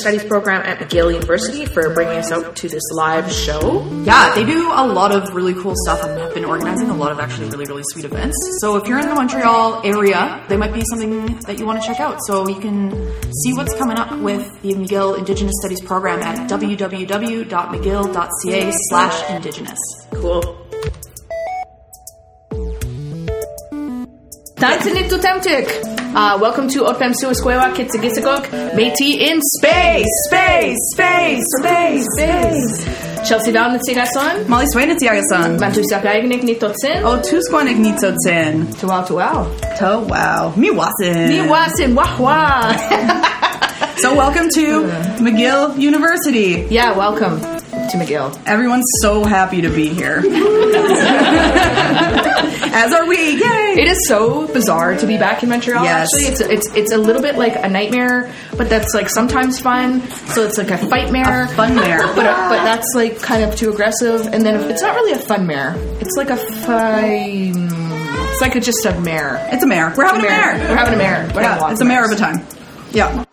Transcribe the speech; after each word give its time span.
Studies 0.00 0.24
program 0.24 0.62
at 0.62 0.78
McGill 0.78 1.12
University 1.12 1.66
for 1.66 1.92
bringing 1.94 2.16
us 2.16 2.32
out 2.32 2.56
to 2.56 2.68
this 2.68 2.82
live 2.92 3.30
show. 3.30 3.86
Yeah, 4.04 4.34
they 4.34 4.44
do 4.44 4.72
a 4.72 4.86
lot 4.86 5.12
of 5.12 5.34
really 5.34 5.54
cool 5.54 5.74
stuff 5.84 6.02
and 6.02 6.18
have 6.18 6.34
been 6.34 6.44
organizing 6.44 6.88
a 6.88 6.94
lot 6.94 7.12
of 7.12 7.20
actually 7.20 7.48
really, 7.50 7.66
really 7.66 7.82
sweet 7.92 8.06
events. 8.06 8.36
So 8.60 8.76
if 8.76 8.88
you're 8.88 8.98
in 8.98 9.08
the 9.08 9.14
Montreal 9.14 9.82
area, 9.84 10.42
they 10.48 10.56
might 10.56 10.72
be 10.72 10.82
something 10.90 11.38
that 11.40 11.58
you 11.58 11.66
want 11.66 11.82
to 11.82 11.86
check 11.86 12.00
out. 12.00 12.18
So 12.26 12.48
you 12.48 12.58
can 12.58 12.90
see 13.42 13.52
what's 13.52 13.74
coming 13.76 13.98
up 13.98 14.18
with 14.20 14.60
the 14.62 14.72
McGill 14.74 15.18
Indigenous 15.18 15.54
Studies 15.60 15.82
program 15.82 16.20
at 16.20 16.48
www.mcgill.ca 16.48 18.72
slash 18.88 19.30
indigenous. 19.30 19.78
Cool. 20.12 20.56
Tantanitutemtik. 24.56 25.99
Uh, 26.12 26.36
welcome 26.40 26.66
to 26.68 26.80
otipêyimsiw-iskwêwak 26.84 27.72
kihci-kîsikohk, 27.76 28.44
Métis 28.74 29.16
in 29.28 29.40
space. 29.56 30.06
Space, 30.26 30.76
space, 30.94 31.44
space, 31.60 32.04
Space. 32.18 33.28
Chelsea 33.28 33.52
Don 33.52 33.78
Tsigason. 33.78 34.48
Molly 34.48 34.66
Swain 34.72 34.90
at 34.90 34.98
Tiagasan. 34.98 35.58
Bantu 35.60 35.82
Sakayagnik 35.90 36.42
Nitotsin. 36.42 37.02
Oh, 37.04 37.20
Tusquanik 37.22 37.76
Nitsotin. 37.78 38.66
Tuwao 38.80 39.06
Tuwao. 39.06 39.46
Oh, 39.82 40.00
wow. 40.08 40.52
Miwasin. 40.56 41.30
Niwasin 41.30 41.94
Wahwa. 41.94 43.36
So 44.00 44.14
welcome 44.16 44.48
to 44.54 44.84
McGill 45.20 45.76
University. 45.78 46.66
Yeah, 46.70 46.96
welcome 46.96 47.38
to 47.38 47.96
McGill. 47.98 48.32
Everyone's 48.46 48.86
so 49.02 49.24
happy 49.24 49.60
to 49.60 49.68
be 49.68 49.88
here. 49.90 50.22
As 52.74 52.92
are 52.92 53.06
we. 53.06 53.32
Yay! 53.32 53.74
It 53.78 53.88
is 53.88 54.06
so 54.06 54.46
bizarre 54.52 54.96
to 54.96 55.06
be 55.06 55.18
back 55.18 55.42
in 55.42 55.48
Montreal. 55.48 55.82
Yes. 55.82 56.08
Actually, 56.14 56.32
it's 56.32 56.40
it's 56.40 56.76
it's 56.76 56.92
a 56.92 56.98
little 56.98 57.20
bit 57.22 57.36
like 57.36 57.56
a 57.56 57.68
nightmare, 57.68 58.32
but 58.56 58.68
that's 58.68 58.94
like 58.94 59.08
sometimes 59.08 59.58
fun. 59.60 60.02
So 60.28 60.44
it's 60.44 60.56
like 60.56 60.70
a 60.70 60.78
fight 60.78 61.10
mare, 61.10 61.44
A 61.44 61.48
fun 61.48 61.74
mare. 61.74 62.06
but 62.14 62.26
uh, 62.26 62.48
but 62.48 62.62
that's 62.64 62.86
like 62.94 63.20
kind 63.20 63.42
of 63.42 63.56
too 63.56 63.70
aggressive. 63.72 64.26
And 64.28 64.44
then 64.44 64.70
it's 64.70 64.82
not 64.82 64.94
really 64.94 65.12
a 65.12 65.18
fun 65.18 65.46
mare. 65.46 65.74
It's 66.00 66.16
like 66.16 66.30
a 66.30 66.36
fine. 66.36 67.68
It's 68.32 68.40
like 68.40 68.54
a, 68.54 68.60
just 68.60 68.86
a 68.86 68.98
mare. 69.00 69.46
It's 69.52 69.64
a 69.64 69.66
mare. 69.66 69.92
We're 69.96 70.04
having 70.04 70.20
a 70.20 70.28
mare. 70.28 70.56
We're 70.68 70.76
having 70.76 70.94
a 70.94 70.98
mare. 70.98 71.30
We're 71.34 71.42
Yeah, 71.42 71.58
lots 71.58 71.72
it's 71.72 71.80
a 71.80 71.84
mare 71.84 72.04
of 72.04 72.12
a 72.12 72.16
time. 72.16 72.46
Yeah. 72.92 73.24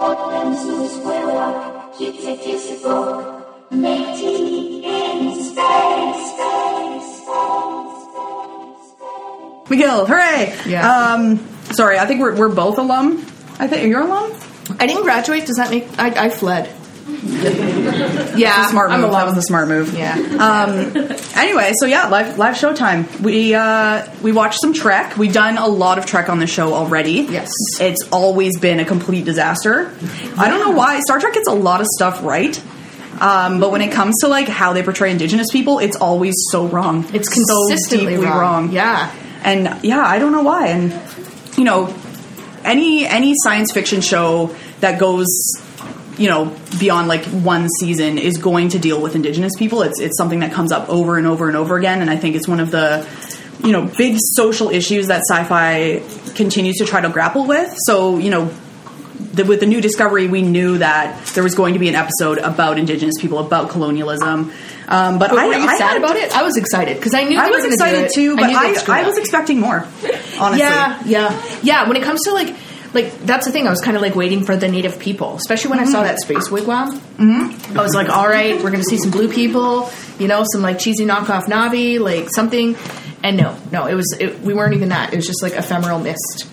McGill, 9.70 10.08
hooray! 10.08 10.56
Yeah. 10.66 11.14
Um, 11.14 11.38
sorry, 11.74 11.98
I 12.00 12.06
think 12.06 12.22
we're, 12.22 12.36
we're 12.36 12.54
both 12.54 12.78
alum. 12.78 13.18
I 13.60 13.68
think 13.68 13.88
you're 13.88 14.02
alum. 14.02 14.34
I 14.80 14.86
didn't 14.86 15.04
graduate. 15.04 15.46
Does 15.46 15.58
that 15.58 15.70
make 15.70 15.88
I, 16.00 16.26
I 16.26 16.30
fled? 16.30 16.74
yeah, 18.38 18.68
Smart 18.68 18.92
I'm 18.92 19.02
move. 19.02 19.12
That 19.12 19.26
was 19.26 19.38
a 19.38 19.42
smart 19.42 19.70
move. 19.70 19.94
Yeah. 19.94 20.14
Um, 20.14 20.94
anyway, 21.36 21.72
so 21.80 21.86
yeah, 21.86 22.10
live 22.10 22.38
live 22.38 22.56
showtime. 22.56 23.22
We 23.22 23.56
uh, 23.56 24.08
we 24.22 24.34
watched 24.34 24.60
some 24.60 24.74
Trek. 24.74 25.16
We've 25.18 25.32
done 25.32 25.58
a 25.58 25.68
lot 25.68 25.98
of 26.00 26.06
Trek 26.06 26.28
on 26.28 26.40
the 26.40 26.48
show 26.48 26.74
already. 26.74 27.28
Yes. 27.30 27.50
it's 27.80 28.08
always 28.12 28.60
been 28.60 28.82
a 28.82 28.86
complete 28.86 29.24
disaster. 29.24 29.92
I 30.38 30.50
don't 30.50 30.60
know 30.60 30.72
why 30.72 31.00
Star 31.00 31.20
Trek 31.20 31.34
gets 31.34 31.48
a 31.48 31.54
lot 31.54 31.80
of 31.80 31.88
stuff 31.88 32.24
right. 32.24 32.62
Um, 33.22 33.60
but 33.60 33.72
when 33.72 33.82
it 33.82 33.92
comes 33.92 34.16
to 34.22 34.28
like 34.28 34.48
how 34.48 34.74
they 34.74 34.84
portray 34.84 35.12
Indigenous 35.12 35.48
people, 35.52 35.80
it's 35.80 35.96
always 35.96 36.36
so 36.52 36.68
wrong. 36.68 37.06
It's 37.14 37.30
so 37.34 37.68
consistently 37.68 38.16
deeply 38.16 38.28
wrong. 38.28 38.72
Yeah. 38.72 39.12
And 39.48 39.84
yeah, 39.84 40.04
I 40.04 40.20
don't 40.20 40.34
know 40.34 40.44
why. 40.44 40.68
And 40.68 40.92
you 41.58 41.64
know, 41.64 41.94
any 42.64 43.06
any 43.06 43.34
science 43.44 43.72
fiction 43.72 44.02
show 44.02 44.54
that 44.82 45.00
goes 45.00 45.28
you 46.18 46.28
know 46.28 46.54
beyond 46.80 47.08
like 47.08 47.24
one 47.26 47.70
season 47.80 48.18
is 48.18 48.38
going 48.38 48.70
to 48.70 48.80
deal 48.80 49.02
with 49.02 49.16
indigenous 49.16 49.54
people. 49.58 49.82
It's 49.84 50.02
it's 50.02 50.18
something 50.18 50.42
that 50.42 50.52
comes 50.52 50.72
up 50.72 50.90
over 50.90 51.18
and 51.18 51.26
over 51.26 51.48
and 51.48 51.56
over 51.56 51.78
again. 51.78 52.02
And 52.02 52.10
i 52.10 52.18
think 52.18 52.36
it's 52.36 52.48
one 52.48 52.60
of 52.60 52.72
the 52.72 53.08
you 53.64 53.72
know 53.72 53.86
big 53.98 54.18
social 54.20 54.70
issues 54.70 55.08
that 55.08 55.22
sci-fi 55.30 56.04
continues 56.36 56.76
to 56.78 56.86
try 56.86 57.00
to 57.00 57.10
grapple 57.10 57.48
with. 57.48 57.74
So 57.86 58.18
you 58.18 58.30
know 58.30 58.54
the, 59.20 59.46
with 59.46 59.60
the 59.60 59.66
new 59.66 59.82
discovery 59.82 60.28
we 60.28 60.42
knew 60.42 60.78
that 60.80 61.26
there 61.34 61.44
was 61.44 61.56
going 61.56 61.74
to 61.74 61.80
be 61.80 61.90
an 61.90 61.96
episode 61.96 62.38
about 62.38 62.78
indigenous 62.80 63.16
people 63.20 63.40
about 63.40 63.70
colonialism 63.70 64.52
um, 64.90 65.20
but, 65.20 65.32
But 65.32 65.40
I, 65.40 65.48
were 65.48 65.54
you 65.56 65.68
I 65.68 65.78
sad 65.78 65.88
had- 65.90 65.98
about 65.98 66.16
it? 66.16 66.34
I 66.34 66.44
was 66.44 66.56
excited 66.56 66.96
because 66.96 67.14
I 67.14 67.24
knew 67.26 67.38
I 67.38 67.50
was 67.50 67.58
gonna 67.58 67.68
do 67.68 67.74
excited 67.74 68.06
it. 68.06 68.14
too, 68.14 68.36
but 68.38 68.48
knew 68.48 68.54
they'd 68.58 68.90
I, 68.90 69.02
I, 69.02 69.06
was 69.06 69.18
expecting 69.18 69.60
more. 69.60 69.86
Honestly, 70.40 70.60
Yeah, 70.60 71.02
yeah, 71.06 71.60
yeah. 71.62 71.88
When 71.90 71.98
it 71.98 72.04
comes 72.04 72.24
to 72.24 72.32
like, 72.32 72.56
like 72.94 73.20
that's 73.26 73.46
the 73.46 73.52
thing. 73.52 73.68
I 73.68 73.70
was 73.70 73.82
kind 73.82 73.98
of 73.98 74.02
like 74.02 74.16
waiting 74.16 74.46
for 74.46 74.56
the 74.56 74.70
native 74.70 74.98
people, 74.98 75.36
especially 75.36 75.72
when 75.72 75.80
I 75.80 75.86
saw 75.86 76.04
that 76.04 76.20
space 76.22 76.48
wigwam. 76.48 76.94
Mm-hmm. 77.18 77.78
I 77.78 77.82
was 77.84 77.94
like, 77.94 78.08
all 78.08 78.30
right, 78.30 78.64
we're 78.64 78.72
gonna 78.72 78.84
see 78.86 78.98
some 78.98 79.12
blue 79.12 79.28
people, 79.28 79.90
you 80.20 80.30
know, 80.30 80.46
some 80.54 80.62
like 80.62 80.80
cheesy 80.80 81.06
knockoff 81.06 81.48
Na'vi, 81.48 82.00
like 82.00 82.30
something. 82.34 82.78
And 83.24 83.36
no, 83.36 83.58
no, 83.74 83.88
it 83.88 83.94
was 83.96 84.16
it, 84.18 84.40
we 84.40 84.54
weren't 84.54 84.74
even 84.74 84.88
that. 84.90 85.12
It 85.12 85.18
was 85.18 85.28
just 85.28 85.44
like 85.44 85.52
ephemeral 85.52 86.00
mist, 86.00 86.48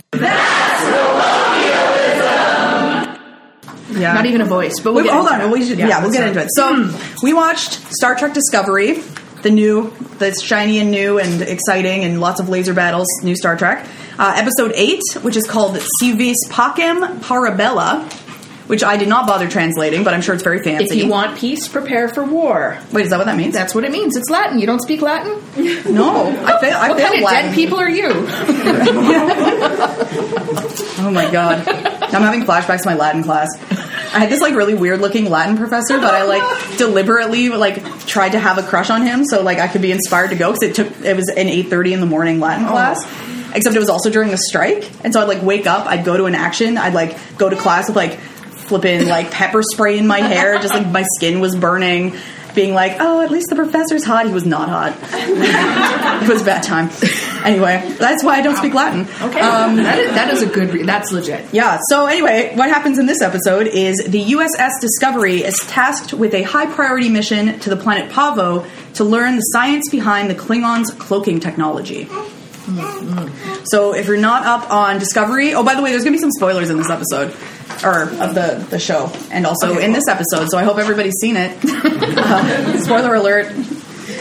yeah. 3.95 4.13
not 4.13 4.27
even 4.27 4.41
a 4.41 4.45
voice. 4.45 4.81
But 4.83 4.95
we'll 4.95 5.11
hold 5.11 5.31
into 5.31 5.45
on, 5.45 5.51
we 5.51 5.65
should, 5.67 5.79
yeah, 5.79 6.03
we'll 6.03 6.13
get 6.13 6.27
into 6.27 6.41
it. 6.41 6.49
So 6.55 6.91
we 7.23 7.33
watched 7.33 7.73
Star 7.95 8.15
Trek 8.15 8.35
Discovery, 8.35 9.03
the 9.43 9.51
new, 9.51 9.93
that's 10.19 10.43
shiny 10.43 10.79
and 10.79 10.91
new 10.91 11.19
and 11.19 11.43
exciting, 11.43 12.05
and 12.05 12.21
lots 12.21 12.41
of 12.41 12.49
laser 12.49 12.75
battles. 12.75 13.07
New 13.23 13.37
Star 13.37 13.57
Trek, 13.57 13.87
uh, 14.19 14.35
episode 14.37 14.73
eight, 14.75 15.03
which 15.23 15.37
is 15.37 15.47
called 15.47 15.79
Civis 16.01 16.37
Pacem 16.49 17.19
Parabella, 17.21 18.11
which 18.69 18.83
I 18.83 18.97
did 18.97 19.09
not 19.09 19.27
bother 19.27 19.47
translating, 19.49 20.05
but 20.05 20.15
I'm 20.15 20.23
sure 20.23 20.35
it's 20.35 20.43
very 20.43 20.63
fancy. 20.63 20.85
If 20.87 20.95
you 21.05 21.11
want 21.11 21.37
peace, 21.39 21.69
prepare 21.69 22.09
for 22.09 22.25
war. 22.25 22.79
wait, 22.93 23.05
is 23.05 23.11
that 23.11 23.19
what 23.19 23.27
that 23.27 23.37
means? 23.37 23.53
That's 23.53 23.75
what 23.75 23.85
it 23.85 23.93
means. 23.93 24.17
It's 24.17 24.31
Latin. 24.31 24.59
You 24.59 24.67
don't 24.67 24.81
speak 24.81 25.03
Latin. 25.03 25.33
no, 25.95 26.29
I 26.47 26.59
fail. 26.61 26.79
I 26.79 26.89
What 26.89 26.99
kind 26.99 27.15
of 27.17 27.21
Latin. 27.23 27.51
dead 27.51 27.55
people 27.55 27.79
are 27.79 27.91
you? 27.91 28.27
Oh 30.97 31.11
my 31.11 31.31
god, 31.31 31.69
I'm 31.69 32.23
having 32.23 32.43
flashbacks 32.43 32.83
to 32.83 32.89
my 32.89 32.95
Latin 32.95 33.23
class. 33.23 33.49
I 34.15 34.21
had 34.21 34.31
this 34.31 34.41
like 34.41 34.55
really 34.55 34.75
weird 34.75 35.01
looking 35.01 35.29
Latin 35.29 35.57
professor, 35.57 35.99
but 35.99 36.15
I 36.15 36.25
like 36.25 36.77
deliberately 36.79 37.49
like 37.49 37.85
tried 38.07 38.31
to 38.31 38.39
have 38.39 38.59
a 38.59 38.63
crush 38.63 38.91
on 38.91 39.03
him 39.03 39.25
so 39.25 39.43
like 39.43 39.59
I 39.59 39.69
could 39.69 39.83
be 39.83 39.93
inspired 39.93 40.31
to 40.31 40.37
go 40.37 40.53
because 40.53 40.63
it 40.63 40.75
took 40.75 41.05
it 41.05 41.17
was 41.17 41.29
an 41.29 41.49
8:30 41.49 41.93
in 41.93 42.01
the 42.01 42.07
morning 42.07 42.41
Latin 42.41 42.67
oh. 42.67 42.71
class. 42.71 43.05
Except 43.55 43.77
it 43.77 43.79
was 43.79 43.89
also 43.89 44.11
during 44.11 44.31
the 44.31 44.37
strike, 44.37 44.91
and 45.05 45.13
so 45.13 45.21
I'd 45.21 45.29
like 45.29 45.41
wake 45.41 45.69
up, 45.69 45.87
I'd 45.87 46.05
go 46.05 46.17
to 46.17 46.25
an 46.25 46.35
action, 46.35 46.77
I'd 46.77 46.93
like 46.93 47.17
go 47.39 47.49
to 47.49 47.55
class 47.55 47.87
with 47.87 47.97
like 47.97 48.19
flipping 48.19 49.07
like 49.07 49.31
pepper 49.31 49.63
spray 49.63 49.97
in 49.97 50.09
my 50.09 50.21
hair, 50.21 50.59
just 50.59 50.75
like 50.75 50.87
my 50.89 51.05
skin 51.17 51.39
was 51.39 51.55
burning. 51.55 52.17
Being 52.55 52.75
like, 52.75 52.97
oh, 53.01 53.21
at 53.21 53.31
least 53.31 53.49
the 53.51 53.57
professor's 53.57 54.05
hot. 54.05 54.27
He 54.27 54.33
was 54.33 54.47
not 54.47 54.69
hot. 54.69 54.97
it 56.23 56.29
was 56.29 56.43
a 56.43 56.45
bad 56.45 56.63
time. 56.63 56.91
Anyway, 57.45 57.95
that's 57.99 58.23
why 58.23 58.37
I 58.37 58.43
don't 58.43 58.57
speak 58.57 58.75
Latin. 58.75 59.03
Okay, 59.03 59.41
um, 59.41 59.77
that, 59.77 59.99
is, 59.99 60.15
that 60.15 60.33
is 60.33 60.43
a 60.43 60.47
good. 60.47 60.73
Re- 60.73 60.83
that's 60.85 61.13
legit. 61.13 61.53
Yeah, 61.53 61.79
so 61.89 62.07
anyway, 62.07 62.53
what 62.55 62.69
happens 62.69 62.99
in 62.99 63.07
this 63.07 63.21
episode 63.21 63.67
is 63.67 63.97
the 64.07 64.25
USS 64.25 64.81
Discovery 64.81 65.43
is 65.43 65.57
tasked 65.67 66.15
with 66.15 66.33
a 66.33 66.43
high 66.43 66.67
priority 66.67 67.09
mission 67.09 67.59
to 67.61 67.71
the 67.71 67.77
planet 67.77 68.11
Pahvo 68.11 68.67
to 68.95 69.05
learn 69.05 69.37
the 69.37 69.43
science 69.43 69.91
behind 69.91 70.31
the 70.31 70.35
Klingons' 70.35 70.97
cloaking 70.99 71.41
technology. 71.41 72.05
Mm-hmm. 72.05 73.65
So 73.67 73.95
if 73.95 74.07
you're 74.07 74.17
not 74.17 74.47
up 74.47 74.71
on 74.71 74.99
Discovery, 74.99 75.55
oh 75.55 75.63
by 75.63 75.75
the 75.75 75.83
way, 75.83 75.91
there's 75.91 76.05
gonna 76.05 76.17
be 76.17 76.21
some 76.21 76.31
spoilers 76.31 76.71
in 76.71 76.79
this 76.79 76.89
episode, 76.89 77.35
or 77.85 78.03
of 78.03 78.35
the 78.35 78.65
the 78.71 78.79
show, 78.79 79.11
and 79.31 79.47
also 79.47 79.79
in 79.79 79.93
this 79.93 80.09
episode. 80.09 80.49
So 80.51 80.59
I 80.59 80.65
hope 80.65 80.79
everybody's 80.79 81.19
seen 81.21 81.37
it. 81.37 81.57
Uh, 82.25 82.81
spoiler 82.81 83.15
alert. 83.15 83.53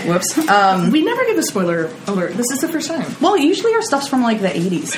Whoops. 0.06 0.38
Um, 0.50 0.92
We 0.92 1.04
never 1.04 1.24
give 1.26 1.38
a 1.38 1.44
spoiler 1.44 1.90
alert. 2.08 2.34
This 2.34 2.48
is 2.52 2.60
the 2.60 2.68
first 2.68 2.88
time. 2.88 3.06
well, 3.22 3.38
usually 3.38 3.74
our 3.74 3.82
stuff's 3.82 4.08
from 4.08 4.22
like 4.24 4.42
the 4.42 4.50
80s. 4.50 4.96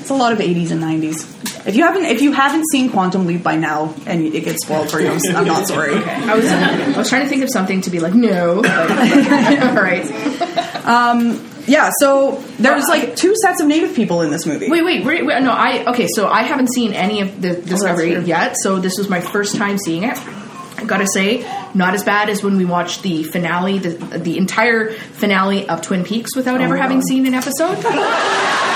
It's 0.00 0.10
a 0.10 0.14
lot 0.14 0.32
of 0.32 0.38
80s 0.40 0.72
and 0.72 0.82
90s. 0.82 1.66
If 1.66 1.76
you 1.76 1.84
haven't, 1.84 2.06
if 2.06 2.20
you 2.22 2.32
haven't 2.32 2.64
seen 2.72 2.90
Quantum 2.90 3.24
Leap 3.26 3.42
by 3.44 3.54
now, 3.56 3.94
and 4.06 4.26
it 4.26 4.44
gets 4.44 4.64
spoiled 4.64 4.90
for 4.90 5.00
you, 5.00 5.16
I'm, 5.32 5.44
not 5.44 5.68
sorry. 5.68 5.94
I 6.04 6.34
was 6.34 6.44
I 6.46 6.98
was 6.98 7.08
trying 7.08 7.22
to 7.22 7.28
think 7.28 7.44
of 7.44 7.50
something 7.50 7.82
to 7.82 7.90
be 7.90 8.00
like 8.00 8.14
no. 8.14 8.62
But, 8.62 9.62
all 9.62 9.74
right. 9.74 10.04
Yeah, 11.66 11.90
so 12.00 12.42
there's 12.58 12.88
like 12.88 13.16
two 13.16 13.34
sets 13.36 13.60
of 13.60 13.66
native 13.66 13.94
people 13.94 14.22
in 14.22 14.30
this 14.30 14.46
movie. 14.46 14.68
Wait, 14.68 14.84
wait, 14.84 15.04
wait, 15.04 15.24
wait, 15.24 15.42
no. 15.42 15.52
I 15.52 15.84
okay. 15.92 16.08
So 16.14 16.28
I 16.28 16.42
haven't 16.42 16.72
seen 16.72 16.92
any 16.92 17.20
of 17.20 17.40
the 17.40 17.56
oh, 17.56 17.60
Discovery 17.60 18.14
true. 18.14 18.24
yet. 18.24 18.56
So 18.58 18.78
this 18.78 18.98
was 18.98 19.08
my 19.08 19.20
first 19.20 19.56
time 19.56 19.78
seeing 19.78 20.04
it. 20.04 20.18
I 20.78 20.84
gotta 20.84 21.06
say, 21.06 21.46
not 21.74 21.94
as 21.94 22.02
bad 22.02 22.28
as 22.28 22.42
when 22.42 22.56
we 22.56 22.64
watched 22.64 23.02
the 23.02 23.22
finale, 23.22 23.78
the 23.78 23.90
the 24.18 24.36
entire 24.38 24.92
finale 24.92 25.68
of 25.68 25.82
Twin 25.82 26.04
Peaks 26.04 26.34
without 26.34 26.60
oh 26.60 26.64
ever 26.64 26.76
having 26.76 27.02
seen 27.02 27.26
an 27.26 27.34
episode. 27.34 27.78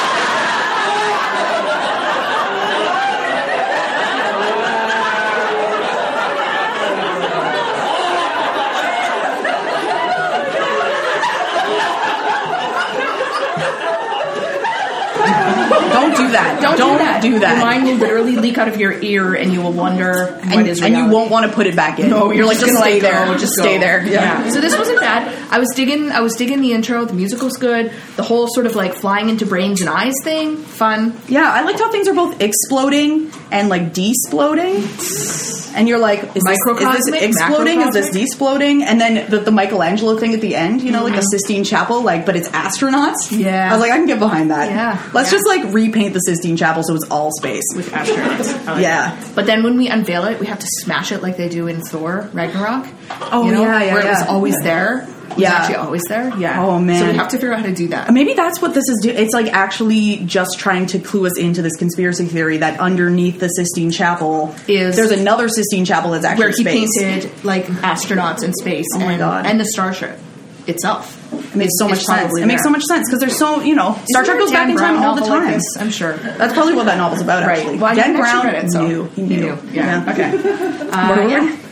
Don't 16.00 16.16
do 16.16 16.28
that. 16.32 16.60
Don't, 16.62 16.76
Don't 16.76 16.98
do 16.98 17.04
that. 17.04 17.22
do 17.22 17.38
that. 17.40 17.56
Your 17.56 17.64
mind 17.64 17.84
will 17.84 17.96
literally 17.96 18.37
leak 18.37 18.58
out 18.58 18.69
of 18.69 18.78
your 18.78 18.93
ear, 19.02 19.34
and 19.34 19.52
you 19.52 19.62
will 19.62 19.72
wonder 19.72 20.32
what 20.32 20.58
and, 20.58 20.69
is 20.69 20.82
and 20.82 20.96
you 20.96 21.08
won't 21.08 21.31
want 21.31 21.46
to 21.46 21.52
put 21.52 21.66
it 21.66 21.76
back 21.76 21.98
in. 21.98 22.10
No, 22.10 22.31
you're 22.31 22.46
like 22.46 22.58
just 22.58 22.66
just 22.70 22.82
stay 22.82 23.00
let 23.00 23.02
there. 23.02 23.38
Just 23.38 23.56
go. 23.56 23.62
stay 23.62 23.78
there. 23.78 24.06
Yeah. 24.06 24.48
So 24.50 24.60
this 24.60 24.76
wasn't 24.76 25.00
bad. 25.00 25.34
I 25.50 25.58
was 25.58 25.69
digging. 25.75 26.10
I 26.10 26.20
was 26.20 26.34
digging 26.34 26.60
the 26.60 26.72
intro. 26.72 27.04
The 27.04 27.14
music 27.14 27.43
was 27.43 27.56
good. 27.56 27.93
The 28.16 28.22
whole 28.22 28.48
sort 28.48 28.66
of 28.66 28.75
like 28.75 28.94
flying 28.94 29.28
into 29.28 29.46
brains 29.46 29.81
and 29.81 29.90
eyes 29.90 30.14
thing, 30.22 30.56
fun. 30.56 31.19
Yeah, 31.28 31.50
I 31.50 31.62
liked 31.62 31.78
how 31.78 31.90
things 31.90 32.08
are 32.08 32.14
both 32.14 32.40
exploding 32.40 33.31
and 33.50 33.69
like 33.69 33.92
desploding. 33.92 35.56
And 35.76 35.87
you're 35.88 35.99
like, 35.99 36.20
is 36.34 36.43
this, 36.43 36.58
is 36.81 37.05
this 37.06 37.23
exploding? 37.23 37.82
Is 37.82 37.90
this 37.93 38.11
desploding? 38.11 38.82
And 38.82 39.00
then 39.00 39.31
the, 39.31 39.38
the 39.40 39.50
Michelangelo 39.52 40.17
thing 40.19 40.34
at 40.34 40.40
the 40.40 40.56
end, 40.56 40.81
you 40.82 40.90
know, 40.90 41.05
like 41.05 41.14
the 41.14 41.20
Sistine 41.20 41.64
Chapel, 41.64 42.02
like, 42.02 42.25
but 42.26 42.34
it's 42.34 42.49
astronauts. 42.49 43.28
Mm-hmm. 43.28 43.40
Yeah. 43.43 43.69
I 43.70 43.73
was 43.73 43.81
like, 43.82 43.93
I 43.93 43.96
can 43.99 44.06
get 44.06 44.19
behind 44.19 44.50
that. 44.50 44.70
Yeah. 44.70 45.11
Let's 45.12 45.31
Yeah. 45.31 45.38
just 45.38 45.46
like 45.46 45.73
repaint 45.75 46.14
the 46.14 46.20
Sistine 46.20 46.56
Chapel 46.56 46.82
so 46.82 46.94
it's 46.94 47.05
all 47.11 47.31
space. 47.32 47.62
with 47.76 47.90
astronauts. 47.90 48.67
Like 48.67 48.81
Yeah. 48.82 49.14
that. 49.14 49.34
But 49.34 49.46
then 49.46 49.62
when 49.62 49.76
we 49.76 49.88
unveil 49.88 50.25
it, 50.25 50.40
we 50.40 50.46
have 50.46 50.58
to 50.61 50.67
smash 50.81 51.12
it 51.12 51.23
like 51.23 51.37
they 51.37 51.49
do 51.50 51.67
in 51.69 51.82
Thor 51.82 52.28
Ragnarok. 52.32 52.87
Oh, 53.31 53.44
you 53.44 53.52
know, 53.52 53.62
yeah, 53.62 53.82
yeah, 53.84 53.93
where 53.94 54.06
it 54.06 54.08
was 54.08 54.20
yeah. 54.23 54.26
always 54.32 54.58
there. 54.62 55.06
Was 55.37 55.43
Yeah. 55.43 55.53
actually 55.55 55.77
always 55.77 56.03
there. 56.09 56.33
Yeah. 56.38 56.65
Oh, 56.65 56.79
man. 56.79 56.99
So 57.00 57.11
we 57.12 57.17
have 57.17 57.29
to 57.29 57.37
figure 57.37 57.53
out 57.53 57.61
how 57.61 57.67
to 57.67 57.75
do 57.75 57.88
that. 57.88 58.12
Maybe 58.12 58.35
that's 58.35 58.61
what 58.61 58.75
this 58.75 58.88
is 58.88 59.00
doing. 59.03 59.17
It's 59.17 59.33
like 59.35 59.47
actually 59.53 60.19
just 60.27 60.59
trying 60.59 60.87
to 60.87 60.99
clue 60.99 61.27
us 61.27 61.38
into 61.38 61.62
this 61.62 61.77
conspiracy 61.77 62.27
theory 62.27 62.56
that 62.59 62.81
underneath 62.81 63.38
the 63.41 63.49
Sistine 63.49 63.91
Chapel 63.91 64.55
Is- 64.69 64.97
there's 64.97 65.11
another 65.12 65.49
Sistine 65.49 65.85
Chapel 65.85 66.11
that's 66.12 66.25
actually 66.25 66.44
where 66.44 66.53
he 66.53 66.87
space. 66.87 66.99
painted 66.99 67.44
like 67.44 67.67
astronauts 67.67 68.43
in 68.43 68.53
space 68.55 68.87
Oh 68.94 68.99
my 68.99 69.12
and, 69.12 69.19
God. 69.19 69.47
and 69.47 69.61
the 69.61 69.65
starship 69.67 70.19
itself. 70.67 71.12
It 71.33 71.55
makes 71.56 71.73
so 71.79 71.88
much 71.88 72.00
sense. 72.03 72.33
It 72.38 72.47
makes 72.47 72.62
so 72.65 72.71
much 72.71 72.83
sense 72.85 73.09
because 73.09 73.21
there's 73.21 73.38
so 73.38 73.61
you 73.61 73.75
know 73.77 73.93
Star 74.09 74.25
Trek 74.25 74.37
there 74.37 74.38
goes 74.38 74.50
back 74.50 74.62
Dan 74.67 74.71
in 74.71 74.77
time 74.77 74.97
all 75.03 75.15
the 75.15 75.21
novel 75.21 75.37
like 75.38 75.53
time. 75.53 75.61
I'm 75.81 75.91
sure. 75.91 76.17
That's 76.17 76.53
probably 76.55 76.75
what 76.75 76.87
that 76.87 76.99
novel's 76.99 77.21
about. 77.21 77.44
Right. 77.47 77.59
Actually, 77.59 77.79
Well, 77.79 77.94
Dan 77.94 78.17
Brown 78.17 78.47
it, 78.49 78.71
so 78.73 78.87
knew. 78.87 79.05
He 79.15 79.23
knew. 79.23 79.37
knew. 79.55 79.59
Yeah. 79.73 80.05
Okay. 80.09 80.88
Uh, 80.91 81.15
Where 81.15 81.29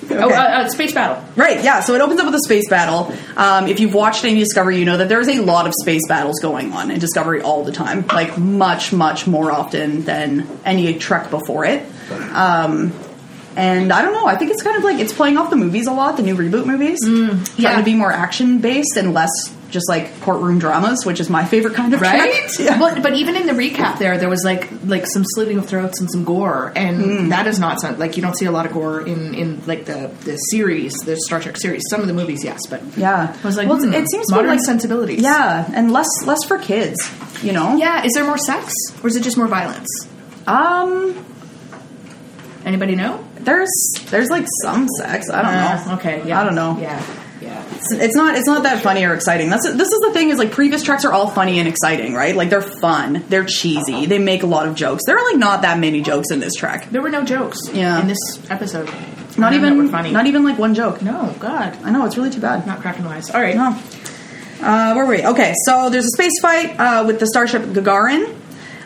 were 0.09 0.15
we? 0.17 0.21
yeah. 0.21 0.25
Oh, 0.25 0.29
Okay. 0.29 0.37
uh, 0.37 0.63
uh, 0.63 0.69
space 0.69 0.93
battle. 0.93 1.25
Right, 1.37 1.63
yeah. 1.63 1.81
So 1.81 1.95
it 1.95 2.01
opens 2.01 2.21
up 2.21 2.27
with 2.27 2.35
a 2.35 2.41
space 2.45 2.69
battle. 2.69 3.13
Um, 3.37 3.67
if 3.69 3.81
you've 3.81 3.95
watched 3.95 4.25
any 4.25 4.39
Discovery, 4.39 4.79
you 4.79 4.85
know 4.85 4.97
that 4.97 5.09
there 5.09 5.21
is 5.21 5.29
a 5.29 5.41
lot 5.41 5.67
of 5.67 5.73
space 5.81 6.03
battles 6.09 6.41
going 6.41 6.73
on 6.73 6.91
in 6.91 6.99
Discovery 6.99 7.41
all 7.43 7.65
the 7.65 7.73
time, 7.73 8.07
like 8.09 8.37
much, 8.39 8.93
much 8.93 9.27
more 9.27 9.51
often 9.51 10.03
than 10.05 10.47
any 10.65 10.95
Trek 10.99 11.31
before 11.31 11.65
it. 11.65 11.87
Um, 12.33 12.93
and 13.57 13.93
I 13.93 14.03
don't 14.03 14.13
know. 14.13 14.27
I 14.27 14.35
think 14.37 14.51
it's 14.51 14.63
kind 14.63 14.77
of 14.77 14.83
like 14.83 14.99
it's 14.99 15.13
playing 15.13 15.37
off 15.37 15.51
the 15.51 15.57
movies 15.57 15.87
a 15.87 15.93
lot, 15.93 16.17
the 16.17 16.23
new 16.25 16.35
reboot 16.35 16.67
movies, 16.67 16.99
trying 17.01 17.39
yeah. 17.57 17.77
to 17.79 17.85
be 17.85 17.95
more 17.95 18.11
action 18.11 18.59
based 18.59 18.97
and 18.97 19.15
less 19.15 19.31
just 19.75 19.89
like 19.91 20.19
courtroom 20.23 20.59
dramas, 20.59 21.05
which 21.05 21.21
is 21.21 21.29
my 21.29 21.45
favorite 21.45 21.75
kind 21.75 21.93
of 21.93 22.01
Right? 22.01 22.49
Yeah. 22.59 22.79
But 22.79 23.03
but 23.03 23.13
even 23.15 23.37
in 23.37 23.47
the 23.47 23.53
recap 23.53 23.99
there, 23.99 24.17
there 24.17 24.31
was 24.31 24.43
like 24.45 24.71
like 24.87 25.07
some 25.07 25.25
slitting 25.35 25.59
of 25.59 25.67
throats 25.69 26.01
and 26.01 26.11
some 26.11 26.25
gore, 26.25 26.73
and 26.75 27.03
Hmm. 27.05 27.29
that 27.29 27.47
is 27.47 27.59
not 27.59 27.81
some, 27.81 27.99
like 27.99 28.17
you 28.17 28.23
don't 28.23 28.37
see 28.39 28.47
a 28.47 28.53
lot 28.53 28.65
of 28.65 28.73
gore 28.73 29.03
in 29.07 29.35
in 29.35 29.61
like 29.67 29.85
the 29.85 30.11
the 30.25 30.37
series, 30.37 30.95
the 31.05 31.17
Star 31.27 31.41
Trek 31.41 31.57
series. 31.59 31.83
Some 31.91 32.01
of 32.01 32.07
the 32.07 32.15
movies, 32.15 32.43
yes, 32.43 32.61
but 32.71 32.81
Yeah, 32.97 33.37
I 33.43 33.47
was 33.47 33.57
like, 33.59 33.69
well, 33.69 33.79
hmm, 33.79 33.93
it 33.93 34.09
seems 34.11 34.31
modern 34.31 34.47
like 34.49 34.61
sensibilities. 34.61 35.21
Yeah, 35.21 35.69
and 35.75 35.93
less 35.93 36.09
less 36.25 36.43
for 36.47 36.57
kids. 36.59 36.97
You 37.43 37.53
know. 37.53 37.77
yeah. 37.77 38.05
Is 38.07 38.13
there 38.15 38.25
more 38.25 38.39
sex, 38.39 38.73
or 39.03 39.09
is 39.09 39.17
it 39.17 39.23
just 39.23 39.37
more 39.37 39.49
violence? 39.49 39.89
Um. 40.47 41.15
Anybody 42.65 42.95
know? 42.97 43.23
There's 43.41 43.71
there's 44.07 44.31
like 44.31 44.47
some 44.63 44.89
sex. 44.89 45.29
I 45.29 45.43
don't 45.43 45.53
know. 45.53 45.93
Uh, 45.93 45.97
okay, 45.99 46.27
yeah, 46.27 46.41
I 46.41 46.45
don't 46.45 46.55
know. 46.55 46.79
Yeah. 46.81 47.03
It's, 47.85 47.93
it's 47.93 48.17
not 48.17 48.37
it's 48.37 48.47
not 48.47 48.63
that 48.63 48.83
funny 48.83 49.05
or 49.05 49.13
exciting. 49.15 49.51
That's 49.51 49.65
this 49.65 49.93
is 49.93 50.01
the 50.01 50.11
thing 50.13 50.31
is 50.31 50.39
like 50.39 50.53
previous 50.53 50.83
tracks 50.83 51.05
are 51.05 51.13
all 51.13 51.29
funny 51.29 51.59
and 51.59 51.69
exciting, 51.69 52.15
right? 52.15 52.35
Like 52.35 52.49
they're 52.51 52.63
fun, 52.63 53.25
they're 53.29 53.45
cheesy, 53.45 54.07
they 54.07 54.19
make 54.19 54.43
a 54.43 54.47
lot 54.47 54.67
of 54.67 54.75
jokes. 54.75 55.03
There 55.07 55.17
are 55.19 55.25
like 55.25 55.37
not 55.39 55.63
that 55.63 55.79
many 55.79 56.01
jokes 56.01 56.31
in 56.31 56.41
this 56.41 56.55
track. 56.55 56.89
There 56.91 57.03
were 57.03 57.11
no 57.11 57.25
jokes. 57.25 57.59
Yeah. 57.73 58.01
in 58.01 58.09
this 58.09 58.19
episode. 58.51 58.91
Not 59.37 59.53
even 59.53 59.89
funny. 59.91 60.13
not 60.13 60.27
even 60.27 60.45
like 60.45 60.59
one 60.59 60.75
joke. 60.75 61.03
No, 61.03 61.35
God, 61.41 61.77
I 61.83 61.91
know 61.91 62.07
it's 62.07 62.17
really 62.17 62.31
too 62.31 62.41
bad. 62.41 62.67
not 62.67 62.81
cracking 62.81 63.05
wise. 63.05 63.31
All 63.31 63.41
right. 63.41 63.57
No. 63.57 63.79
Uh, 64.63 64.95
where 64.95 65.05
were 65.05 65.11
we? 65.17 65.27
Okay, 65.27 65.53
so 65.67 65.91
there's 65.91 66.07
a 66.07 66.11
space 66.11 66.41
fight 66.41 66.79
uh, 66.79 67.05
with 67.07 67.21
the 67.21 67.27
starship 67.27 67.63
Gagarin. 67.63 68.35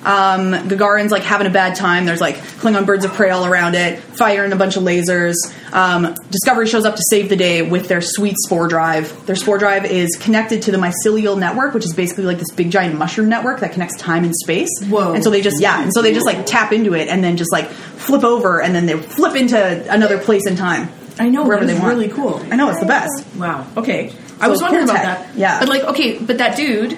Um, 0.05 0.53
Gagarin's 0.69 1.11
like 1.11 1.23
having 1.23 1.47
a 1.47 1.51
bad 1.51 1.77
time. 1.77 2.07
There's 2.07 2.21
like 2.21 2.37
Klingon 2.37 2.87
birds 2.87 3.05
of 3.05 3.13
prey 3.13 3.31
all 3.31 3.45
around 3.45 3.75
it, 3.75 3.99
firing 3.99 4.53
a 4.53 4.57
bunch 4.57 4.77
of 4.77 4.83
lasers. 4.83 5.35
Um, 5.73 6.15
Discovery 6.31 6.67
shows 6.67 6.85
up 6.85 6.97
to 6.97 7.03
save 7.11 7.29
the 7.29 7.37
day 7.37 7.63
with 7.63 7.89
their 7.89 8.01
sweet 8.01 8.37
spore 8.39 8.69
drive. 8.69 9.27
Their 9.27 9.37
spore 9.37 9.59
drive 9.59 9.85
is 9.85 10.17
connected 10.21 10.63
to 10.63 10.73
the 10.73 10.79
mycelial 10.79 11.39
network, 11.39 11.75
which 11.75 11.85
is 11.85 11.95
basically 11.95 12.25
like 12.25 12.39
this 12.39 12.51
big 12.53 12.71
giant 12.71 12.97
mushroom 12.97 13.29
network 13.29 13.61
that 13.61 13.73
connects 13.73 13.97
time 13.99 14.25
and 14.25 14.35
space. 14.35 14.71
Whoa. 14.89 15.15
And 15.15 15.25
so 15.25 15.31
they 15.31 15.41
just 15.43 15.61
yeah, 15.61 15.83
and 15.83 15.93
so 15.93 16.03
they 16.03 16.15
just 16.15 16.27
like 16.27 16.47
tap 16.47 16.73
into 16.73 16.95
it 16.95 17.09
and 17.09 17.23
then 17.23 17.37
just 17.37 17.53
like 17.53 17.69
flip 17.69 18.25
over 18.25 18.61
and 18.63 18.75
then 18.75 18.87
they 18.87 18.97
flip 18.97 19.37
into 19.37 19.93
another 19.93 20.19
place 20.19 20.47
in 20.47 20.57
time. 20.57 20.89
I 21.21 21.29
know, 21.29 21.45
wherever 21.45 21.67
they 21.67 21.75
want. 21.75 21.87
really 21.87 22.09
cool. 22.09 22.41
I 22.51 22.57
know 22.57 22.71
it's 22.71 22.81
the 22.81 22.87
best. 22.87 23.27
Wow. 23.37 23.67
Okay. 23.77 24.13
I 24.41 24.49
was 24.49 24.63
wondering 24.63 24.87
cool 24.87 24.95
about 24.95 25.03
that. 25.03 25.37
Yeah. 25.37 25.59
But 25.59 25.69
like, 25.69 25.83
okay, 25.83 26.19
but 26.19 26.39
that 26.39 26.57
dude, 26.57 26.97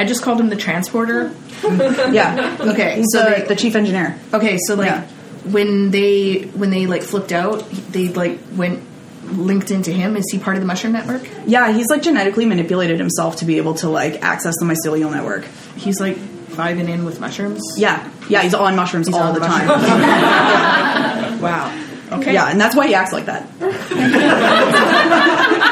I 0.00 0.04
just 0.06 0.22
called 0.22 0.40
him 0.40 0.48
the 0.48 0.56
transporter. 0.56 1.30
Yeah. 1.62 2.56
Okay. 2.58 2.96
He's 2.96 3.06
so 3.12 3.22
the, 3.22 3.30
like, 3.30 3.48
the 3.48 3.54
chief 3.56 3.76
engineer. 3.76 4.18
okay, 4.32 4.56
so 4.66 4.74
like 4.76 4.86
Yeah. 4.88 5.02
when 5.50 5.90
they 5.90 6.44
when 6.54 6.70
they 6.70 6.86
like 6.86 7.02
flipped 7.02 7.32
out, 7.32 7.68
they 7.92 8.08
like 8.08 8.38
went 8.56 8.82
linked 9.24 9.70
into 9.70 9.92
him. 9.92 10.16
Is 10.16 10.24
he 10.32 10.38
part 10.38 10.56
of 10.56 10.62
the 10.62 10.66
mushroom 10.66 10.94
network? 10.94 11.28
Yeah, 11.46 11.70
he's 11.72 11.88
like 11.90 12.00
genetically 12.02 12.46
manipulated 12.46 12.98
himself 12.98 13.36
to 13.36 13.44
be 13.44 13.58
able 13.58 13.74
to 13.74 13.88
like 13.90 14.22
access 14.22 14.54
the 14.58 14.64
mycelial 14.64 15.10
network. 15.12 15.44
He's 15.76 16.00
like 16.00 16.16
vibing 16.16 16.88
in 16.88 17.04
with 17.04 17.20
mushrooms. 17.20 17.62
Yeah, 17.76 18.10
yeah, 18.30 18.40
he's 18.42 18.54
on 18.54 18.74
mushrooms 18.74 19.06
he's 19.06 19.14
all 19.14 19.22
on 19.24 19.34
the 19.34 19.40
the 19.40 19.46
time. 19.46 19.68
Wow. 21.40 21.70
Okay. 22.12 22.32
yeah, 22.34 22.48
and 22.50 22.60
that's 22.60 22.74
why 22.74 22.86
he 22.88 22.94
acts 22.94 23.12
like 23.12 23.26
that. 23.26 23.46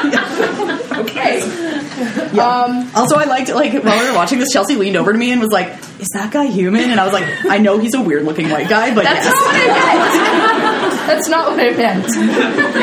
Okay. 2.32 2.90
Also, 2.94 3.16
I 3.16 3.24
liked 3.24 3.48
like 3.50 3.72
while 3.84 3.98
we 3.98 4.08
were 4.08 4.14
watching 4.14 4.38
this, 4.38 4.50
Chelsea 4.52 4.76
leaned 4.76 4.96
over 4.96 5.12
to 5.12 5.18
me 5.18 5.32
and 5.32 5.40
was 5.40 5.50
like, 5.50 5.68
"Is 6.00 6.08
that 6.14 6.30
guy 6.32 6.46
human?" 6.46 6.90
And 6.90 6.98
I 7.00 7.04
was 7.04 7.12
like, 7.12 7.24
"I 7.46 7.58
know 7.58 7.78
he's 7.78 7.94
a 7.94 8.00
weird 8.00 8.24
looking 8.24 8.50
white 8.50 8.68
guy, 8.68 8.94
but 8.94 9.04
That's 9.04 9.26
yes, 9.26 9.34
not 9.34 9.44
what 9.44 9.60
I 9.60 10.80
meant. 10.90 11.06
That's 11.06 11.28
not 11.28 11.50
what 11.50 11.60
I 11.60 11.70
meant. 11.76 12.04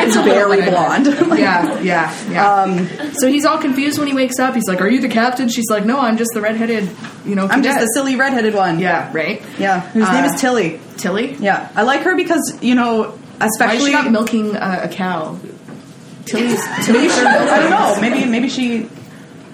it's 0.02 0.16
very 0.16 0.62
blonde." 0.70 1.06
Yeah, 1.36 1.80
yeah, 1.80 2.30
yeah. 2.30 2.54
Um, 2.62 2.88
so 3.14 3.28
he's 3.28 3.44
all 3.44 3.58
confused 3.58 3.98
when 3.98 4.08
he 4.08 4.14
wakes 4.14 4.38
up. 4.38 4.54
He's 4.54 4.66
like, 4.68 4.80
"Are 4.80 4.88
you 4.88 5.00
the 5.00 5.08
captain?" 5.08 5.48
She's 5.48 5.68
like, 5.70 5.84
"No, 5.84 5.98
I'm 5.98 6.16
just 6.16 6.30
the 6.34 6.40
redheaded, 6.40 6.88
you 7.24 7.34
know, 7.34 7.46
I'm 7.46 7.62
just 7.62 7.74
cadet." 7.76 7.80
the 7.80 7.92
silly 7.94 8.16
redheaded 8.16 8.54
one. 8.54 8.78
yeah, 8.78 9.10
right. 9.12 9.42
yeah. 9.58 9.80
Whose 9.90 10.08
name 10.10 10.24
Uh, 10.24 10.32
is 10.34 10.40
Tilly. 10.40 10.80
Tilly. 10.96 11.34
Yeah, 11.34 11.68
I 11.74 11.82
like 11.82 12.02
her 12.02 12.16
because 12.16 12.58
you 12.62 12.74
know, 12.74 13.10
Why 13.38 13.46
is 13.46 13.52
especially 13.52 13.86
she 13.90 13.92
not 13.92 14.10
milking 14.10 14.56
uh, 14.56 14.80
a 14.84 14.88
cow? 14.88 15.38
Tilly's. 16.24 16.58
maybe 16.66 16.84
Tilly's 16.84 17.12
I 17.18 17.60
don't 17.60 17.70
know. 17.70 18.00
Maybe 18.00 18.24
maybe 18.28 18.48
she 18.48 18.88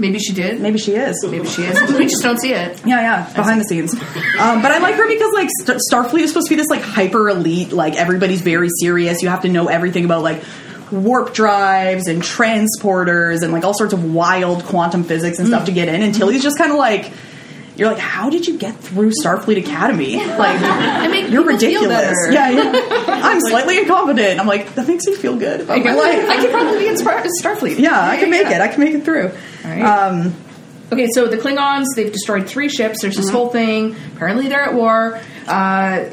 Maybe 0.02 0.18
she 0.18 0.32
did. 0.34 0.60
maybe 0.60 0.78
she 0.78 0.94
is. 0.96 1.24
Maybe 1.24 1.46
she 1.46 1.62
is. 1.62 1.92
We 1.98 2.06
just 2.06 2.22
don't 2.22 2.38
see 2.38 2.52
it. 2.52 2.80
Yeah, 2.84 3.00
yeah, 3.00 3.32
behind 3.34 3.60
the 3.60 3.64
scenes. 3.64 3.94
Um, 3.94 4.60
but 4.60 4.70
I 4.72 4.78
like 4.78 4.96
her 4.96 5.08
because 5.08 5.32
like 5.32 5.48
Star- 5.62 5.78
Starfleet 5.90 6.20
is 6.20 6.30
supposed 6.30 6.48
to 6.48 6.50
be 6.54 6.56
this 6.56 6.68
like 6.68 6.82
hyper 6.82 7.28
elite, 7.30 7.72
like 7.72 7.94
everybody's 7.94 8.40
very 8.42 8.68
serious. 8.80 9.22
You 9.22 9.28
have 9.28 9.42
to 9.42 9.48
know 9.48 9.68
everything 9.68 10.04
about 10.04 10.22
like 10.22 10.42
warp 10.90 11.32
drives 11.32 12.06
and 12.08 12.20
transporters 12.20 13.42
and 13.42 13.52
like 13.52 13.64
all 13.64 13.74
sorts 13.74 13.92
of 13.94 14.12
wild 14.12 14.64
quantum 14.64 15.04
physics 15.04 15.38
and 15.38 15.48
stuff 15.48 15.64
to 15.66 15.72
get 15.72 15.88
in. 15.88 16.02
And 16.02 16.14
Tilly's 16.14 16.42
just 16.42 16.58
kind 16.58 16.70
of 16.72 16.78
like. 16.78 17.12
You're 17.82 17.90
like, 17.90 17.98
how 17.98 18.30
did 18.30 18.46
you 18.46 18.58
get 18.58 18.76
through 18.76 19.10
Starfleet 19.10 19.58
Academy? 19.58 20.14
Like, 20.42 20.60
I 20.62 21.08
make 21.08 21.30
you're 21.30 21.44
ridiculous. 21.44 22.16
Yeah, 22.30 22.50
yeah. 22.50 22.72
I'm 23.08 23.40
slightly 23.40 23.78
incompetent. 23.78 24.38
I'm 24.38 24.46
like, 24.46 24.72
that 24.76 24.86
makes 24.86 25.04
me 25.04 25.16
feel 25.16 25.36
good 25.36 25.62
about 25.62 25.80
I 25.80 25.82
my 25.82 25.92
life. 25.94 26.40
could 26.40 26.50
probably 26.50 26.78
be 26.78 26.86
in 26.86 26.94
Starfleet. 26.94 27.80
Yeah, 27.80 28.00
I 28.00 28.18
can 28.18 28.30
make 28.30 28.46
it. 28.46 28.60
I 28.60 28.68
can 28.68 28.78
make 28.80 28.94
it 28.94 29.04
through. 29.04 29.32
Right. 29.64 29.82
Um, 29.82 30.32
Okay, 30.92 31.08
so 31.14 31.26
the 31.26 31.38
Klingons, 31.38 31.86
they've 31.96 32.12
destroyed 32.12 32.46
three 32.46 32.68
ships. 32.68 33.00
There's 33.00 33.14
Mm-hmm. 33.14 33.22
this 33.22 33.30
whole 33.30 33.48
thing. 33.48 33.96
Apparently, 34.14 34.48
they're 34.48 34.62
at 34.62 34.74
war. 34.74 35.18
Uh, 35.48 35.50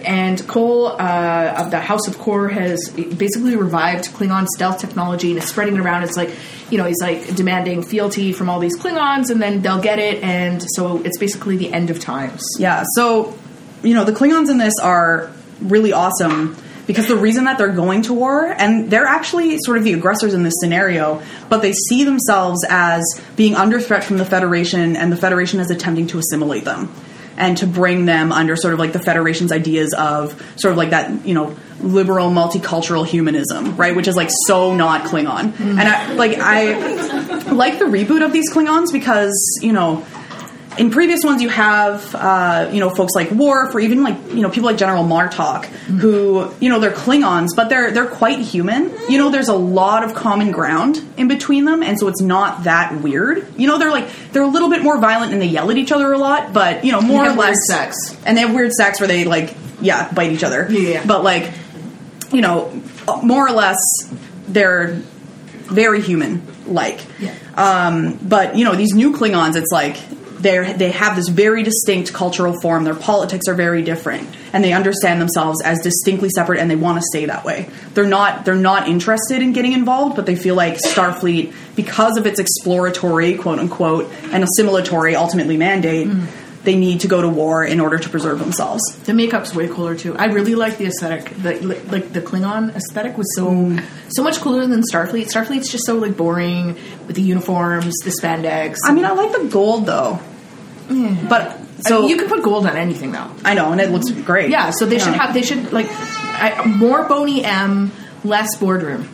and 0.06 0.46
Kol 0.48 0.88
uh, 0.88 1.54
of 1.58 1.70
the 1.70 1.80
House 1.80 2.08
of 2.08 2.18
Kor 2.18 2.48
has 2.48 2.90
basically 2.90 3.56
revived 3.56 4.06
Klingon 4.06 4.48
stealth 4.48 4.80
technology 4.80 5.30
and 5.32 5.38
is 5.38 5.48
spreading 5.50 5.76
it 5.76 5.82
around. 5.82 6.04
It's 6.04 6.18
like, 6.18 6.32
you 6.72 6.78
know, 6.78 6.86
he's 6.86 7.02
like 7.02 7.36
demanding 7.36 7.84
fealty 7.84 8.32
from 8.32 8.50
all 8.50 8.60
these 8.60 8.78
Klingons, 8.80 9.30
and 9.30 9.42
then 9.42 9.62
they'll 9.62 9.82
get 9.82 10.00
it. 10.00 10.24
And 10.24 10.64
so 10.76 11.02
it's 11.04 11.18
basically 11.20 11.58
the 11.58 11.72
end 11.74 11.90
of 11.90 12.00
times. 12.00 12.42
Yeah, 12.58 12.84
so 12.96 13.38
you 13.84 13.94
know 13.94 14.04
the 14.06 14.14
Klingons 14.14 14.50
in 14.50 14.58
this 14.58 14.74
are 14.82 15.30
really 15.62 15.92
awesome 15.94 16.56
because 16.90 17.08
the 17.08 17.16
reason 17.16 17.44
that 17.44 17.60
they're 17.60 17.68
going 17.68 18.02
to 18.02 18.16
war 18.16 18.48
and 18.48 18.90
they're 18.90 19.06
actually 19.06 19.60
sort 19.60 19.78
of 19.78 19.84
the 19.84 19.94
aggressors 19.94 20.34
in 20.34 20.42
this 20.42 20.56
scenario, 20.60 21.22
but 21.48 21.62
they 21.62 21.72
see 21.72 22.04
themselves 22.04 22.66
as 22.68 23.04
being 23.36 23.54
under 23.54 23.80
threat 23.80 24.04
from 24.04 24.18
the 24.18 24.26
Federation, 24.26 24.96
and 24.96 25.12
the 25.12 25.16
Federation 25.16 25.60
is 25.60 25.70
attempting 25.70 26.08
to 26.08 26.18
assimilate 26.18 26.66
them 26.66 26.92
and 27.38 27.60
to 27.60 27.68
bring 27.68 28.08
them 28.08 28.32
under 28.32 28.56
sort 28.56 28.74
of 28.74 28.80
like 28.80 28.92
the 28.92 29.00
Federation's 29.00 29.52
ideas 29.52 29.94
of 29.94 30.32
sort 30.56 30.72
of 30.72 30.80
like 30.80 30.90
that 30.90 31.28
you 31.28 31.36
know 31.36 31.56
liberal 31.80 32.32
multicultural 32.32 33.06
humanism, 33.06 33.76
right? 33.76 33.96
Which 33.96 34.08
is 34.08 34.16
like 34.16 34.32
so 34.48 34.76
not 34.76 35.06
Klingon, 35.06 35.60
and 35.60 35.80
I 35.80 36.12
like 36.14 36.40
I 36.40 37.52
like 37.52 37.78
the 37.78 37.86
reboot 37.86 38.26
of 38.26 38.34
these 38.34 38.52
Klingons 38.52 38.92
because 38.92 39.60
you 39.62 39.74
know 39.74 40.04
in 40.80 40.92
previous 40.92 41.24
ones 41.24 41.42
you 41.42 41.50
have 41.50 42.16
uh, 42.16 42.70
you 42.72 42.80
know 42.80 42.90
folks 42.90 43.14
like 43.14 43.30
Worf 43.32 43.76
or 43.76 43.82
even 43.82 44.02
like 44.02 44.16
you 44.30 44.42
know 44.42 44.50
people 44.50 44.68
like 44.68 44.78
General 44.78 45.04
Martok 45.04 45.66
who 45.66 46.52
you 46.62 46.70
know 46.70 46.80
they're 46.80 46.92
Klingons 46.92 47.50
but 47.56 47.70
they're 47.70 47.92
they're 47.92 48.08
quite 48.08 48.40
human. 48.40 48.92
You 49.10 49.18
know 49.18 49.30
there's 49.30 49.50
a 49.50 49.56
lot 49.56 50.04
of 50.04 50.14
common 50.14 50.52
ground 50.52 51.04
in 51.18 51.28
between 51.28 51.66
them 51.66 51.84
and 51.84 52.00
so 52.00 52.08
it's 52.08 52.22
not 52.22 52.64
that 52.64 53.02
weird. 53.02 53.46
You 53.58 53.68
know 53.68 53.78
they're 53.78 53.92
like 53.92 54.10
they're 54.32 54.44
a 54.44 54.48
little 54.48 54.70
bit 54.70 54.82
more 54.82 54.98
violent 54.98 55.34
and 55.34 55.42
they 55.42 55.48
yell 55.48 55.70
at 55.70 55.78
each 55.78 55.92
other 55.92 56.14
a 56.14 56.18
lot 56.18 56.54
but 56.54 56.86
you 56.86 56.94
know 56.94 57.02
more 57.02 57.28
or 57.28 57.34
less 57.34 57.58
sex. 57.68 57.96
and 58.26 58.38
they 58.38 58.42
have 58.42 58.54
weird 58.56 58.72
sex 58.72 59.02
where 59.02 59.08
they 59.08 59.26
like 59.26 59.54
yeah 59.82 60.12
bite 60.14 60.32
each 60.32 60.44
other. 60.44 60.66
Yeah, 60.70 60.90
yeah. 60.90 61.06
But 61.06 61.24
like 61.24 61.52
you 62.32 62.42
know 62.42 62.82
more 63.22 63.46
or 63.46 63.52
less 63.52 63.78
they're 64.48 65.02
very 65.70 66.02
human 66.02 66.42
like. 66.66 67.00
Yeah. 67.20 67.34
Um, 67.56 68.18
but 68.22 68.56
you 68.56 68.64
know, 68.64 68.76
these 68.76 68.94
new 68.94 69.14
Klingons, 69.14 69.56
it's 69.56 69.72
like 69.72 69.98
they 70.40 70.74
they 70.74 70.92
have 70.92 71.16
this 71.16 71.28
very 71.30 71.64
distinct 71.64 72.14
cultural 72.14 72.60
form. 72.62 72.84
Their 72.86 72.96
politics 72.96 73.48
are 73.48 73.54
very 73.54 73.82
different, 73.82 74.28
and 74.54 74.64
they 74.64 74.74
understand 74.74 75.20
themselves 75.22 75.62
as 75.64 75.80
distinctly 75.82 76.30
separate, 76.30 76.60
and 76.60 76.70
they 76.72 76.76
want 76.76 76.98
to 76.98 77.04
stay 77.12 77.26
that 77.26 77.44
way. 77.46 77.70
They're 77.94 78.06
not 78.08 78.46
they're 78.46 78.56
not 78.56 78.88
interested 78.88 79.42
in 79.42 79.54
getting 79.54 79.74
involved, 79.74 80.16
but 80.16 80.26
they 80.26 80.36
feel 80.36 80.56
like 80.56 80.76
Starfleet, 80.76 81.54
because 81.76 82.18
of 82.18 82.26
its 82.26 82.40
exploratory 82.40 83.36
quote 83.36 83.60
unquote 83.60 84.10
and 84.32 84.44
assimilatory 84.46 85.16
ultimately 85.16 85.58
mandate. 85.58 86.08
They 86.62 86.76
need 86.76 87.00
to 87.02 87.08
go 87.08 87.22
to 87.22 87.30
war 87.30 87.64
in 87.64 87.80
order 87.80 87.98
to 87.98 88.10
preserve 88.10 88.40
themselves. 88.40 88.82
The 89.06 89.14
makeup's 89.14 89.56
way 89.56 89.70
cooler 89.70 89.96
too. 89.96 90.18
I 90.18 90.26
really 90.26 90.56
like 90.56 90.78
the 90.78 90.88
aesthetic. 90.88 91.30
The 91.42 91.56
like 91.90 92.12
the 92.12 92.20
Klingon 92.22 92.76
aesthetic 92.76 93.18
was 93.18 93.34
so 93.34 93.48
Mm. 93.48 93.82
so 94.10 94.24
much 94.24 94.42
cooler 94.42 94.68
than 94.68 94.82
Starfleet. 94.82 95.32
Starfleet's 95.32 95.72
just 95.72 95.86
so 95.86 95.96
like 95.96 96.18
boring 96.18 96.76
with 97.08 97.16
the 97.16 97.22
uniforms, 97.22 97.96
the 98.04 98.12
spandex. 98.12 98.76
I 98.86 98.92
mean, 98.92 99.06
I 99.06 99.12
like 99.14 99.32
the 99.32 99.46
gold 99.46 99.86
though, 99.86 100.20
but 101.30 101.58
so 101.82 101.98
I 101.98 102.00
mean, 102.02 102.10
you 102.10 102.18
can 102.18 102.28
put 102.28 102.44
gold 102.44 102.66
on 102.66 102.76
anything 102.76 103.12
though. 103.12 103.30
I 103.46 103.54
know, 103.54 103.72
and 103.72 103.80
it 103.80 103.92
looks 103.92 104.10
great. 104.12 104.50
Yeah, 104.50 104.72
so 104.72 104.86
they 104.86 104.98
Yeah. 104.98 105.04
should 105.06 105.14
have 105.14 105.34
they 105.34 105.42
should 105.44 105.72
like 105.72 105.88
I, 105.92 106.64
more 106.66 107.04
Boney 107.08 107.44
M, 107.46 107.92
less 108.24 108.56
boardroom. 108.58 109.08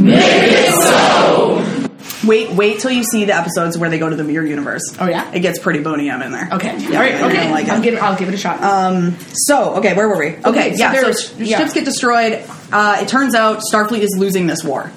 So. 0.00 1.64
Wait, 2.26 2.50
wait 2.50 2.80
till 2.80 2.90
you 2.90 3.02
see 3.02 3.24
the 3.24 3.34
episodes 3.34 3.78
where 3.78 3.88
they 3.88 3.98
go 3.98 4.08
to 4.08 4.14
the 4.16 4.24
mirror 4.24 4.44
universe. 4.44 4.82
Oh, 5.00 5.06
yeah? 5.08 5.30
it 5.32 5.40
gets 5.40 5.58
pretty 5.58 5.80
Boney 5.80 6.10
M 6.10 6.20
in 6.22 6.32
there. 6.32 6.48
Okay, 6.52 6.76
Yeah, 6.78 6.88
all 6.90 6.94
right, 7.02 7.14
okay. 7.14 7.50
like. 7.50 7.68
I'll 7.68 7.80
give 7.80 7.94
it. 7.94 8.02
I'll 8.02 8.16
give 8.18 8.28
it 8.28 8.34
a 8.34 8.38
shot. 8.38 8.62
Um. 8.62 9.16
So, 9.32 9.76
okay, 9.76 9.94
where 9.94 10.08
were 10.08 10.18
we? 10.18 10.26
Okay, 10.36 10.48
Okay, 10.48 10.70
so 10.76 10.78
yeah, 10.78 11.12
so 11.12 11.34
yeah. 11.38 11.58
ships 11.58 11.72
get 11.72 11.84
destroyed. 11.86 12.42
Uh, 12.72 12.98
it 13.00 13.08
turns 13.08 13.34
out 13.34 13.62
Starfleet 13.72 14.00
is 14.00 14.14
losing 14.18 14.46
this 14.46 14.62
war. 14.62 14.92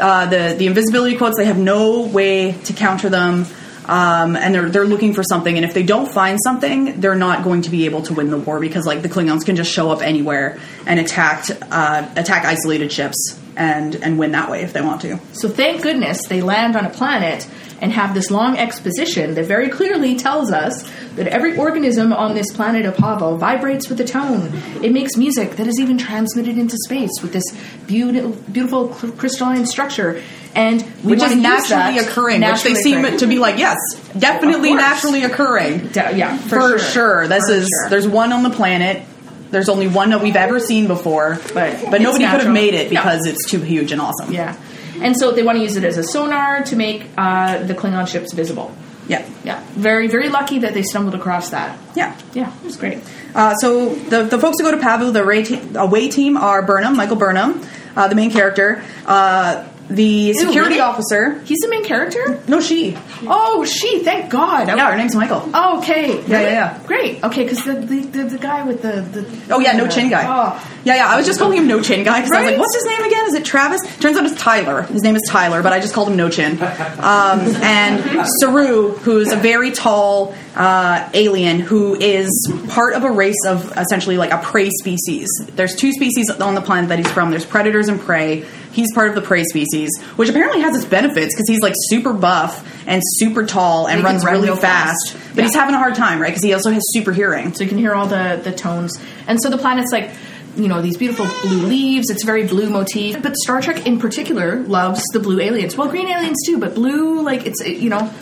Uh, 0.00 0.26
the 0.26 0.54
the 0.58 0.66
invisibility 0.66 1.16
quotes 1.16 1.36
they 1.36 1.44
have 1.44 1.58
no 1.58 2.02
way 2.06 2.52
to 2.52 2.72
counter 2.72 3.08
them, 3.10 3.44
um, 3.88 4.36
and 4.36 4.54
they're 4.54 4.68
they're 4.68 4.84
looking 4.84 5.14
for 5.14 5.22
something. 5.22 5.56
And 5.56 5.64
if 5.64 5.74
they 5.74 5.82
don't 5.82 6.10
find 6.10 6.38
something, 6.42 7.00
they're 7.00 7.14
not 7.14 7.42
going 7.42 7.62
to 7.62 7.70
be 7.70 7.86
able 7.86 8.02
to 8.02 8.14
win 8.14 8.30
the 8.30 8.38
war 8.38 8.60
because 8.60 8.86
like 8.86 9.02
the 9.02 9.08
Klingons 9.08 9.44
can 9.44 9.56
just 9.56 9.72
show 9.72 9.90
up 9.90 10.02
anywhere 10.02 10.58
and 10.86 11.00
attack 11.00 11.46
uh, 11.70 12.08
attack 12.14 12.44
isolated 12.44 12.92
ships 12.92 13.40
and 13.56 13.96
and 13.96 14.18
win 14.18 14.32
that 14.32 14.50
way 14.50 14.62
if 14.62 14.72
they 14.72 14.82
want 14.82 15.00
to. 15.02 15.18
So 15.32 15.48
thank 15.48 15.82
goodness 15.82 16.26
they 16.28 16.42
land 16.42 16.76
on 16.76 16.84
a 16.84 16.90
planet 16.90 17.48
and 17.80 17.92
have 17.92 18.14
this 18.14 18.30
long 18.30 18.58
exposition 18.58 19.34
that 19.34 19.46
very 19.46 19.68
clearly 19.68 20.16
tells 20.16 20.50
us 20.50 20.90
that 21.14 21.28
every 21.28 21.56
organism 21.56 22.12
on 22.12 22.34
this 22.34 22.52
planet 22.52 22.86
of 22.86 22.94
Pahvo 22.94 23.38
vibrates 23.38 23.88
with 23.88 24.00
a 24.00 24.04
tone. 24.04 24.50
It 24.82 24.92
makes 24.92 25.16
music 25.16 25.52
that 25.56 25.66
is 25.66 25.78
even 25.78 25.98
transmitted 25.98 26.58
into 26.58 26.76
space 26.86 27.10
with 27.22 27.32
this 27.32 27.44
beautiful, 27.86 28.30
beautiful 28.50 28.88
crystalline 28.88 29.66
structure. 29.66 30.22
And 30.58 30.82
we 31.04 31.12
Which 31.12 31.22
is 31.22 31.36
naturally 31.36 31.98
occurring, 31.98 32.40
naturally 32.40 32.74
which 32.74 32.84
they 32.84 32.90
seem 32.90 33.18
to 33.18 33.26
be 33.28 33.38
like, 33.38 33.58
yes, 33.58 33.76
definitely 34.18 34.74
naturally 34.74 35.22
occurring. 35.22 35.88
De- 35.88 36.16
yeah, 36.16 36.36
for, 36.36 36.72
for, 36.72 36.78
sure. 36.80 37.28
This 37.28 37.44
For 37.46 37.52
is 37.52 37.68
sure. 37.68 37.90
there's 37.90 38.08
one 38.08 38.32
on 38.32 38.42
the 38.42 38.50
planet. 38.50 39.02
There's 39.50 39.68
only 39.68 39.86
one 39.88 40.10
that 40.10 40.20
we've 40.20 40.36
ever 40.36 40.58
seen 40.60 40.88
before, 40.88 41.38
But 41.54 41.54
but 41.90 41.94
it's 41.94 42.02
nobody 42.02 42.26
could 42.26 42.40
have 42.42 42.52
made 42.52 42.74
it 42.74 42.90
No. 42.92 43.00
because 43.00 43.24
it's 43.26 43.48
too 43.48 43.60
huge 43.60 43.92
and 43.92 44.00
awesome. 44.00 44.32
Yeah. 44.32 44.56
And 45.00 45.16
so 45.16 45.30
they 45.30 45.44
want 45.44 45.56
to 45.58 45.62
use 45.62 45.76
it 45.76 45.84
as 45.84 45.96
a 45.96 46.02
sonar 46.02 46.62
to 46.64 46.76
make 46.76 47.06
uh, 47.16 47.62
the 47.62 47.74
Klingon 47.74 48.08
ships 48.08 48.32
visible. 48.34 48.74
yeah, 49.06 49.24
Yeah. 49.44 49.62
Very, 49.76 50.08
very 50.08 50.28
lucky 50.28 50.58
that 50.58 50.74
they 50.74 50.82
stumbled 50.82 51.14
across 51.14 51.50
that. 51.50 51.78
yeah. 51.94 52.14
Yeah, 52.34 52.52
it 52.52 52.64
was 52.64 52.76
great. 52.76 52.98
Uh, 53.34 53.54
so 53.54 53.94
the 53.94 54.24
the 54.24 54.38
folks 54.40 54.58
who 54.58 54.64
go 54.64 54.72
to 54.76 54.82
Pahvo, 54.84 55.12
the 55.12 55.22
away, 55.22 55.44
te- 55.44 55.60
away 55.76 56.08
team 56.08 56.36
are 56.36 56.60
Burnham, 56.62 56.96
Michael 56.96 57.16
Burnham, 57.16 57.62
uh, 57.96 58.08
the 58.08 58.16
main 58.16 58.30
character. 58.32 58.82
Uh, 59.06 59.64
the 59.88 60.34
security 60.34 60.74
really? 60.74 60.80
officer. 60.80 61.40
He's 61.40 61.58
the 61.60 61.68
main 61.68 61.84
character? 61.84 62.42
No, 62.46 62.60
she. 62.60 62.96
Oh, 63.22 63.64
she, 63.64 64.00
thank 64.00 64.30
God. 64.30 64.68
Yeah, 64.68 64.90
her 64.90 64.96
name's 64.96 65.14
Michael. 65.14 65.48
Oh, 65.54 65.78
okay. 65.78 66.20
Yeah, 66.22 66.40
yeah, 66.40 66.50
yeah. 66.50 66.86
Great. 66.86 67.24
Okay, 67.24 67.44
because 67.44 67.64
the, 67.64 67.74
the, 67.74 68.00
the, 68.00 68.24
the 68.24 68.38
guy 68.38 68.64
with 68.64 68.82
the, 68.82 69.00
the. 69.00 69.54
Oh 69.54 69.60
yeah, 69.60 69.72
no 69.72 69.88
chin 69.88 70.10
guy. 70.10 70.24
Oh. 70.26 70.80
Yeah, 70.84 70.96
yeah. 70.96 71.08
I 71.08 71.16
was 71.16 71.26
just 71.26 71.38
calling 71.38 71.58
him 71.58 71.66
no 71.66 71.82
chin 71.82 72.04
guy 72.04 72.20
because 72.20 72.32
I 72.32 72.42
was 72.42 72.50
like, 72.50 72.58
what's 72.58 72.74
his 72.74 72.84
name 72.84 73.02
again? 73.02 73.26
Is 73.26 73.34
it 73.34 73.44
Travis? 73.44 73.80
Turns 73.98 74.16
out 74.16 74.26
it's 74.26 74.40
Tyler. 74.40 74.82
His 74.82 75.02
name 75.02 75.16
is 75.16 75.22
Tyler, 75.28 75.62
but 75.62 75.72
I 75.72 75.80
just 75.80 75.94
called 75.94 76.08
him 76.08 76.16
no 76.16 76.28
chin. 76.28 76.60
Um, 76.60 77.40
and 77.62 78.26
Saru, 78.40 78.92
who's 78.92 79.32
a 79.32 79.36
very 79.36 79.70
tall 79.70 80.34
uh, 80.54 81.08
alien 81.14 81.60
who 81.60 81.94
is 81.94 82.52
part 82.68 82.94
of 82.94 83.04
a 83.04 83.10
race 83.10 83.44
of 83.46 83.72
essentially 83.76 84.16
like 84.16 84.32
a 84.32 84.38
prey 84.38 84.70
species. 84.70 85.28
There's 85.52 85.74
two 85.74 85.92
species 85.92 86.30
on 86.30 86.54
the 86.54 86.60
planet 86.60 86.88
that 86.90 86.98
he's 86.98 87.10
from. 87.10 87.30
There's 87.30 87.46
predators 87.46 87.88
and 87.88 88.00
prey. 88.00 88.44
He's 88.78 88.92
part 88.94 89.08
of 89.08 89.16
the 89.16 89.22
prey 89.22 89.42
species, 89.42 89.90
which 90.14 90.28
apparently 90.28 90.60
has 90.60 90.76
its 90.76 90.84
benefits 90.84 91.34
because 91.34 91.48
he's 91.48 91.60
like 91.60 91.74
super 91.88 92.12
buff 92.12 92.64
and 92.86 93.02
super 93.04 93.44
tall 93.44 93.88
and 93.88 93.98
He 93.98 94.04
runs 94.04 94.24
run 94.24 94.34
really 94.34 94.46
real 94.46 94.56
fast. 94.56 95.14
fast. 95.14 95.34
But 95.34 95.42
he's 95.42 95.54
having 95.54 95.74
a 95.74 95.78
hard 95.78 95.96
time, 95.96 96.20
right? 96.20 96.28
Because 96.28 96.44
he 96.44 96.54
also 96.54 96.70
has 96.70 96.82
super 96.92 97.10
hearing. 97.12 97.52
So 97.54 97.64
you 97.64 97.68
can 97.68 97.78
hear 97.78 97.92
all 97.92 98.06
the, 98.06 98.40
the 98.44 98.52
tones. 98.52 98.96
And 99.26 99.42
so 99.42 99.50
the 99.50 99.58
planet's 99.58 99.90
like, 99.90 100.10
you 100.56 100.68
know, 100.68 100.80
these 100.80 100.96
beautiful 100.96 101.26
blue 101.42 101.66
leaves. 101.66 102.08
It's 102.08 102.22
very 102.24 102.46
blue 102.46 102.70
motif. 102.70 103.20
But 103.20 103.34
Star 103.36 103.60
Trek 103.60 103.84
in 103.84 103.98
particular 103.98 104.60
loves 104.60 105.02
the 105.12 105.18
blue 105.18 105.40
aliens. 105.40 105.76
Well, 105.76 105.88
green 105.88 106.08
aliens 106.08 106.38
too, 106.46 106.58
but 106.58 106.76
blue, 106.76 107.20
like, 107.22 107.46
it's, 107.46 107.60
it, 107.60 107.78
you 107.78 107.90
know. 107.90 108.12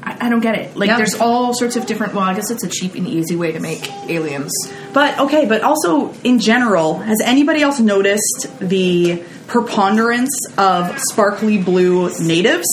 I, 0.00 0.26
I 0.26 0.28
don't 0.28 0.40
get 0.40 0.54
it. 0.54 0.76
Like, 0.76 0.88
Yeah. 0.90 0.96
there's 0.96 1.16
all 1.16 1.52
sorts 1.54 1.74
of 1.74 1.86
different. 1.86 2.14
Well, 2.14 2.22
I 2.22 2.32
guess 2.34 2.52
it's 2.52 2.62
a 2.62 2.68
cheap 2.68 2.94
and 2.94 3.04
easy 3.06 3.34
way 3.34 3.50
to 3.50 3.58
make 3.58 3.90
aliens. 4.08 4.52
But 4.92 5.18
okay, 5.18 5.44
but 5.46 5.62
also 5.62 6.12
in 6.22 6.38
general, 6.38 6.98
has 6.98 7.20
anybody 7.24 7.62
else 7.62 7.80
noticed 7.80 8.46
the 8.60 9.24
preponderance 9.48 10.30
of 10.56 10.98
sparkly 11.10 11.58
blue 11.58 12.10
natives? 12.20 12.66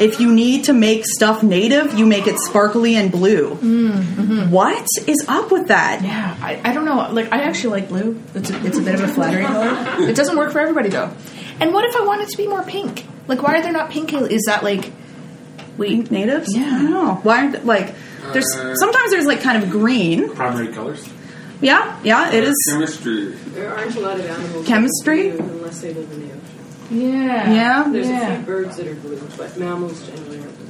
If 0.00 0.18
you 0.18 0.34
need 0.34 0.64
to 0.64 0.72
make 0.72 1.04
stuff 1.06 1.42
native, 1.42 1.96
you 1.98 2.06
make 2.06 2.26
it 2.26 2.38
sparkly 2.38 2.96
and 2.96 3.12
blue. 3.12 3.54
What 4.48 4.86
is 5.06 5.24
up 5.28 5.52
with 5.52 5.68
that? 5.68 6.02
Yeah, 6.02 6.36
I, 6.40 6.60
I 6.64 6.72
don't 6.72 6.84
know. 6.86 7.08
Like, 7.12 7.32
I 7.32 7.42
actually 7.42 7.80
like 7.80 7.88
blue. 7.88 8.20
It's 8.34 8.50
a, 8.50 8.66
it's 8.66 8.78
a 8.78 8.82
bit 8.82 8.94
of 8.96 9.02
a 9.02 9.08
flattering 9.08 9.46
color. 9.46 10.08
It 10.08 10.16
doesn't 10.16 10.36
work 10.36 10.50
for 10.52 10.58
everybody 10.60 10.88
though. 10.88 11.10
And 11.60 11.72
what 11.72 11.84
if 11.84 11.94
I 11.94 12.04
want 12.04 12.22
it 12.22 12.30
to 12.30 12.36
be 12.36 12.48
more 12.48 12.62
pink? 12.64 13.06
Like, 13.28 13.42
why 13.42 13.58
are 13.58 13.62
there 13.62 13.70
not 13.72 13.90
pink? 13.90 14.12
Is 14.14 14.44
that 14.46 14.64
like, 14.64 14.90
wait, 15.76 16.10
Natives? 16.10 16.56
Yeah. 16.56 16.64
I 16.64 16.82
don't 16.82 16.90
know. 16.90 17.14
Why 17.22 17.42
aren't 17.42 17.64
like 17.64 17.94
there's 18.32 18.46
Uh, 18.56 18.74
sometimes 18.74 19.10
there's 19.10 19.26
like 19.26 19.42
kind 19.42 19.62
of 19.62 19.70
green. 19.70 20.34
Primary 20.34 20.72
colors. 20.72 21.06
Yeah, 21.62 21.98
yeah, 22.02 22.32
it 22.32 22.44
is. 22.44 22.56
Chemistry. 22.68 23.26
There 23.30 23.74
aren't 23.74 23.94
a 23.96 24.00
lot 24.00 24.18
of 24.18 24.26
animals 24.26 24.66
Chemistry? 24.66 25.30
that 25.30 25.40
are 25.40 25.42
blue 25.44 25.58
unless 25.58 25.80
they 25.80 25.94
live 25.94 26.10
in 26.12 26.20
the 26.28 26.34
ocean. 26.34 26.42
yeah, 26.90 27.52
Yeah. 27.52 27.88
There's 27.90 28.08
a 28.08 28.36
few 28.36 28.44
birds 28.44 28.76
that 28.76 28.88
are 28.88 28.94
blue, 28.96 29.28
but 29.38 29.56
mammals 29.56 30.06
generally 30.06 30.38
are 30.38 30.42
blue. 30.42 30.68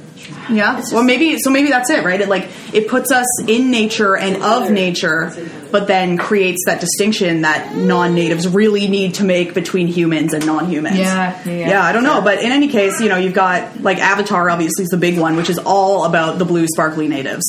Yeah. 0.49 0.81
Well, 0.93 1.03
maybe 1.03 1.37
so. 1.39 1.49
Maybe 1.49 1.69
that's 1.69 1.89
it, 1.89 2.05
right? 2.05 2.21
It 2.21 2.29
like 2.29 2.47
it 2.71 2.87
puts 2.87 3.11
us 3.11 3.25
in 3.45 3.71
nature 3.71 4.15
and 4.15 4.41
of 4.41 4.71
nature, 4.71 5.33
but 5.71 5.87
then 5.87 6.17
creates 6.17 6.63
that 6.65 6.79
distinction 6.79 7.41
that 7.41 7.75
non-natives 7.75 8.47
really 8.47 8.87
need 8.87 9.15
to 9.15 9.23
make 9.25 9.53
between 9.53 9.87
humans 9.87 10.33
and 10.33 10.45
non-humans. 10.45 10.97
Yeah, 10.97 11.37
yeah, 11.45 11.51
yeah. 11.51 11.69
Yeah, 11.69 11.83
I 11.83 11.91
don't 11.91 12.03
know, 12.03 12.21
but 12.21 12.39
in 12.41 12.51
any 12.51 12.69
case, 12.69 13.01
you 13.01 13.09
know, 13.09 13.17
you've 13.17 13.33
got 13.33 13.81
like 13.81 13.97
Avatar. 13.97 14.49
Obviously, 14.49 14.83
is 14.83 14.89
the 14.89 14.97
big 14.97 15.17
one, 15.17 15.35
which 15.35 15.49
is 15.49 15.57
all 15.59 16.05
about 16.05 16.39
the 16.39 16.45
blue, 16.45 16.67
sparkly 16.67 17.07
natives. 17.07 17.43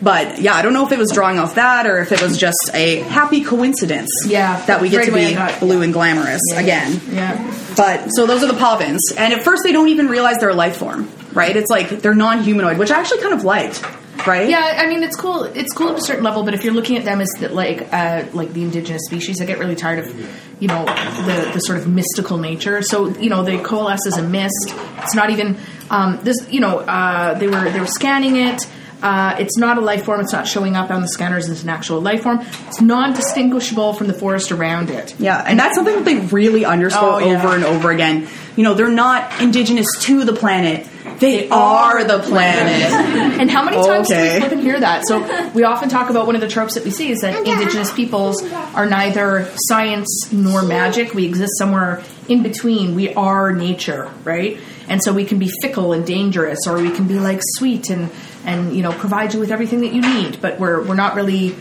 But 0.00 0.40
yeah, 0.40 0.54
I 0.54 0.62
don't 0.62 0.72
know 0.72 0.86
if 0.86 0.92
it 0.92 0.98
was 0.98 1.10
drawing 1.12 1.38
off 1.40 1.56
that 1.56 1.86
or 1.86 1.98
if 1.98 2.12
it 2.12 2.22
was 2.22 2.38
just 2.38 2.70
a 2.72 3.00
happy 3.00 3.42
coincidence. 3.42 4.10
Yeah, 4.26 4.64
that 4.66 4.80
we 4.80 4.90
get 4.90 5.06
to 5.06 5.12
be 5.12 5.34
got- 5.34 5.58
blue 5.58 5.82
and 5.82 5.92
glamorous 5.92 6.40
Yeah. 6.52 6.60
again. 6.60 7.00
Yeah. 7.10 7.54
But 7.76 8.08
so 8.10 8.24
those 8.26 8.42
are 8.44 8.46
the 8.46 8.58
Pahvans, 8.58 9.00
and 9.16 9.32
at 9.32 9.42
first 9.44 9.62
they 9.64 9.72
don't 9.72 9.88
even 9.88 10.08
realize 10.08 10.36
they're 10.38 10.50
a 10.50 10.54
life 10.54 10.76
form, 10.76 11.08
right? 11.32 11.56
It's 11.56 11.70
like 11.70 11.88
they're 12.00 12.14
non-humanoid, 12.14 12.78
which 12.78 12.90
I 12.92 13.00
actually 13.00 13.22
kind 13.22 13.34
of 13.34 13.42
liked, 13.44 13.82
right? 14.26 14.48
Yeah, 14.48 14.78
I 14.82 14.86
mean 14.86 15.02
it's 15.02 15.16
cool. 15.16 15.42
It's 15.44 15.72
cool 15.72 15.90
at 15.90 15.98
a 15.98 16.00
certain 16.00 16.22
level, 16.24 16.44
but 16.44 16.54
if 16.54 16.62
you're 16.64 16.74
looking 16.74 16.96
at 16.96 17.04
them 17.04 17.20
as 17.20 17.28
the, 17.40 17.48
like 17.48 17.92
uh, 17.92 18.24
like 18.32 18.52
the 18.52 18.62
indigenous 18.62 19.02
species, 19.04 19.40
I 19.40 19.46
get 19.46 19.58
really 19.58 19.74
tired 19.76 19.98
of 20.06 20.60
you 20.60 20.68
know 20.68 20.84
the 20.84 21.50
the 21.54 21.58
sort 21.60 21.78
of 21.78 21.88
mystical 21.88 22.38
nature. 22.38 22.82
So 22.82 23.08
you 23.18 23.30
know 23.30 23.42
they 23.42 23.58
coalesce 23.58 24.06
as 24.06 24.16
a 24.16 24.22
mist. 24.22 24.72
It's 24.98 25.14
not 25.16 25.30
even 25.30 25.56
um, 25.90 26.20
this. 26.22 26.36
You 26.50 26.60
know 26.60 26.78
uh, 26.78 27.34
they 27.34 27.48
were 27.48 27.68
they 27.70 27.80
were 27.80 27.86
scanning 27.86 28.36
it. 28.36 28.64
Uh, 29.02 29.36
it's 29.38 29.56
not 29.56 29.78
a 29.78 29.80
life 29.80 30.04
form. 30.04 30.20
It's 30.20 30.32
not 30.32 30.46
showing 30.48 30.74
up 30.76 30.90
on 30.90 31.02
the 31.02 31.08
scanners 31.08 31.48
as 31.48 31.62
an 31.62 31.68
actual 31.68 32.00
life 32.00 32.22
form. 32.24 32.40
It's 32.66 32.80
non-distinguishable 32.80 33.92
from 33.94 34.06
the 34.08 34.14
forest 34.14 34.50
around 34.52 34.90
it. 34.90 35.14
Yeah, 35.18 35.42
and 35.46 35.58
that's 35.58 35.74
something 35.76 35.94
that 35.94 36.04
they 36.04 36.16
really 36.18 36.64
underscore 36.64 37.14
Oh, 37.14 37.18
yeah. 37.18 37.38
over 37.42 37.54
and 37.54 37.64
over 37.64 37.90
again. 37.90 38.26
You 38.56 38.64
know, 38.64 38.74
they're 38.74 38.88
not 38.88 39.40
indigenous 39.40 39.86
to 40.00 40.24
the 40.24 40.32
planet; 40.32 40.86
they 41.20 41.48
are 41.48 42.02
the 42.04 42.18
planet. 42.18 42.92
And 43.38 43.48
how 43.48 43.62
many 43.62 43.76
times 43.76 44.08
do 44.08 44.14
Okay. 44.14 44.34
we 44.34 44.40
flip 44.40 44.52
and 44.52 44.60
hear 44.62 44.80
that? 44.80 45.06
So 45.06 45.50
we 45.54 45.62
often 45.62 45.88
talk 45.88 46.10
about 46.10 46.26
one 46.26 46.34
of 46.34 46.40
the 46.40 46.48
tropes 46.48 46.74
that 46.74 46.84
we 46.84 46.90
see 46.90 47.10
is 47.12 47.20
that 47.20 47.36
indigenous 47.46 47.92
peoples 47.92 48.42
are 48.74 48.84
neither 48.86 49.48
science 49.68 50.32
nor 50.32 50.62
magic. 50.62 51.14
We 51.14 51.24
exist 51.24 51.52
somewhere 51.56 52.02
in 52.26 52.42
between. 52.42 52.96
We 52.96 53.14
are 53.14 53.52
nature, 53.52 54.10
right? 54.24 54.58
And 54.88 55.00
so 55.04 55.12
we 55.12 55.24
can 55.24 55.38
be 55.38 55.52
fickle 55.62 55.92
and 55.92 56.04
dangerous, 56.04 56.66
or 56.66 56.78
we 56.80 56.90
can 56.90 57.06
be 57.06 57.20
like 57.20 57.40
sweet 57.58 57.90
and 57.90 58.10
and 58.48 58.74
you 58.74 58.82
know 58.82 58.92
provide 58.92 59.34
you 59.34 59.40
with 59.40 59.50
everything 59.52 59.82
that 59.82 59.92
you 59.92 60.00
need. 60.00 60.40
But 60.40 60.58
we're 60.58 60.82
we're 60.82 60.94
not 60.94 61.14
really. 61.14 61.54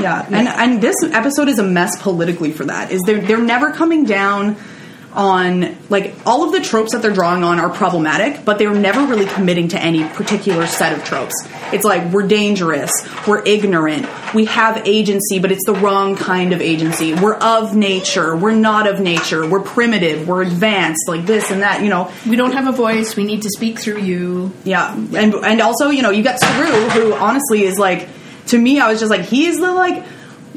Yeah, 0.00 0.26
and 0.30 0.48
and 0.48 0.82
this 0.82 0.94
episode 1.02 1.48
is 1.48 1.58
a 1.58 1.64
mess 1.64 2.00
politically 2.02 2.52
for 2.52 2.64
that. 2.64 2.90
Is 2.90 3.00
they're 3.04 3.20
they're 3.20 3.42
never 3.42 3.72
coming 3.72 4.04
down 4.04 4.56
on 5.12 5.76
like 5.88 6.14
all 6.26 6.44
of 6.44 6.52
the 6.52 6.60
tropes 6.60 6.92
that 6.92 7.02
they're 7.02 7.12
drawing 7.12 7.42
on 7.42 7.58
are 7.58 7.70
problematic, 7.70 8.44
but 8.44 8.58
they're 8.58 8.74
never 8.74 9.06
really 9.06 9.26
committing 9.26 9.68
to 9.68 9.80
any 9.80 10.04
particular 10.10 10.66
set 10.66 10.96
of 10.96 11.04
tropes. 11.04 11.34
It's 11.72 11.84
like 11.84 12.12
we're 12.12 12.26
dangerous, 12.26 12.90
we're 13.26 13.42
ignorant, 13.44 14.06
we 14.34 14.44
have 14.46 14.86
agency, 14.86 15.38
but 15.38 15.50
it's 15.50 15.64
the 15.66 15.74
wrong 15.74 16.16
kind 16.16 16.52
of 16.52 16.60
agency. 16.60 17.14
We're 17.14 17.36
of 17.36 17.74
nature, 17.74 18.36
we're 18.36 18.54
not 18.54 18.86
of 18.86 19.00
nature, 19.00 19.46
we're 19.48 19.62
primitive, 19.62 20.28
we're 20.28 20.42
advanced, 20.42 21.08
like 21.08 21.26
this 21.26 21.50
and 21.50 21.62
that. 21.62 21.82
You 21.82 21.88
know, 21.88 22.12
We 22.26 22.36
don't 22.36 22.52
have 22.52 22.66
a 22.68 22.72
voice. 22.72 23.16
We 23.16 23.24
need 23.24 23.42
to 23.42 23.50
speak 23.50 23.78
through 23.78 24.00
you. 24.02 24.52
yeah, 24.64 24.94
and 24.94 25.34
and 25.34 25.60
also 25.60 25.90
you 25.90 26.02
know 26.02 26.10
you 26.10 26.22
got 26.22 26.38
Saru, 26.40 26.88
who 26.90 27.14
honestly 27.14 27.64
is 27.64 27.78
like 27.78 28.08
to 28.48 28.58
me, 28.58 28.78
I 28.80 28.90
was 28.90 29.00
just 29.00 29.10
like 29.10 29.22
he's 29.22 29.58
the 29.58 29.72
like 29.72 30.04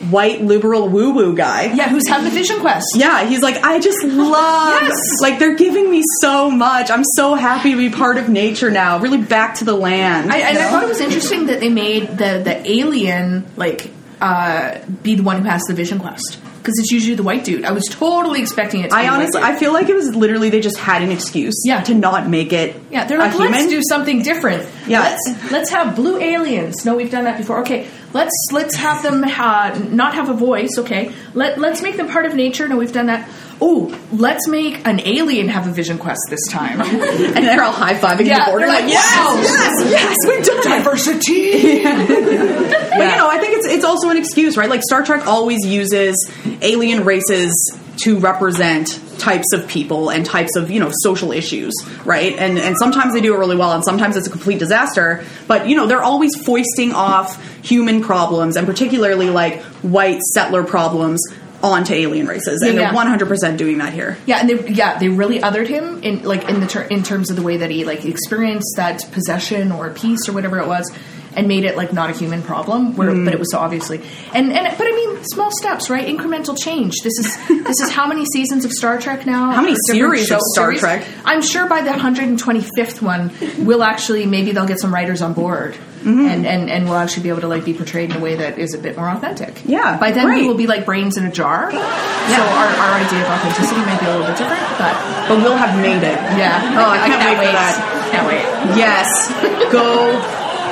white 0.09 0.41
liberal 0.41 0.89
woo 0.89 1.11
woo 1.11 1.35
guy. 1.35 1.71
Yeah, 1.73 1.89
who's 1.89 2.07
had 2.07 2.23
the 2.25 2.29
vision 2.29 2.59
quest? 2.59 2.85
Yeah, 2.95 3.23
he's 3.25 3.41
like, 3.41 3.57
I 3.63 3.79
just 3.79 4.03
love, 4.03 4.81
Yes. 4.83 4.97
like, 5.21 5.37
they're 5.39 5.55
giving 5.55 5.89
me 5.91 6.01
so 6.21 6.49
much. 6.49 6.89
I'm 6.89 7.03
so 7.15 7.35
happy 7.35 7.71
to 7.71 7.77
be 7.77 7.89
part 7.89 8.17
of 8.17 8.29
nature 8.29 8.71
now. 8.71 8.99
Really 8.99 9.19
back 9.21 9.55
to 9.55 9.65
the 9.65 9.73
land. 9.75 10.31
I, 10.31 10.37
and 10.37 10.57
I 10.57 10.69
thought 10.69 10.83
it 10.83 10.89
was 10.89 11.01
interesting 11.01 11.45
that 11.47 11.59
they 11.59 11.69
made 11.69 12.09
the 12.17 12.41
the 12.43 12.71
alien 12.71 13.45
like 13.57 13.89
uh, 14.19 14.79
be 15.03 15.15
the 15.15 15.23
one 15.23 15.37
who 15.41 15.49
has 15.49 15.61
the 15.63 15.73
vision 15.73 15.99
quest 15.99 16.39
because 16.61 16.77
it's 16.79 16.91
usually 16.91 17.15
the 17.15 17.23
white 17.23 17.43
dude. 17.43 17.65
I 17.65 17.71
was 17.71 17.83
totally 17.89 18.39
expecting 18.41 18.81
it. 18.81 18.89
to 18.91 18.95
I 18.95 19.01
be 19.01 19.05
the 19.07 19.11
white 19.11 19.17
honestly. 19.21 19.41
I 19.41 19.55
feel 19.55 19.73
like 19.73 19.89
it 19.89 19.95
was 19.95 20.15
literally 20.15 20.49
they 20.49 20.61
just 20.61 20.77
had 20.77 21.01
an 21.01 21.11
excuse 21.11 21.55
Yeah. 21.65 21.81
to 21.83 21.93
not 21.95 22.29
make 22.29 22.53
it 22.53 22.75
yeah, 22.91 23.05
they're 23.05 23.17
like, 23.17 23.33
let's 23.37 23.55
human. 23.55 23.69
do 23.69 23.81
something 23.89 24.21
different. 24.21 24.67
Yeah. 24.87 24.99
let's 25.01 25.51
let's 25.51 25.69
have 25.71 25.95
blue 25.95 26.19
aliens. 26.19 26.85
No, 26.85 26.95
we've 26.95 27.09
done 27.11 27.23
that 27.23 27.37
before. 27.37 27.59
Okay, 27.61 27.87
let's 28.13 28.35
let's 28.51 28.75
have 28.75 29.01
them 29.03 29.23
uh, 29.23 29.77
not 29.89 30.13
have 30.13 30.29
a 30.29 30.33
voice. 30.33 30.77
Okay, 30.77 31.11
let 31.33 31.57
let's 31.59 31.81
make 31.81 31.97
them 31.97 32.07
part 32.07 32.25
of 32.25 32.35
nature. 32.35 32.67
No, 32.67 32.77
we've 32.77 32.93
done 32.93 33.07
that. 33.07 33.27
Oh, 33.63 33.95
let's 34.11 34.47
make 34.47 34.87
an 34.87 34.99
alien 35.01 35.47
have 35.49 35.67
a 35.67 35.71
vision 35.71 35.99
quest 35.99 36.19
this 36.29 36.39
time. 36.49 36.81
and 36.81 37.45
they're 37.45 37.63
all 37.63 37.71
high 37.71 37.93
fiving 37.93 38.25
Yeah, 38.25 38.45
the 38.45 38.51
border, 38.51 38.65
they're 38.65 38.73
like, 38.73 38.83
like, 38.85 38.91
yes, 38.91 39.15
wow. 39.15 39.39
yes, 39.39 39.91
yes, 39.91 40.17
we've 40.27 40.43
done 40.45 40.57
it. 40.57 40.63
Diversity. 40.63 41.83
But 42.91 43.09
you 43.09 43.15
know, 43.15 43.29
I 43.29 43.37
think 43.39 43.57
it's 43.57 43.65
it's 43.67 43.85
also 43.85 44.09
an 44.09 44.17
excuse, 44.17 44.57
right? 44.57 44.69
Like 44.69 44.81
Star 44.83 45.01
Trek 45.03 45.25
always 45.25 45.65
uses 45.65 46.29
alien 46.61 47.05
races 47.05 47.53
to 47.97 48.19
represent 48.19 48.99
types 49.17 49.53
of 49.53 49.67
people 49.67 50.09
and 50.09 50.25
types 50.25 50.55
of 50.57 50.69
you 50.69 50.79
know 50.79 50.91
social 51.01 51.31
issues, 51.31 51.73
right? 52.03 52.35
And 52.37 52.59
and 52.59 52.75
sometimes 52.77 53.13
they 53.13 53.21
do 53.21 53.33
it 53.33 53.37
really 53.37 53.55
well, 53.55 53.71
and 53.71 53.83
sometimes 53.83 54.17
it's 54.17 54.27
a 54.27 54.29
complete 54.29 54.59
disaster. 54.59 55.23
But 55.47 55.67
you 55.69 55.75
know, 55.77 55.87
they're 55.87 56.03
always 56.03 56.35
foisting 56.43 56.91
off 56.93 57.41
human 57.63 58.01
problems, 58.01 58.57
and 58.57 58.67
particularly 58.67 59.29
like 59.29 59.61
white 59.83 60.19
settler 60.33 60.63
problems, 60.65 61.21
onto 61.63 61.93
alien 61.93 62.27
races, 62.27 62.61
and 62.61 62.73
Yeah, 62.75 62.85
they're 62.87 62.93
one 62.93 63.07
hundred 63.07 63.27
percent 63.27 63.57
doing 63.57 63.77
that 63.79 63.93
here. 63.93 64.17
Yeah, 64.25 64.39
and 64.39 64.49
they 64.49 64.69
yeah 64.69 64.97
they 64.99 65.09
really 65.09 65.39
othered 65.39 65.67
him 65.67 66.01
in 66.03 66.23
like 66.23 66.47
in 66.49 66.59
the 66.59 66.67
ter- 66.67 66.83
in 66.83 67.03
terms 67.03 67.29
of 67.29 67.35
the 67.35 67.41
way 67.43 67.57
that 67.57 67.69
he 67.69 67.85
like 67.85 68.05
experienced 68.05 68.73
that 68.77 69.05
possession 69.11 69.71
or 69.71 69.89
peace 69.91 70.27
or 70.27 70.33
whatever 70.33 70.59
it 70.59 70.67
was, 70.67 70.91
and 71.35 71.47
made 71.47 71.63
it 71.63 71.77
like 71.77 71.93
not 71.93 72.09
a 72.09 72.13
human 72.13 72.41
problem. 72.41 72.95
Where 72.95 73.09
Mm. 73.11 73.25
but 73.25 73.33
it 73.33 73.39
was 73.39 73.51
so 73.51 73.59
obviously 73.59 74.01
and 74.33 74.51
and 74.51 74.77
but 74.77 74.87
I 74.87 74.91
mean 74.91 75.23
small 75.25 75.51
steps 75.51 75.89
right 75.89 76.07
incremental 76.07 76.57
change. 76.59 76.93
This 77.03 77.17
is 77.19 77.37
this 77.63 77.79
is 77.81 77.89
how 77.91 78.07
many 78.07 78.25
seasons 78.25 78.65
of 78.65 78.71
Star 78.71 78.99
Trek 78.99 79.25
now? 79.25 79.51
How 79.51 79.61
many 79.61 79.75
series 79.87 80.31
of 80.31 80.39
Star 80.53 80.65
series? 80.75 80.79
Trek? 80.79 81.05
I'm 81.25 81.41
sure 81.41 81.67
by 81.67 81.81
the 81.81 81.91
125th 81.91 83.01
one, 83.01 83.31
we'll 83.65 83.83
actually 83.83 84.25
maybe 84.25 84.51
they'll 84.51 84.65
get 84.67 84.79
some 84.79 84.93
writers 84.93 85.21
on 85.21 85.33
board. 85.33 85.75
Mm-hmm. 86.01 86.25
And, 86.33 86.45
and 86.47 86.69
and 86.69 86.85
we'll 86.85 86.97
actually 86.97 87.23
be 87.23 87.29
able 87.29 87.41
to 87.41 87.47
like 87.47 87.63
be 87.63 87.73
portrayed 87.73 88.09
in 88.09 88.17
a 88.17 88.19
way 88.19 88.35
that 88.35 88.57
is 88.57 88.73
a 88.73 88.79
bit 88.81 88.97
more 88.97 89.07
authentic. 89.09 89.61
Yeah, 89.65 89.97
By 90.01 90.11
then 90.11 90.25
great. 90.25 90.41
we 90.41 90.47
will 90.47 90.57
be 90.57 90.65
like 90.65 90.83
brains 90.85 91.15
in 91.17 91.25
a 91.25 91.31
jar. 91.31 91.69
Yeah. 91.71 91.77
So 91.77 92.41
our, 92.41 92.67
our 92.67 92.93
idea 93.05 93.21
of 93.21 93.29
authenticity 93.29 93.81
might 93.85 93.99
be 94.01 94.05
a 94.07 94.11
little 94.17 94.25
bit 94.25 94.37
different, 94.37 94.65
but 94.81 94.93
But 95.29 95.37
we'll 95.45 95.57
have 95.57 95.77
made 95.79 96.01
it. 96.01 96.17
yeah. 96.41 96.57
Oh, 96.81 96.89
I 96.89 96.97
can't 97.05 97.21
wait 97.21 97.45
for 97.45 97.53
that. 97.53 97.75
Can't 98.11 98.25
wait. 98.27 98.43
Yes, 98.77 99.29
go 99.71 100.09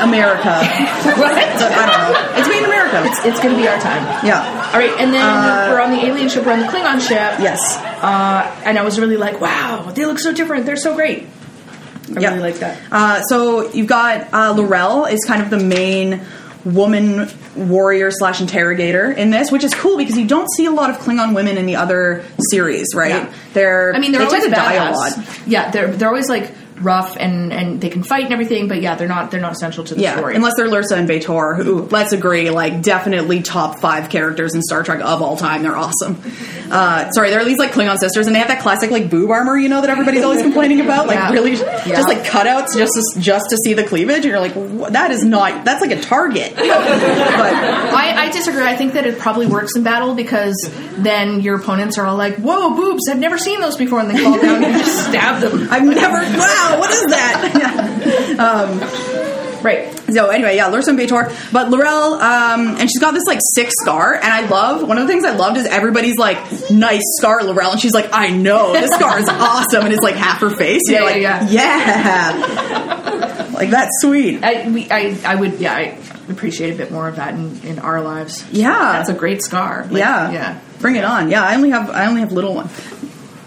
America. 0.02 0.50
What? 1.20 1.34
I 1.36 1.46
don't 1.60 2.00
know. 2.00 2.40
It's 2.40 2.48
made 2.48 2.60
in 2.60 2.66
America. 2.66 3.04
It's, 3.06 3.20
it's 3.26 3.40
going 3.44 3.54
to 3.56 3.62
be 3.62 3.68
our 3.68 3.80
time. 3.80 4.04
yeah. 4.26 4.72
All 4.74 4.80
right, 4.80 4.92
and 5.00 5.14
then 5.14 5.22
Uh, 5.22 5.70
we're 5.72 5.82
on 5.82 5.92
the 5.92 6.06
alien 6.06 6.30
ship, 6.30 6.46
we're 6.46 6.54
on 6.54 6.60
the 6.60 6.68
Klingon 6.68 7.00
ship. 7.02 7.40
Yes. 7.40 7.60
Uh, 8.02 8.50
and 8.66 8.78
I 8.80 8.84
was 8.84 9.00
really 9.00 9.18
like, 9.18 9.42
wow, 9.42 9.92
they 9.94 10.06
look 10.06 10.20
so 10.20 10.34
different. 10.34 10.66
They're 10.66 10.76
so 10.78 10.96
great. 10.96 11.28
I 12.16 12.20
Yeah. 12.22 12.30
really 12.30 12.42
like 12.52 12.60
that. 12.60 12.78
Uh, 12.92 13.22
so 13.24 13.72
you've 13.72 13.88
got 13.88 14.34
uh, 14.34 14.52
L'Rell 14.58 15.06
is 15.06 15.20
kind 15.26 15.42
of 15.42 15.50
the 15.50 15.60
main 15.60 16.22
woman 16.66 17.30
warrior 17.56 18.12
slash 18.12 18.42
interrogator 18.42 19.12
in 19.12 19.30
this, 19.32 19.52
which 19.52 19.64
is 19.64 19.74
cool 19.74 19.98
because 19.98 20.18
you 20.18 20.28
don't 20.28 20.50
see 20.56 20.66
a 20.66 20.72
lot 20.72 20.90
of 20.90 20.98
Klingon 20.98 21.34
women 21.34 21.58
in 21.58 21.66
the 21.66 21.76
other 21.78 22.24
series, 22.52 22.88
right? 22.94 23.10
Yeah. 23.24 23.34
They're 23.54 23.94
I 23.96 24.00
mean, 24.00 24.12
they're 24.12 24.20
they 24.22 24.26
always 24.28 24.42
tend 24.44 24.54
to 24.54 24.60
die 24.60 24.74
a 24.74 24.92
badass. 24.92 24.96
lot. 24.96 25.48
Yeah, 25.48 25.72
they're 25.72 25.88
they're 25.88 26.10
always 26.10 26.30
like 26.30 26.52
rough 26.82 27.16
and 27.18 27.52
and 27.54 27.82
they 27.82 27.90
can 27.90 28.04
fight 28.04 28.24
and 28.26 28.34
everything, 28.34 28.68
but 28.68 28.82
yeah, 28.82 28.96
they're 28.96 29.08
not 29.08 29.32
they're 29.32 29.40
not 29.42 29.52
essential 29.54 29.84
to 29.86 29.96
the 29.96 30.02
Yeah, 30.02 30.16
story. 30.18 30.36
unless 30.36 30.56
they're 30.56 30.68
Lursa 30.68 30.94
and 30.98 31.08
B'Etor, 31.10 31.58
who 31.64 31.84
let's 31.84 32.14
agree, 32.14 32.50
like 32.50 32.82
definitely 32.82 33.42
top 33.42 33.80
five 33.80 34.10
characters 34.10 34.56
in 34.56 34.62
Star 34.62 34.84
Trek 34.84 35.02
of 35.02 35.22
all 35.22 35.36
time. 35.38 35.64
They're 35.64 35.76
awesome. 35.78 36.22
Uh, 36.72 37.10
sorry, 37.12 37.30
they're 37.32 37.44
these 37.46 37.58
like 37.58 37.72
Klingon 37.72 37.98
sisters, 37.98 38.28
and 38.28 38.36
they 38.36 38.40
have 38.40 38.48
that 38.50 38.62
classic 38.62 38.92
like 38.92 39.10
boob 39.10 39.30
armor, 39.32 39.58
you 39.58 39.70
know, 39.70 39.82
that 39.82 39.90
everybody's 39.90 40.24
always 40.24 40.42
complaining 40.42 40.82
about, 40.82 41.08
like 41.08 41.16
Yeah. 41.18 41.32
really 41.32 41.54
Yeah. 41.54 41.86
just 41.88 42.08
like 42.08 42.24
cutouts 42.24 42.78
just 42.78 42.94
to, 42.94 43.20
just 43.20 43.50
to 43.50 43.58
see 43.58 43.74
the 43.74 43.84
cleavage. 43.84 44.18
And 44.18 44.26
you're 44.26 44.40
like, 44.40 44.54
that 44.94 45.12
is 45.12 45.24
not 45.24 45.66
that's 45.66 45.82
like 45.82 45.92
a 45.92 46.00
target. 46.02 46.56
but 46.56 46.66
I, 46.68 48.26
I 48.28 48.32
disagree. 48.32 48.64
I 48.64 48.76
think 48.76 48.94
that 48.94 49.06
it 49.06 49.18
probably 49.20 49.48
works 49.48 49.76
in 49.76 49.84
battle 49.84 50.14
because 50.16 50.56
then 50.98 51.42
your 51.42 51.56
opponents 51.56 51.98
are 51.98 52.06
all 52.06 52.18
like, 52.18 52.36
"Whoa, 52.38 52.76
boobs! 52.76 53.08
I've 53.10 53.20
never 53.20 53.38
seen 53.38 53.60
those 53.62 53.76
before," 53.76 54.00
and 54.00 54.10
they 54.10 54.22
fall 54.24 54.40
down 54.40 54.64
and 54.64 54.74
you 54.74 54.80
just 54.80 55.08
stab 55.08 55.42
them. 55.42 55.68
I've 55.72 55.84
never. 55.84 56.18
Wow, 56.38 56.69
what 56.78 56.92
is 56.92 57.06
that? 57.08 58.70
Right. 59.62 59.94
So 60.14 60.30
anyway, 60.30 60.56
yeah, 60.56 60.70
Lursa 60.70 60.88
and 60.88 60.98
B'Etor, 61.00 61.52
but 61.52 61.70
L'Rell, 61.70 62.14
um, 62.14 62.78
and 62.78 62.90
she's 62.90 63.00
got 63.00 63.14
this 63.14 63.26
like 63.26 63.40
sick 63.54 63.70
scar, 63.82 64.14
and 64.16 64.24
I 64.26 64.48
love 64.48 64.88
one 64.88 64.98
of 64.98 65.06
the 65.06 65.12
things 65.12 65.26
I 65.26 65.36
loved 65.36 65.58
is 65.58 65.66
everybody's 65.66 66.16
like, 66.18 66.38
"Nice 66.72 67.04
scar, 67.18 67.44
L'Rell," 67.44 67.72
and 67.72 67.80
she's 67.82 67.94
like, 67.94 68.10
"I 68.14 68.30
know 68.30 68.72
this 68.72 68.90
scar 68.92 69.20
is 69.20 69.28
awesome," 69.30 69.84
and 69.84 69.94
it's 69.94 70.02
like 70.02 70.16
half 70.16 70.40
her 70.40 70.50
face. 70.50 70.84
Yeah, 70.88 71.02
like, 71.02 71.22
yeah, 71.22 71.46
yeah, 71.50 73.50
like 73.54 73.70
that's 73.70 73.92
sweet. 74.02 74.42
I, 74.44 74.70
we, 74.70 74.90
I, 74.90 75.18
I 75.26 75.36
would, 75.36 75.60
yeah, 75.60 75.74
I 75.76 75.98
appreciate 76.30 76.74
a 76.74 76.78
bit 76.78 76.92
more 76.92 77.10
of 77.10 77.18
that 77.18 77.34
in, 77.34 77.62
in 77.64 77.80
our 77.80 78.02
lives. 78.02 78.46
Yeah. 78.52 78.94
that's 78.94 79.10
a 79.10 79.14
great 79.14 79.42
scar. 79.42 79.86
Like, 79.90 80.00
yeah, 80.00 80.32
yeah. 80.32 80.60
bring 80.80 80.96
it 80.96 81.04
on. 81.04 81.30
Yeah, 81.30 81.44
I 81.44 81.56
only 81.56 81.72
have 81.72 81.90
I 81.90 82.06
only 82.08 82.22
have 82.22 82.32
little 82.32 82.56
one. 82.56 82.70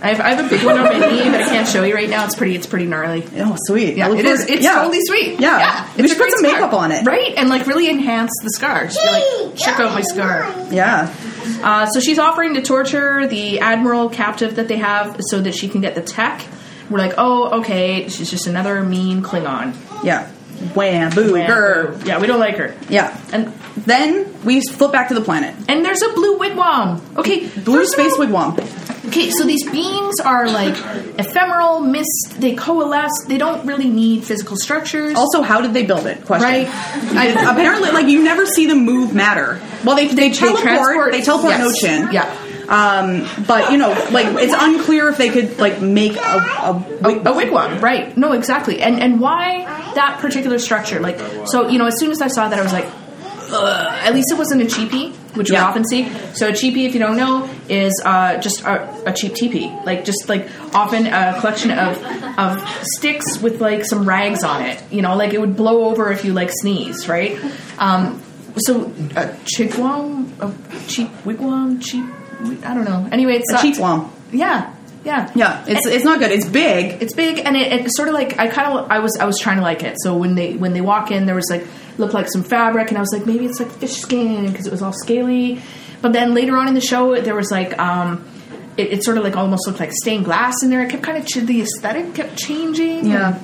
I 0.02 0.08
have, 0.08 0.20
I 0.20 0.30
have 0.34 0.44
a 0.44 0.48
big 0.48 0.64
one 0.64 0.76
on 0.78 0.84
my 0.84 1.06
knee, 1.10 1.30
but 1.30 1.42
I 1.42 1.48
can't 1.48 1.68
show 1.68 1.84
you 1.84 1.94
right 1.94 2.08
now. 2.10 2.24
It's 2.24 2.34
pretty. 2.34 2.56
It's 2.56 2.66
pretty 2.66 2.86
gnarly. 2.86 3.24
Oh, 3.36 3.56
sweet. 3.66 3.96
Yeah, 3.96 4.12
it 4.12 4.24
is. 4.24 4.40
forward- 4.40 4.50
It's 4.54 4.64
yeah. 4.64 4.74
totally 4.82 5.00
sweet. 5.04 5.40
Yeah. 5.40 5.88
We 5.96 6.02
it's 6.04 6.12
should 6.12 6.20
a 6.20 6.24
put 6.24 6.30
great 6.30 6.32
some 6.32 6.38
scar. 6.40 6.52
makeup 6.60 6.72
on 6.74 6.92
it. 6.92 7.06
right? 7.06 7.34
And 7.36 7.48
like 7.48 7.66
really 7.66 7.88
enhance 7.88 8.32
the 8.42 8.50
scar. 8.50 8.84
Just 8.86 8.98
like, 9.06 9.56
check 9.56 9.78
out 9.78 9.92
my 9.94 10.02
scar. 10.02 10.52
Yeah. 10.72 11.14
Uh, 11.62 11.86
so 11.86 12.00
she's 12.00 12.18
offering 12.18 12.54
to 12.54 12.62
torture 12.62 13.26
the 13.26 13.60
admiral 13.60 14.08
captive 14.08 14.56
that 14.56 14.68
they 14.68 14.78
have, 14.78 15.16
so 15.20 15.40
that 15.40 15.54
she 15.54 15.68
can 15.68 15.80
get 15.80 15.94
the 15.94 16.02
tech. 16.02 16.44
We're 16.90 16.98
like, 16.98 17.14
oh, 17.16 17.60
okay, 17.60 18.08
she's 18.08 18.30
just 18.30 18.46
another 18.46 18.82
mean 18.82 19.22
Klingon. 19.22 19.74
Yeah. 20.04 20.28
Wham, 20.74 21.10
boo, 21.10 21.32
grr. 21.32 22.04
Yeah, 22.06 22.18
we 22.20 22.26
don't 22.26 22.38
like 22.38 22.56
her. 22.58 22.74
Yeah. 22.88 23.16
And 23.32 23.52
Then 23.76 24.42
we 24.44 24.60
flip 24.60 24.92
back 24.92 25.08
to 25.08 25.14
the 25.14 25.20
planet. 25.20 25.54
and 25.68 25.84
there's 25.84 26.02
a 26.02 26.12
blue 26.12 26.38
wigwam. 26.38 27.00
Okay, 27.16 27.48
Blue 27.48 27.84
space 27.86 28.12
all- 28.12 28.18
wigwam. 28.26 28.56
Okay, 29.06 29.30
so 29.30 29.44
these 29.44 29.68
beings 29.68 30.20
are 30.24 30.48
like 30.48 30.74
ephemeral, 31.18 31.80
mist. 31.80 32.36
They 32.38 32.54
coalesce. 32.54 33.10
They 33.26 33.36
don't 33.36 33.66
really 33.66 33.88
need 33.88 34.24
physical 34.24 34.56
structures. 34.56 35.16
Also, 35.16 35.42
how 35.42 35.60
did 35.60 35.74
they 35.74 35.84
build 35.84 36.06
it? 36.06 36.24
Question. 36.24 36.48
Right. 36.48 36.68
I, 36.68 37.50
apparently, 37.52 37.90
like 37.90 38.06
you 38.06 38.22
never 38.22 38.46
see 38.46 38.66
them 38.66 38.84
move 38.84 39.12
matter. 39.12 39.60
Well, 39.84 39.96
they 39.96 40.06
they, 40.06 40.30
teleport. 40.30 40.62
transport- 40.62 41.12
They 41.12 41.20
teleport 41.22 41.50
yes. 41.50 41.60
no 41.60 41.72
chin. 41.72 42.08
Yeah. 42.12 42.38
Um, 42.68 43.26
but 43.46 43.72
you 43.72 43.76
know, 43.76 43.88
like 44.12 44.26
it's 44.40 44.54
unclear 44.56 45.08
if 45.08 45.18
they 45.18 45.30
could 45.30 45.58
like 45.58 45.82
make 45.82 46.14
a, 46.16 46.20
a, 46.62 46.72
wig- 47.02 47.26
a 47.26 47.32
wigwam, 47.32 47.82
right? 47.82 48.16
No, 48.16 48.32
exactly. 48.32 48.80
And 48.80 49.00
and 49.00 49.20
why 49.20 49.64
that 49.96 50.18
particular 50.20 50.60
structure? 50.60 51.00
Like, 51.00 51.18
so 51.48 51.68
you 51.68 51.78
know, 51.78 51.86
as 51.86 51.98
soon 51.98 52.12
as 52.12 52.22
I 52.22 52.28
saw 52.28 52.48
that, 52.48 52.56
I 52.58 52.62
was 52.62 52.72
like, 52.72 52.86
Ugh. 53.50 54.06
at 54.06 54.14
least 54.14 54.30
it 54.30 54.38
wasn't 54.38 54.62
a 54.62 54.66
cheapie, 54.66 55.12
which 55.34 55.50
we 55.50 55.56
often 55.56 55.84
see. 55.84 56.08
So 56.34 56.48
a 56.48 56.52
cheapie, 56.52 56.86
if 56.86 56.94
you 56.94 57.00
don't 57.00 57.16
know, 57.16 57.48
is 57.68 57.92
uh, 58.04 58.38
just 58.40 58.62
a, 58.62 59.08
a 59.08 59.12
cheap 59.12 59.34
teepee, 59.34 59.68
like 59.84 60.04
just 60.04 60.28
like 60.28 60.48
often 60.74 61.06
a 61.06 61.38
collection 61.40 61.70
of 61.70 62.02
of 62.38 62.62
sticks 62.96 63.40
with 63.40 63.60
like 63.60 63.84
some 63.84 64.06
rags 64.08 64.42
on 64.44 64.62
it. 64.62 64.82
You 64.92 65.02
know, 65.02 65.16
like 65.16 65.32
it 65.34 65.40
would 65.40 65.56
blow 65.56 65.84
over 65.90 66.10
if 66.12 66.24
you 66.24 66.32
like 66.32 66.50
sneeze, 66.50 67.08
right? 67.08 67.38
Um, 67.78 68.22
so 68.58 68.82
a 69.16 69.34
chigwam, 69.46 70.28
a 70.40 70.86
cheap 70.88 71.08
wigwam, 71.24 71.82
cheap. 71.82 72.04
I 72.64 72.74
don't 72.74 72.84
know. 72.84 73.08
Anyway, 73.12 73.34
it's 73.34 73.52
a 73.52 73.58
cheap 73.62 73.78
wom. 73.78 74.12
Yeah, 74.32 74.74
yeah, 75.04 75.30
Yeah, 75.34 75.64
it's 75.66 75.86
it's 75.86 76.04
not 76.04 76.18
good. 76.18 76.30
It's 76.30 76.46
big. 76.48 77.02
it's 77.02 77.14
big 77.14 77.38
and 77.44 77.56
it, 77.56 77.72
it's 77.72 77.96
sort 77.96 78.08
of 78.08 78.14
like 78.14 78.38
I 78.38 78.48
kind 78.48 78.66
of 78.78 78.90
I 78.90 78.98
was 78.98 79.16
I 79.20 79.24
was 79.24 79.38
trying 79.38 79.56
to 79.56 79.62
like 79.62 79.82
it. 79.82 79.96
So 80.02 80.16
when 80.16 80.34
they 80.34 80.54
when 80.54 80.72
they 80.74 80.80
walk 80.80 81.10
in, 81.10 81.26
there 81.26 81.34
was 81.34 81.48
like 81.50 81.66
looked 81.98 82.14
like 82.14 82.28
some 82.30 82.42
fabric, 82.42 82.88
and 82.88 82.96
I 82.98 83.00
was 83.00 83.12
like 83.12 83.26
maybe 83.26 83.46
it's 83.46 83.60
like 83.60 83.70
fish 83.70 83.96
skin 83.96 84.46
because 84.50 84.66
it 84.66 84.70
was 84.72 84.82
all 84.82 84.92
scaly. 84.92 85.60
But 86.00 86.12
then 86.12 86.34
later 86.34 86.56
on 86.56 86.68
in 86.68 86.74
the 86.74 86.80
show, 86.80 87.20
there 87.20 87.34
was 87.34 87.50
like 87.50 87.78
um, 87.78 88.24
it, 88.76 88.92
it 88.92 89.04
sort 89.04 89.18
of 89.18 89.24
like 89.24 89.36
almost 89.36 89.66
looked 89.66 89.80
like 89.80 89.92
stained 89.92 90.24
glass 90.24 90.62
in 90.62 90.70
there. 90.70 90.82
It 90.82 90.90
kept 90.90 91.02
kind 91.02 91.18
of 91.18 91.26
ch- 91.26 91.34
the 91.46 91.62
aesthetic 91.62 92.14
kept 92.14 92.36
changing. 92.36 93.06
Yeah. 93.06 93.38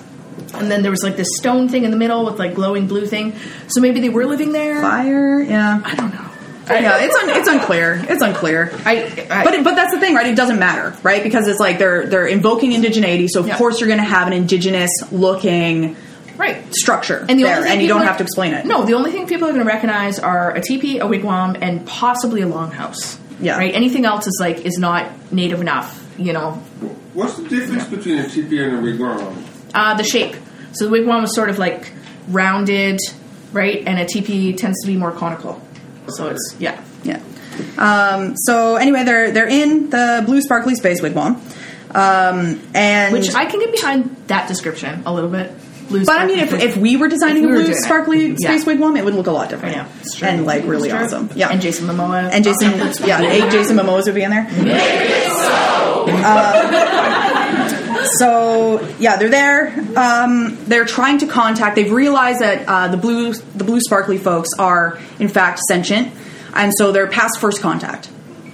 And 0.55 0.71
then 0.71 0.83
there 0.83 0.91
was 0.91 1.03
like 1.03 1.17
this 1.17 1.37
stone 1.37 1.69
thing 1.69 1.85
in 1.85 1.91
the 1.91 1.97
middle 1.97 2.25
with 2.25 2.39
like 2.39 2.55
glowing 2.55 2.87
blue 2.87 3.07
thing. 3.07 3.35
So 3.69 3.81
maybe 3.81 4.01
they 4.01 4.09
were 4.09 4.25
living 4.25 4.53
there. 4.53 4.81
Fire. 4.81 5.41
Yeah. 5.41 5.81
I 5.85 5.95
don't 5.95 6.15
know. 6.15 6.25
Yeah, 6.71 6.99
it's 7.01 7.15
un- 7.17 7.31
it's 7.31 7.49
unclear. 7.49 8.05
It's 8.11 8.21
unclear. 8.23 8.71
I, 8.85 9.27
I 9.31 9.43
But 9.45 9.55
it, 9.55 9.65
but 9.65 9.75
that's 9.75 9.93
the 9.93 9.99
thing, 10.01 10.15
right? 10.15 10.27
It 10.27 10.37
doesn't 10.37 10.59
matter, 10.59 10.95
right? 11.03 11.23
Because 11.23 11.49
it's 11.49 11.59
like 11.61 11.79
they're 11.79 12.07
they're 12.07 12.27
invoking 12.27 12.73
indigeneity, 12.73 13.27
so 13.31 13.41
of 13.41 13.47
Yeah. 13.47 13.57
course 13.57 13.81
you're 13.81 13.89
going 13.89 14.01
to 14.01 14.05
have 14.05 14.27
an 14.27 14.35
indigenous 14.35 14.91
looking 15.11 15.97
right. 16.39 16.75
structure 16.75 17.27
And 17.29 17.39
the 17.39 17.45
there, 17.45 17.67
and 17.67 17.83
you 17.83 17.89
don't 17.89 18.01
are- 18.03 18.07
have 18.07 18.17
to 18.19 18.23
explain 18.23 18.55
it. 18.55 18.65
No, 18.65 18.85
the 18.85 18.95
only 18.95 19.11
thing 19.13 19.27
people 19.27 19.47
are 19.49 19.53
going 19.53 19.65
to 19.65 19.69
recognize 19.71 20.19
are 20.19 20.53
a 20.55 20.61
teepee, 20.63 20.99
a 21.01 21.05
wigwam, 21.07 21.59
and 21.61 21.87
possibly 21.87 22.41
a 22.41 22.47
longhouse. 22.47 23.19
Yeah. 23.41 23.57
Right. 23.59 23.75
Anything 23.75 24.05
else 24.07 24.27
is 24.27 24.37
like 24.41 24.65
is 24.65 24.79
not 24.79 25.11
native 25.33 25.61
enough. 25.61 26.05
You 26.19 26.33
know, 26.33 26.53
What's 27.15 27.37
the 27.37 27.49
difference 27.49 27.85
between 27.85 28.19
a 28.19 28.29
teepee 28.29 28.63
and 28.63 28.79
a 28.79 28.81
wigwam? 28.81 29.37
uh, 29.75 29.95
the 29.95 30.03
shape. 30.05 30.35
So 30.73 30.89
the 30.89 30.91
wigwam 30.97 31.21
was 31.23 31.35
sort 31.35 31.49
of 31.51 31.59
like 31.59 31.93
rounded, 32.29 32.99
right, 33.53 33.83
and 33.87 33.99
a 33.99 34.05
teepee 34.07 34.55
tends 34.55 34.81
to 34.83 34.87
be 34.87 34.97
more 34.97 35.13
conical. 35.13 35.61
So 36.09 36.29
it's 36.29 36.57
yeah. 36.59 36.81
Yeah. 37.05 37.21
Um, 37.77 38.35
so 38.37 38.77
anyway, 38.77 39.05
they're 39.05 39.31
they're 39.31 39.49
in 39.49 39.91
the 39.91 40.23
blue 40.27 40.41
sparkly 40.41 40.75
space 40.75 41.01
wigwam, 41.01 41.37
um, 41.95 42.61
and 42.75 43.13
Which 43.13 43.35
I 43.35 43.47
can 43.47 43.61
get 43.61 43.73
behind 43.73 44.17
that 44.29 44.49
description 44.49 45.03
a 45.07 45.13
little 45.13 45.31
bit. 45.31 45.53
Blue 45.89 46.05
But 46.05 46.19
I 46.21 46.27
mean, 46.27 46.39
if, 46.39 46.53
if 46.53 46.77
we 46.77 46.97
were 46.97 47.09
designing 47.09 47.45
If 47.45 47.47
we 47.47 47.47
a 47.47 47.49
were 47.51 47.55
blue 47.57 47.65
doing 47.67 47.77
it. 47.79 47.83
sparkly 47.83 48.27
Yeah. 48.29 48.37
space 48.59 48.65
wigwam, 48.65 48.97
it 48.99 49.05
would 49.05 49.15
look 49.15 49.27
a 49.27 49.31
lot 49.33 49.49
different. 49.49 49.75
Yeah, 49.77 49.89
it's 50.01 50.15
true. 50.17 50.29
and 50.29 50.45
like 50.47 50.65
really 50.65 50.89
It's 50.91 50.97
true. 50.97 51.05
awesome. 51.07 51.31
Yeah, 51.35 51.49
and 51.49 51.61
Jason 51.61 51.87
Momoa 51.87 52.31
and 52.31 52.45
Jason, 52.45 52.73
yeah, 53.07 53.23
eight 53.23 53.51
Jason 53.51 53.77
Momoas 53.77 54.05
would 54.07 54.15
be 54.15 54.23
in 54.23 54.31
there. 54.31 54.47
Uh, 56.11 58.05
so 58.19 58.87
yeah, 58.99 59.17
they're 59.17 59.29
there. 59.29 59.75
Um, 59.97 60.57
they're 60.65 60.85
trying 60.85 61.19
to 61.19 61.27
contact. 61.27 61.77
They've 61.77 61.91
realized 61.93 62.41
that 62.41 62.65
uh, 62.67 62.89
the 62.89 62.97
blue, 62.97 63.33
the 63.35 63.65
blue 63.65 63.81
sparkly 63.81 64.19
folks 64.19 64.49
are 64.59 64.99
in 65.19 65.29
fact 65.29 65.61
sentient, 65.61 66.13
and 66.55 66.73
so 66.77 66.93
they're 66.93 67.09
past 67.09 67.39
first 67.41 67.61
contact. 67.61 68.11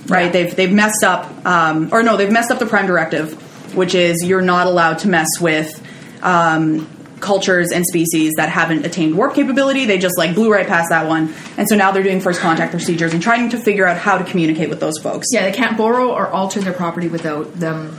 Right? 0.06 0.26
Yeah. 0.26 0.30
They've 0.32 0.56
they've 0.56 0.72
messed 0.72 1.04
up, 1.04 1.46
um, 1.46 1.88
or 1.92 2.02
no, 2.02 2.16
they've 2.16 2.30
messed 2.30 2.50
up 2.50 2.58
the 2.58 2.66
prime 2.66 2.86
directive, 2.86 3.32
which 3.76 3.94
is 3.94 4.22
you're 4.24 4.42
not 4.42 4.66
allowed 4.66 4.98
to 5.00 5.08
mess 5.08 5.28
with. 5.40 5.80
Um, 6.22 6.88
cultures 7.24 7.72
and 7.72 7.84
species 7.86 8.32
that 8.36 8.48
haven't 8.48 8.84
attained 8.84 9.16
warp 9.16 9.34
capability 9.34 9.86
they 9.86 9.98
just 9.98 10.16
like 10.18 10.34
blew 10.34 10.52
right 10.52 10.66
past 10.68 10.90
that 10.90 11.08
one 11.08 11.32
and 11.56 11.66
so 11.68 11.74
now 11.74 11.90
they're 11.90 12.02
doing 12.02 12.20
first 12.20 12.40
contact 12.40 12.70
procedures 12.70 13.12
and 13.14 13.22
trying 13.22 13.48
to 13.48 13.58
figure 13.58 13.86
out 13.86 13.96
how 13.96 14.18
to 14.18 14.24
communicate 14.24 14.68
with 14.68 14.78
those 14.80 14.98
folks 14.98 15.26
Yeah, 15.32 15.42
they 15.42 15.52
can't 15.56 15.76
borrow 15.76 16.10
or 16.12 16.28
alter 16.28 16.60
their 16.60 16.74
property 16.74 17.08
without 17.08 17.52
them 17.58 17.96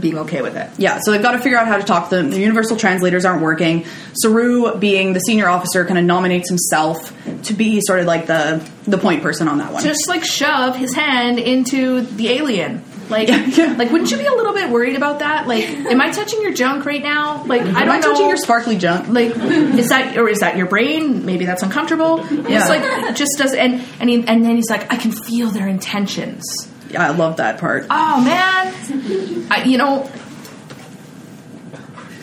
being 0.00 0.18
okay 0.18 0.42
with 0.42 0.56
it. 0.56 0.68
Yeah, 0.76 0.98
so 1.00 1.12
they've 1.12 1.22
got 1.22 1.32
to 1.32 1.38
figure 1.38 1.56
out 1.56 1.68
how 1.68 1.76
to 1.76 1.84
talk 1.84 2.08
to 2.08 2.16
them. 2.16 2.30
The 2.30 2.40
universal 2.40 2.76
translators 2.76 3.24
aren't 3.24 3.42
working. 3.42 3.86
Saru, 4.14 4.76
being 4.76 5.12
the 5.12 5.20
senior 5.20 5.46
officer, 5.48 5.84
kind 5.84 5.98
of 5.98 6.04
nominates 6.04 6.48
himself 6.48 7.12
to 7.44 7.54
be 7.54 7.80
sort 7.80 8.00
of 8.00 8.06
like 8.06 8.26
the 8.26 8.68
the 8.88 8.98
point 8.98 9.22
person 9.22 9.46
on 9.46 9.58
that 9.58 9.72
one. 9.72 9.84
just 9.84 10.08
like 10.08 10.24
shove 10.24 10.74
his 10.74 10.92
hand 10.94 11.38
into 11.38 12.00
the 12.00 12.28
alien. 12.30 12.82
Like, 13.10 13.28
Yeah, 13.28 13.74
like, 13.78 13.90
wouldn't 13.90 14.10
you 14.10 14.16
be 14.18 14.26
a 14.26 14.32
little 14.32 14.54
bit 14.54 14.70
worried 14.70 14.96
about 14.96 15.18
that? 15.20 15.46
Like, 15.46 15.64
am 15.68 16.00
I 16.00 16.10
touching 16.10 16.40
your 16.42 16.52
junk 16.52 16.84
right 16.86 17.02
now? 17.02 17.44
Like, 17.44 17.62
I 17.62 17.66
Am 17.66 17.74
don't 17.74 17.88
I 17.90 18.00
touching 18.00 18.22
know. 18.22 18.28
your 18.28 18.36
sparkly 18.36 18.76
junk? 18.78 19.08
like, 19.08 19.34
is 19.36 19.88
that 19.90 20.16
or 20.16 20.28
is 20.28 20.40
that 20.40 20.56
your 20.56 20.66
brain? 20.66 21.24
Maybe 21.26 21.44
that's 21.44 21.62
uncomfortable. 21.62 22.24
Yeah. 22.30 22.60
It's 22.60 22.68
like 22.68 23.14
just 23.16 23.38
does. 23.38 23.52
And 23.54 23.84
and 24.00 24.08
he, 24.10 24.16
and 24.26 24.44
then 24.44 24.56
he's 24.56 24.70
like, 24.70 24.92
I 24.92 24.96
can 24.96 25.12
feel 25.12 25.48
their 25.50 25.68
intentions. 25.68 26.42
Yeah, 26.90 27.06
I 27.06 27.10
love 27.10 27.36
that 27.38 27.58
part. 27.58 27.86
Oh 27.90 28.22
man, 28.24 29.46
I, 29.50 29.64
you 29.64 29.78
know. 29.78 30.08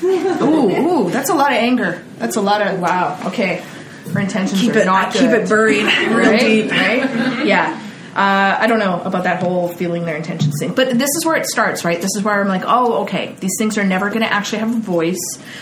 Ooh, 0.03 1.05
ooh, 1.05 1.09
that's 1.11 1.29
a 1.29 1.33
lot 1.35 1.51
of 1.51 1.57
anger. 1.57 2.03
That's 2.17 2.35
a 2.37 2.41
lot 2.41 2.61
of 2.65 2.79
wow. 2.79 3.19
Okay, 3.27 3.63
her 4.13 4.19
intentions 4.19 4.59
keep 4.59 4.73
are 4.75 4.79
it, 4.79 4.85
not 4.85 5.11
keep 5.13 5.21
good. 5.29 5.41
it 5.43 5.49
buried 5.49 5.83
real 5.83 6.17
right? 6.31 6.39
deep. 6.39 6.71
Right? 6.71 7.45
Yeah. 7.45 7.79
Uh, 8.15 8.57
I 8.59 8.67
don't 8.67 8.79
know 8.79 9.01
about 9.03 9.23
that 9.23 9.41
whole 9.41 9.69
feeling 9.69 10.05
their 10.05 10.17
intentions 10.17 10.55
thing, 10.59 10.73
but 10.73 10.97
this 10.99 11.09
is 11.15 11.25
where 11.25 11.35
it 11.37 11.45
starts, 11.47 11.85
right? 11.85 12.01
This 12.01 12.11
is 12.15 12.23
where 12.23 12.41
I'm 12.41 12.47
like, 12.47 12.63
oh, 12.65 13.03
okay, 13.03 13.35
these 13.39 13.53
things 13.57 13.77
are 13.77 13.83
never 13.85 14.09
going 14.09 14.21
to 14.21 14.31
actually 14.31 14.59
have 14.59 14.75
a 14.75 14.79
voice. 14.79 15.17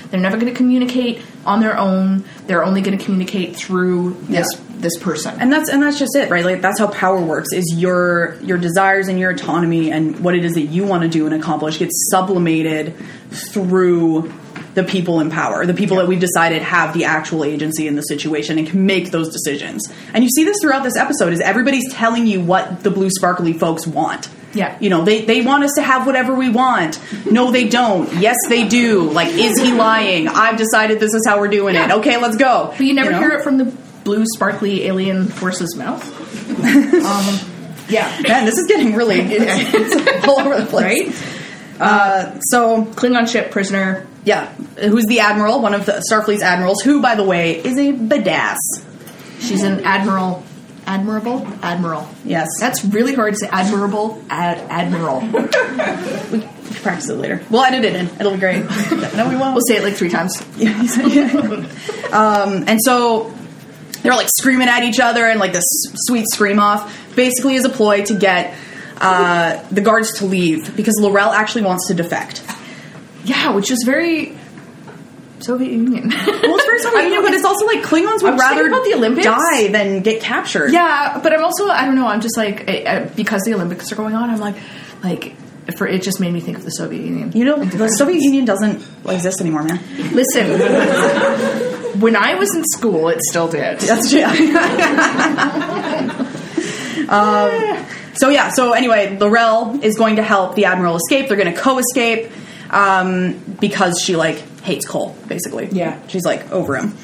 They're 0.09 0.19
never 0.19 0.37
going 0.37 0.51
to 0.51 0.57
communicate 0.57 1.21
on 1.45 1.59
their 1.59 1.77
own. 1.77 2.23
They're 2.47 2.63
only 2.63 2.81
going 2.81 2.97
to 2.97 3.03
communicate 3.03 3.55
through 3.55 4.17
this 4.27 4.47
Yeah. 4.55 4.59
this 4.79 4.97
person. 4.97 5.35
And 5.39 5.51
that's 5.53 5.69
and 5.69 5.83
that's 5.83 5.99
just 5.99 6.15
it, 6.15 6.29
right? 6.31 6.43
Like 6.43 6.61
that's 6.61 6.79
how 6.79 6.87
power 6.87 7.21
works. 7.21 7.53
Is 7.53 7.75
your 7.77 8.35
your 8.41 8.57
desires 8.57 9.07
and 9.09 9.19
your 9.19 9.29
autonomy 9.31 9.91
and 9.91 10.19
what 10.21 10.33
it 10.35 10.43
is 10.43 10.53
that 10.53 10.61
you 10.65 10.85
want 10.85 11.03
to 11.03 11.09
do 11.09 11.25
and 11.27 11.35
accomplish 11.35 11.77
gets 11.79 12.09
sublimated 12.11 12.95
through 13.29 14.33
the 14.79 14.89
people 14.89 15.19
in 15.19 15.29
power, 15.29 15.65
the 15.65 15.73
people 15.73 15.97
that 15.97 16.07
we've 16.07 16.19
decided 16.19 16.61
have 16.61 16.93
the 16.93 17.03
actual 17.03 17.43
agency 17.43 17.87
in 17.87 17.95
the 17.95 18.01
situation 18.01 18.57
and 18.57 18.67
can 18.67 18.85
make 18.85 19.11
those 19.11 19.29
decisions. 19.29 19.83
And 20.13 20.23
you 20.23 20.29
see 20.29 20.45
this 20.45 20.57
throughout 20.61 20.83
this 20.83 20.95
episode 20.95 21.33
is 21.33 21.41
everybody's 21.41 21.91
telling 21.93 22.25
you 22.25 22.39
what 22.39 22.81
the 22.81 22.89
blue 22.89 23.09
sparkly 23.09 23.53
folks 23.53 23.85
want. 23.85 24.29
Yeah. 24.53 24.77
You 24.79 24.89
know, 24.89 25.03
they, 25.03 25.25
they 25.25 25.41
want 25.41 25.63
us 25.63 25.73
to 25.75 25.81
have 25.81 26.05
whatever 26.05 26.33
we 26.33 26.49
want. 26.49 26.99
No, 27.29 27.51
they 27.51 27.67
don't. 27.67 28.11
Yes, 28.15 28.37
they 28.47 28.67
do. 28.67 29.11
Like, 29.11 29.27
is 29.33 29.59
he 29.59 29.73
lying? 29.73 30.27
I've 30.27 30.57
decided 30.57 30.99
this 30.99 31.13
is 31.13 31.25
how 31.27 31.39
we're 31.39 31.49
doing 31.49 31.75
it. 31.75 31.91
Okay, 31.91 32.17
let's 32.17 32.37
go. 32.37 32.73
But 32.75 32.85
you 32.85 32.93
never 32.93 33.11
know? 33.11 33.19
hear 33.19 33.31
it 33.31 33.43
from 33.43 33.57
the 33.57 33.65
blue, 34.03 34.25
sparkly 34.25 34.85
alien 34.85 35.29
horse's 35.29 35.75
mouth. 35.75 36.03
um, 36.59 37.85
yeah. 37.89 38.21
Man, 38.21 38.45
this 38.45 38.57
is 38.57 38.67
getting 38.67 38.95
really 38.95 39.19
it's 39.19 40.23
all 40.27 40.39
over 40.39 40.59
the 40.59 40.65
place. 40.65 41.21
Right? 41.21 41.38
Uh, 41.79 42.39
so 42.41 42.85
Klingon 42.85 43.27
ship 43.31 43.51
prisoner. 43.51 44.05
yeah, 44.25 44.53
who's 44.79 45.05
the 45.05 45.19
admiral? 45.21 45.61
One 45.61 45.73
of 45.73 45.85
the 45.85 46.03
Starfleet's 46.11 46.41
admirals, 46.41 46.81
who, 46.81 47.01
by 47.01 47.15
the 47.15 47.23
way, 47.23 47.57
is 47.63 47.77
a 47.77 47.93
badass. 47.93 48.57
She's 49.39 49.63
an 49.63 49.85
admiral. 49.85 50.43
Admirable? 50.85 51.47
Admiral. 51.61 52.09
Yes, 52.25 52.47
That's 52.59 52.83
really 52.83 53.13
hard 53.13 53.33
to 53.33 53.39
say. 53.39 53.47
Admirable. 53.51 54.23
Ad- 54.29 54.57
admiral. 54.69 55.19
we 56.31 56.39
can 56.39 56.49
practice 56.81 57.09
it 57.09 57.13
later. 57.15 57.43
We'll 57.49 57.63
edit 57.63 57.85
it 57.85 57.95
in. 57.95 58.07
It'll 58.19 58.33
be 58.33 58.39
great. 58.39 58.63
no, 59.15 59.29
we 59.29 59.35
won't. 59.35 59.53
We'll 59.53 59.65
say 59.67 59.75
it 59.77 59.83
like 59.83 59.93
three 59.93 60.09
times. 60.09 60.41
um, 62.11 62.63
and 62.67 62.79
so 62.81 63.31
they're 64.01 64.15
like 64.15 64.29
screaming 64.35 64.67
at 64.67 64.83
each 64.83 64.99
other 64.99 65.25
and 65.25 65.39
like 65.39 65.53
this 65.53 65.65
sweet 66.07 66.25
scream 66.33 66.59
off 66.59 67.15
basically 67.15 67.55
is 67.55 67.65
a 67.65 67.69
ploy 67.69 68.03
to 68.05 68.15
get 68.17 68.55
uh, 69.01 69.63
the 69.71 69.81
guards 69.81 70.19
to 70.19 70.25
leave 70.25 70.75
because 70.75 70.95
L'Rell 71.01 71.31
actually 71.31 71.63
wants 71.63 71.87
to 71.87 71.93
defect. 71.93 72.43
Yeah, 73.23 73.51
which 73.51 73.71
is 73.71 73.83
very 73.85 74.37
Soviet 75.39 75.71
Union. 75.71 76.11
Well, 76.49 76.57
it's 76.57 76.65
very 76.65 76.79
Soviet 76.79 77.03
Union, 77.03 77.21
but 77.23 77.33
it's 77.33 77.45
also 77.45 77.65
like 77.65 77.83
Klingons 77.83 78.23
would 78.23 78.37
rather 78.39 78.67
about 78.67 78.83
the 78.83 78.93
Olympics. 78.95 79.25
die 79.25 79.67
than 79.67 80.01
get 80.01 80.21
captured. 80.21 80.71
yeah, 80.71 81.19
but 81.21 81.33
I'm 81.33 81.43
also 81.43 81.67
I 81.67 81.85
don't 81.85 81.95
know. 81.95 82.07
I'm 82.07 82.21
just 82.21 82.37
like 82.37 82.67
eh, 82.67 82.83
eh, 82.85 83.09
because 83.15 83.43
the 83.43 83.53
Olympics 83.53 83.91
are 83.91 83.95
going 83.95 84.15
on. 84.15 84.29
I'm 84.29 84.39
like 84.39 84.55
like 85.03 85.35
for 85.77 85.87
it 85.87 86.01
just 86.01 86.19
made 86.19 86.33
me 86.33 86.39
think 86.39 86.57
of 86.57 86.63
the 86.63 86.71
Soviet 86.71 87.03
Union. 87.05 87.31
You 87.33 87.45
know, 87.45 87.63
the 87.63 87.89
Soviet 87.89 88.21
Union 88.21 88.45
doesn't 88.45 88.83
exist 89.07 89.41
anymore, 89.41 89.63
man. 89.63 89.79
Listen, 90.13 90.59
when 92.01 92.15
I 92.15 92.35
was 92.35 92.55
in 92.55 92.63
school, 92.65 93.09
it 93.09 93.21
still 93.21 93.47
did. 93.47 93.79
That's 93.79 94.09
true. 94.09 94.23
um, 97.09 97.85
so 98.13 98.29
yeah. 98.29 98.49
So 98.49 98.73
anyway, 98.73 99.17
L'Rell 99.19 99.79
is 99.83 99.97
going 99.97 100.17
to 100.17 100.23
help 100.23 100.55
the 100.55 100.65
admiral 100.65 100.95
escape. 100.97 101.27
They're 101.27 101.37
going 101.37 101.53
to 101.53 101.59
co-escape 101.59 102.31
um, 102.69 103.33
because 103.59 104.01
she 104.01 104.15
like 104.15 104.37
hates 104.61 104.85
Kol. 104.87 105.15
Basically, 105.27 105.67
Yeah. 105.71 105.99
She's 106.07 106.25
like 106.25 106.51
over 106.51 106.75
him. 106.77 106.95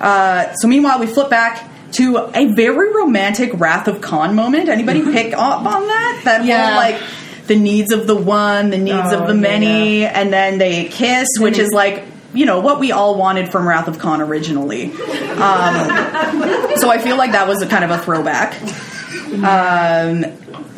Uh, 0.00 0.52
so 0.54 0.68
meanwhile, 0.68 0.98
we 0.98 1.06
flip 1.06 1.30
back 1.30 1.70
to 1.92 2.18
a 2.34 2.46
very 2.54 2.92
romantic 2.94 3.52
Wrath 3.54 3.86
of 3.88 4.00
Khan 4.00 4.34
moment. 4.34 4.68
Anybody 4.68 5.02
pick 5.02 5.32
up 5.32 5.64
on 5.64 5.86
that? 5.86 6.22
That 6.24 6.44
Yeah. 6.44 6.66
whole 6.66 6.76
like 6.76 7.00
the 7.46 7.56
needs 7.56 7.92
of 7.92 8.06
the 8.06 8.16
one, 8.16 8.70
the 8.70 8.78
needs 8.78 9.12
Oh, 9.12 9.20
of 9.20 9.28
the 9.28 9.34
yeah. 9.34 9.40
many, 9.40 10.04
and 10.06 10.32
then 10.32 10.58
they 10.58 10.86
kiss, 10.86 11.28
which 11.38 11.58
is 11.58 11.70
like. 11.72 12.02
You 12.36 12.46
know 12.46 12.58
what 12.58 12.80
we 12.80 12.90
all 12.90 13.14
wanted 13.14 13.52
from 13.52 13.64
Wrath 13.68 13.86
of 13.86 14.00
Khan 14.00 14.20
originally. 14.20 14.86
Um, 14.86 14.90
so 16.78 16.90
I 16.90 16.98
feel 17.00 17.16
like 17.16 17.30
that 17.30 17.46
was 17.46 17.62
a 17.62 17.66
kind 17.68 17.84
of 17.84 17.92
a 17.92 17.98
throwback. 17.98 18.60
Um, 19.34 20.24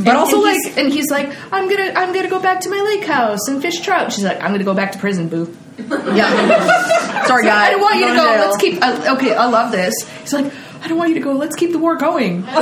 but 0.07 0.11
And- 0.11 0.19
also 0.19 0.37
and 0.37 0.45
like 0.45 0.57
he's, 0.65 0.77
and 0.79 0.93
he's 0.93 1.11
like, 1.11 1.29
I'm 1.53 1.69
gonna 1.69 1.93
I'm 1.95 2.15
gonna 2.15 2.31
go 2.31 2.41
back 2.41 2.61
to 2.61 2.71
my 2.71 2.81
lake 2.81 3.05
house 3.05 3.49
and 3.49 3.61
fish 3.61 3.81
trout. 3.81 4.13
She's 4.13 4.25
like, 4.25 4.41
I'm 4.43 4.53
gonna 4.53 4.65
go 4.65 4.75
back 4.75 4.93
to 4.93 4.99
prison, 4.99 5.29
boo. 5.29 5.55
yeah. 5.79 7.25
Sorry, 7.27 7.45
guys. 7.45 7.69
I 7.69 7.71
don't 7.73 7.81
want 7.83 7.97
you 7.97 8.07
to 8.09 8.15
go. 8.15 8.25
jail. 8.25 8.41
Let's 8.49 8.57
keep. 8.57 8.83
Uh, 8.83 9.15
okay, 9.17 9.35
I 9.35 9.47
love 9.47 9.73
this. 9.73 9.93
He's 10.23 10.33
like, 10.33 10.51
I 10.83 10.89
don't 10.89 10.99
want 10.99 11.09
you 11.11 11.15
to 11.17 11.21
go. 11.21 11.33
Let's 11.33 11.57
keep 11.57 11.73
the 11.73 11.79
war 11.79 11.97
going. 11.97 12.45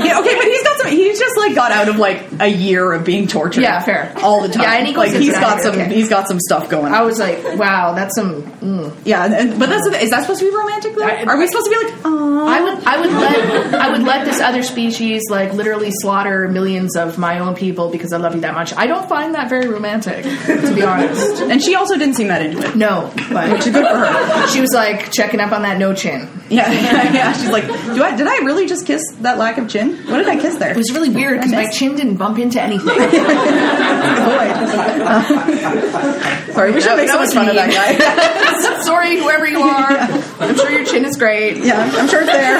Yeah, 0.00 0.18
okay, 0.20 0.34
but 0.34 0.44
he's 0.44 0.62
got 0.62 0.78
some. 0.78 0.90
He's 0.90 1.18
just 1.18 1.36
like 1.36 1.54
got 1.54 1.72
out 1.72 1.88
of 1.88 1.96
like 1.96 2.24
a 2.40 2.46
year 2.48 2.92
of 2.92 3.04
being 3.04 3.26
tortured. 3.26 3.62
Yeah, 3.62 3.80
fair. 3.82 4.12
All 4.22 4.40
the 4.40 4.48
time. 4.48 4.62
Yeah, 4.62 4.74
and 4.76 4.86
he 4.86 4.92
goes 4.94 5.06
like 5.06 5.08
into 5.14 5.20
he's 5.20 5.32
that 5.34 5.40
got 5.40 5.54
here, 5.62 5.72
some. 5.72 5.80
okay. 5.80 5.94
He's 5.94 6.08
got 6.08 6.26
some 6.28 6.40
stuff 6.40 6.68
going. 6.70 6.86
On. 6.86 6.94
I 6.94 7.02
was 7.02 7.18
like, 7.18 7.42
wow, 7.58 7.92
that's 7.94 8.14
some. 8.14 8.42
Mm. 8.42 8.96
Yeah, 9.04 9.24
and, 9.26 9.58
but 9.58 9.68
that's 9.68 9.88
the. 9.88 10.00
Is 10.02 10.10
that 10.10 10.22
supposed 10.22 10.40
to 10.40 10.50
be 10.50 10.56
romantic 10.56 10.94
though? 10.96 11.04
I- 11.04 11.24
Are 11.24 11.36
we 11.38 11.46
supposed 11.46 11.66
to 11.66 11.70
be 11.70 11.76
like, 11.86 11.94
oh? 12.04 12.48
I 12.48 12.60
would, 12.62 12.84
I 12.84 13.00
would 13.00 13.12
let, 13.12 13.74
I 13.74 13.90
would 13.90 14.02
let 14.02 14.24
this 14.24 14.40
other 14.40 14.62
species 14.62 15.22
like 15.28 15.52
literally 15.52 15.90
slaughter 15.92 16.48
millions 16.48 16.96
of 16.96 17.18
my 17.18 17.38
own 17.40 17.54
people 17.54 17.90
because 17.90 18.12
I 18.12 18.16
love 18.16 18.34
you 18.34 18.40
that 18.40 18.54
much. 18.54 18.72
I 18.74 18.86
don't 18.86 19.06
find 19.08 19.34
that 19.34 19.48
very 19.50 19.68
romantic, 19.68 20.24
to 20.24 20.72
be 20.74 20.82
honest. 20.82 21.42
And 21.42 21.62
she 21.62 21.74
also 21.74 21.96
didn't 21.98 22.14
seem 22.14 22.28
that 22.28 22.42
into 22.42 22.66
it. 22.66 22.76
No, 22.76 23.12
but 23.30 23.52
Which 23.52 23.66
is 23.66 23.72
good 23.74 23.86
for 23.86 23.96
her. 23.96 24.46
she 24.48 24.60
was 24.60 24.70
like 24.72 25.09
checking 25.12 25.38
up 25.40 25.52
on 25.52 25.62
that 25.62 25.78
no 25.78 25.94
chin. 25.94 26.28
Yeah, 26.50 26.68
yeah, 26.72 27.12
yeah. 27.12 27.32
She's 27.32 27.48
like, 27.50 27.64
do 27.68 28.02
I? 28.02 28.16
Did 28.16 28.26
I 28.26 28.38
really 28.38 28.66
just 28.66 28.84
kiss 28.84 29.00
that 29.20 29.38
lack 29.38 29.56
of 29.58 29.68
chin? 29.68 29.96
What 30.08 30.16
did 30.18 30.26
I 30.26 30.36
kiss 30.36 30.56
there? 30.56 30.72
It 30.72 30.76
was 30.76 30.90
really 30.92 31.08
weird 31.10 31.38
because 31.38 31.52
my 31.52 31.68
chin 31.70 31.94
didn't 31.94 32.16
bump 32.16 32.40
into 32.40 32.60
anything. 32.60 32.88
Sorry, 36.52 36.72
we 36.72 36.80
should 36.80 36.90
That- 36.90 36.96
make 36.96 37.08
so 37.08 37.18
much 37.18 37.32
fun 37.32 37.48
of 37.48 37.54
that 37.54 37.70
guy. 37.70 38.82
Sorry, 38.82 39.16
whoever 39.20 39.46
you 39.46 39.60
are. 39.60 39.92
I'm 40.40 40.56
sure 40.56 40.70
your 40.72 40.84
chin 40.84 41.04
is 41.04 41.16
great. 41.16 41.58
yeah, 41.58 41.88
I'm 41.94 42.08
sure 42.08 42.22
it's 42.22 42.32
there. 42.32 42.58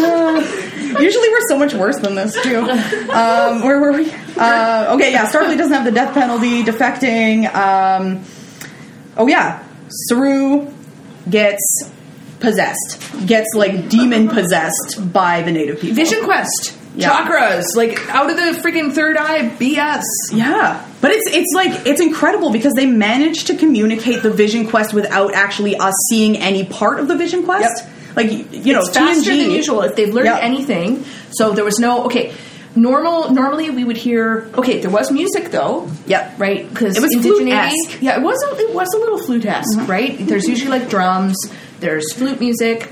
Uh, 0.00 0.40
usually 1.00 1.28
we're 1.30 1.48
so 1.48 1.58
much 1.58 1.74
worse 1.74 1.96
than 1.98 2.14
this 2.14 2.34
too. 2.42 2.58
Um, 2.58 3.62
where 3.62 3.80
were 3.80 3.92
we? 3.92 4.10
Uh, 4.36 4.94
okay, 4.94 5.12
yeah. 5.12 5.30
Starfleet 5.30 5.58
doesn't 5.58 5.72
have 5.72 5.84
the 5.84 5.90
death 5.92 6.14
penalty. 6.14 6.62
Defecting. 6.62 7.52
Um, 7.54 8.24
oh 9.18 9.26
yeah, 9.26 9.62
Saru 10.08 10.70
gets 11.28 11.62
possessed. 12.40 13.02
Gets 13.26 13.48
like 13.54 13.88
demon 13.88 14.28
possessed 14.28 15.12
by 15.12 15.42
the 15.42 15.52
native 15.52 15.80
people. 15.80 15.96
Vision 15.96 16.24
Quest. 16.24 16.74
Yeah. 16.94 17.10
Chakras, 17.10 17.76
like 17.76 17.98
out 18.08 18.28
of 18.30 18.36
the 18.36 18.60
freaking 18.60 18.92
third 18.92 19.16
eye 19.16 19.50
BS. 19.50 20.02
Yeah, 20.32 20.84
but 21.00 21.12
it's 21.12 21.24
it's 21.28 21.52
like 21.54 21.86
it's 21.86 22.00
incredible 22.00 22.50
because 22.50 22.72
they 22.74 22.86
managed 22.86 23.46
to 23.48 23.56
communicate 23.56 24.22
the 24.22 24.30
Vision 24.32 24.66
Quest 24.66 24.92
without 24.94 25.32
actually 25.34 25.76
us 25.76 25.94
seeing 26.10 26.36
any 26.38 26.64
part 26.64 26.98
of 26.98 27.06
the 27.06 27.14
Vision 27.16 27.44
Quest. 27.44 27.84
Yep. 27.84 27.94
Like 28.16 28.32
you 28.32 28.46
you 28.50 28.72
know, 28.72 28.80
it's 28.80 28.90
faster 28.96 29.30
TNG 29.30 29.42
than 29.44 29.50
usual 29.52 29.82
if 29.82 29.94
they've 29.94 30.12
learned 30.12 30.26
Yeah. 30.26 30.38
anything. 30.38 31.04
So 31.30 31.52
there 31.52 31.64
was 31.64 31.78
no 31.78 32.04
okay. 32.06 32.32
Normal 32.80 33.30
normally 33.32 33.70
we 33.70 33.84
would 33.84 33.96
hear 33.96 34.50
okay. 34.54 34.80
There 34.80 34.90
was 34.90 35.10
music 35.10 35.50
though. 35.50 35.90
Yep. 36.06 36.38
Right 36.38 36.68
because 36.68 36.96
It 36.96 37.02
was 37.02 37.12
flute-esque. 37.14 38.00
Yeah, 38.02 38.18
it 38.18 38.22
was 38.22 38.42
a, 38.44 38.56
it 38.58 38.74
was 38.74 38.88
a 38.94 38.98
little 38.98 39.18
flute 39.18 39.44
esque. 39.46 39.88
Right. 39.88 40.16
There's 40.18 40.46
usually 40.46 40.70
like 40.70 40.88
drums. 40.88 41.36
There's 41.80 42.12
flute 42.12 42.40
music. 42.40 42.90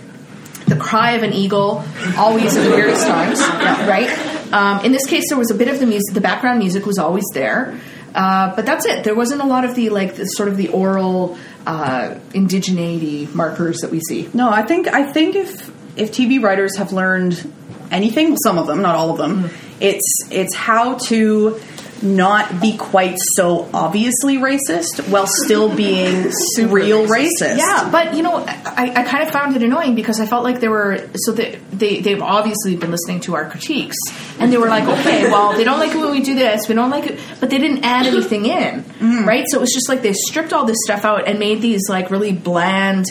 The 0.67 0.77
cry 0.77 1.13
of 1.13 1.23
an 1.23 1.33
eagle, 1.33 1.85
always 2.17 2.57
at 2.57 2.65
the 2.65 2.71
weirdest 2.71 3.07
times. 3.07 3.41
Right. 3.89 4.11
Um, 4.53 4.85
in 4.85 4.91
this 4.93 5.07
case, 5.07 5.25
there 5.29 5.39
was 5.39 5.51
a 5.51 5.55
bit 5.55 5.69
of 5.69 5.79
the 5.79 5.87
music. 5.87 6.13
The 6.15 6.21
background 6.21 6.59
music 6.59 6.85
was 6.87 6.99
always 6.99 7.25
there. 7.35 7.79
Uh, 8.15 8.55
but 8.57 8.67
that's 8.67 8.85
it. 8.87 9.05
There 9.05 9.15
wasn't 9.15 9.43
a 9.43 9.47
lot 9.47 9.65
of 9.65 9.75
the 9.77 9.91
like 9.91 10.17
the, 10.17 10.25
sort 10.25 10.49
of 10.49 10.57
the 10.57 10.69
oral 10.69 11.37
uh, 11.67 12.17
indigeneity 12.31 13.33
markers 13.35 13.79
that 13.79 13.91
we 13.91 14.01
see. 14.01 14.29
No, 14.35 14.51
I 14.51 14.63
think 14.63 14.89
I 14.89 15.13
think 15.13 15.37
if 15.37 15.69
if 15.97 16.11
TV 16.13 16.43
writers 16.43 16.77
have 16.79 16.93
learned 16.93 17.53
anything, 17.91 18.37
some 18.39 18.59
of 18.59 18.67
them, 18.67 18.83
not 18.83 18.95
all 18.97 19.11
of 19.11 19.19
them, 19.19 19.45
Mm-hmm. 19.45 19.66
It's 19.81 20.29
it's 20.31 20.55
how 20.55 20.95
to 21.09 21.61
not 22.03 22.61
be 22.61 22.77
quite 22.77 23.17
so 23.35 23.69
obviously 23.73 24.37
racist 24.37 25.09
while 25.09 25.27
still 25.27 25.75
being 25.75 26.25
real 26.69 27.07
racist. 27.07 27.59
Yeah, 27.59 27.89
but 27.91 28.15
you 28.15 28.23
know, 28.23 28.45
I, 28.47 28.93
I 28.97 29.03
kind 29.05 29.27
of 29.27 29.31
found 29.31 29.57
it 29.57 29.63
annoying 29.63 29.95
because 29.95 30.21
I 30.21 30.27
felt 30.27 30.45
like 30.45 30.61
they 30.61 30.69
were 30.69 31.09
so 31.15 31.33
they, 31.33 31.59
they 31.73 32.01
they've 32.01 32.23
obviously 32.23 32.77
been 32.77 32.91
listening 32.91 33.21
to 33.21 33.35
our 33.35 33.49
critiques, 33.49 33.97
and 34.39 34.53
they 34.53 34.59
were 34.59 34.69
like, 34.69 34.85
okay, 35.01 35.31
well, 35.31 35.55
they 35.57 35.65
don't 35.65 35.79
like 35.79 35.95
it 35.95 35.99
when 35.99 36.11
we 36.11 36.21
do 36.21 36.35
this, 36.35 36.69
we 36.69 36.75
don't 36.75 36.91
like 36.91 37.07
it, 37.07 37.21
but 37.41 37.51
they 37.51 37.59
didn't 37.59 37.85
add 37.85 38.07
anything 38.07 38.47
in, 38.47 38.83
mm. 38.83 39.27
right? 39.27 39.47
So 39.49 39.59
it 39.59 39.61
was 39.61 39.73
just 39.73 39.89
like 39.89 40.03
they 40.03 40.13
stripped 40.13 40.53
all 40.53 40.65
this 40.65 40.79
stuff 40.85 41.05
out 41.05 41.27
and 41.27 41.39
made 41.39 41.63
these 41.63 41.89
like 41.89 42.11
really 42.11 42.33
bland. 42.33 43.07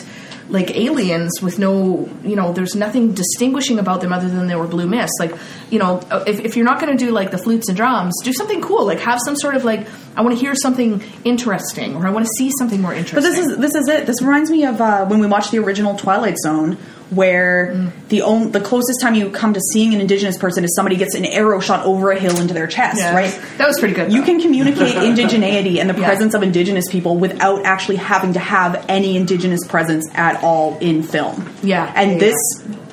Like 0.48 0.76
aliens 0.76 1.42
with 1.42 1.58
no, 1.58 2.08
you 2.22 2.36
know, 2.36 2.52
there's 2.52 2.76
nothing 2.76 3.14
distinguishing 3.14 3.78
about 3.78 4.00
them 4.00 4.12
other 4.12 4.28
than 4.28 4.46
they 4.46 4.54
were 4.54 4.68
blue 4.68 4.86
mist. 4.86 5.12
Like, 5.18 5.34
you 5.70 5.78
know, 5.78 6.00
if, 6.26 6.38
if 6.40 6.56
you're 6.56 6.64
not 6.64 6.80
going 6.80 6.96
to 6.96 7.04
do 7.04 7.10
like 7.10 7.32
the 7.32 7.38
flutes 7.38 7.68
and 7.68 7.76
drums, 7.76 8.14
do 8.22 8.32
something 8.32 8.62
cool. 8.62 8.86
Like, 8.86 9.00
have 9.00 9.18
some 9.24 9.34
sort 9.36 9.56
of 9.56 9.64
like, 9.64 9.88
I 10.16 10.22
want 10.22 10.34
to 10.36 10.40
hear 10.40 10.54
something 10.54 11.02
interesting, 11.24 11.96
or 11.96 12.06
I 12.06 12.10
want 12.10 12.26
to 12.26 12.30
see 12.38 12.52
something 12.58 12.80
more 12.80 12.94
interesting. 12.94 13.16
But 13.16 13.36
this 13.36 13.38
is 13.38 13.58
this 13.58 13.74
is 13.74 13.88
it. 13.88 14.06
This 14.06 14.22
reminds 14.22 14.50
me 14.50 14.64
of 14.64 14.80
uh, 14.80 15.06
when 15.06 15.18
we 15.18 15.26
watched 15.26 15.50
the 15.50 15.58
original 15.58 15.96
Twilight 15.96 16.36
Zone, 16.38 16.78
where 17.10 17.72
Mm. 17.74 17.90
the 18.08 18.22
only, 18.22 18.50
the 18.50 18.60
closest 18.60 19.00
time 19.00 19.14
you 19.14 19.30
come 19.30 19.52
to 19.54 19.60
seeing 19.72 19.94
an 19.94 20.00
indigenous 20.00 20.36
person 20.36 20.64
is 20.64 20.74
somebody 20.74 20.96
gets 20.96 21.14
an 21.14 21.24
arrow 21.24 21.60
shot 21.60 21.84
over 21.86 22.10
a 22.10 22.18
hill 22.18 22.38
into 22.40 22.52
their 22.52 22.66
chest, 22.66 22.98
Yeah. 23.00 23.14
right? 23.14 23.38
That 23.58 23.68
was 23.68 23.78
pretty 23.78 23.94
good. 23.94 24.12
You 24.12 24.20
though. 24.20 24.26
can 24.26 24.40
communicate 24.40 24.94
indigeneity 24.96 25.78
and 25.80 25.88
the 25.88 25.98
Yeah. 25.98 26.06
presence 26.06 26.34
of 26.34 26.42
indigenous 26.42 26.84
people 26.90 27.16
without 27.16 27.64
actually 27.64 27.96
having 27.96 28.32
to 28.32 28.40
have 28.40 28.84
any 28.88 29.16
indigenous 29.16 29.60
presence 29.68 30.04
at 30.14 30.42
all 30.42 30.76
in 30.80 31.02
film. 31.02 31.48
Yeah. 31.62 31.90
and 31.94 32.12
Yeah, 32.12 32.18
this 32.18 32.36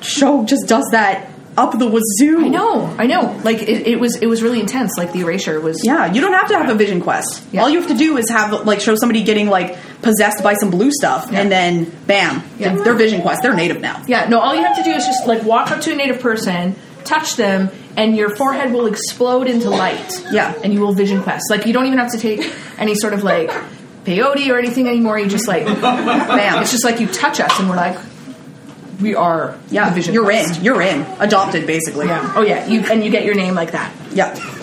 show 0.00 0.44
just 0.44 0.66
does 0.68 0.86
that 0.92 1.28
up 1.56 1.78
the 1.78 1.86
wazoo. 1.86 2.44
I 2.44 2.48
know, 2.48 2.86
I 2.98 3.06
know. 3.06 3.40
Like 3.44 3.62
it, 3.62 3.86
it 3.86 4.00
was, 4.00 4.16
it 4.16 4.26
was 4.26 4.42
really 4.42 4.58
intense. 4.60 4.92
Like 4.98 5.12
the 5.12 5.20
erasure 5.20 5.60
was. 5.60 5.80
Yeah, 5.84 6.12
you 6.12 6.20
don't 6.20 6.32
have 6.32 6.48
to 6.48 6.58
have 6.58 6.68
a 6.68 6.74
vision 6.74 7.00
quest. 7.00 7.42
Yeah. 7.52 7.62
All 7.62 7.70
you 7.70 7.78
have 7.80 7.88
to 7.90 7.96
do 7.96 8.16
is 8.16 8.28
have 8.30 8.66
like 8.66 8.80
show 8.80 8.94
somebody 8.96 9.22
getting 9.22 9.48
like 9.48 9.76
possessed 10.02 10.42
by 10.42 10.54
some 10.54 10.70
blue 10.70 10.90
stuff, 10.90 11.28
Yeah. 11.30 11.40
and 11.40 11.52
then 11.52 11.84
bam, 12.06 12.42
Yeah. 12.58 12.74
they're 12.76 12.94
vision 12.94 13.22
quest. 13.22 13.42
They're 13.42 13.54
native 13.54 13.80
now. 13.80 14.02
Yeah. 14.08 14.28
No, 14.28 14.40
all 14.40 14.54
you 14.54 14.64
have 14.64 14.76
to 14.76 14.82
do 14.82 14.90
is 14.90 15.06
just 15.06 15.26
like 15.26 15.44
walk 15.44 15.70
up 15.70 15.80
to 15.82 15.92
a 15.92 15.96
native 15.96 16.20
person, 16.20 16.74
touch 17.04 17.36
them, 17.36 17.70
and 17.96 18.16
your 18.16 18.34
forehead 18.34 18.72
will 18.72 18.86
explode 18.86 19.46
into 19.46 19.70
light. 19.70 20.12
Yeah. 20.32 20.52
And 20.64 20.74
you 20.74 20.80
will 20.80 20.92
vision 20.92 21.22
quest. 21.22 21.44
Like 21.50 21.66
you 21.66 21.72
don't 21.72 21.86
even 21.86 21.98
have 21.98 22.10
to 22.12 22.18
take 22.18 22.52
any 22.78 22.94
sort 22.96 23.12
of 23.14 23.22
like 23.22 23.50
peyote 24.04 24.48
or 24.50 24.58
anything 24.58 24.88
anymore. 24.88 25.18
You 25.20 25.28
just 25.28 25.46
like, 25.48 25.64
bam. 25.66 26.62
It's 26.62 26.72
just 26.72 26.84
like 26.84 26.98
you 27.00 27.06
touch 27.06 27.38
us, 27.40 27.58
and 27.60 27.70
we're 27.70 27.76
like, 27.76 27.96
we 29.00 29.14
are. 29.14 29.58
Yeah, 29.70 29.88
the 29.90 29.94
vision 29.96 30.14
you're 30.14 30.24
quest. 30.24 30.58
in. 30.58 30.64
You're 30.64 30.82
in. 30.82 31.02
Adopted, 31.20 31.66
basically. 31.66 32.06
Yeah. 32.06 32.32
Oh 32.36 32.42
yeah. 32.42 32.66
You 32.66 32.80
and 32.80 33.04
you 33.04 33.10
get 33.10 33.24
your 33.24 33.34
name 33.34 33.54
like 33.54 33.72
that. 33.72 33.92
Yeah. 34.12 34.34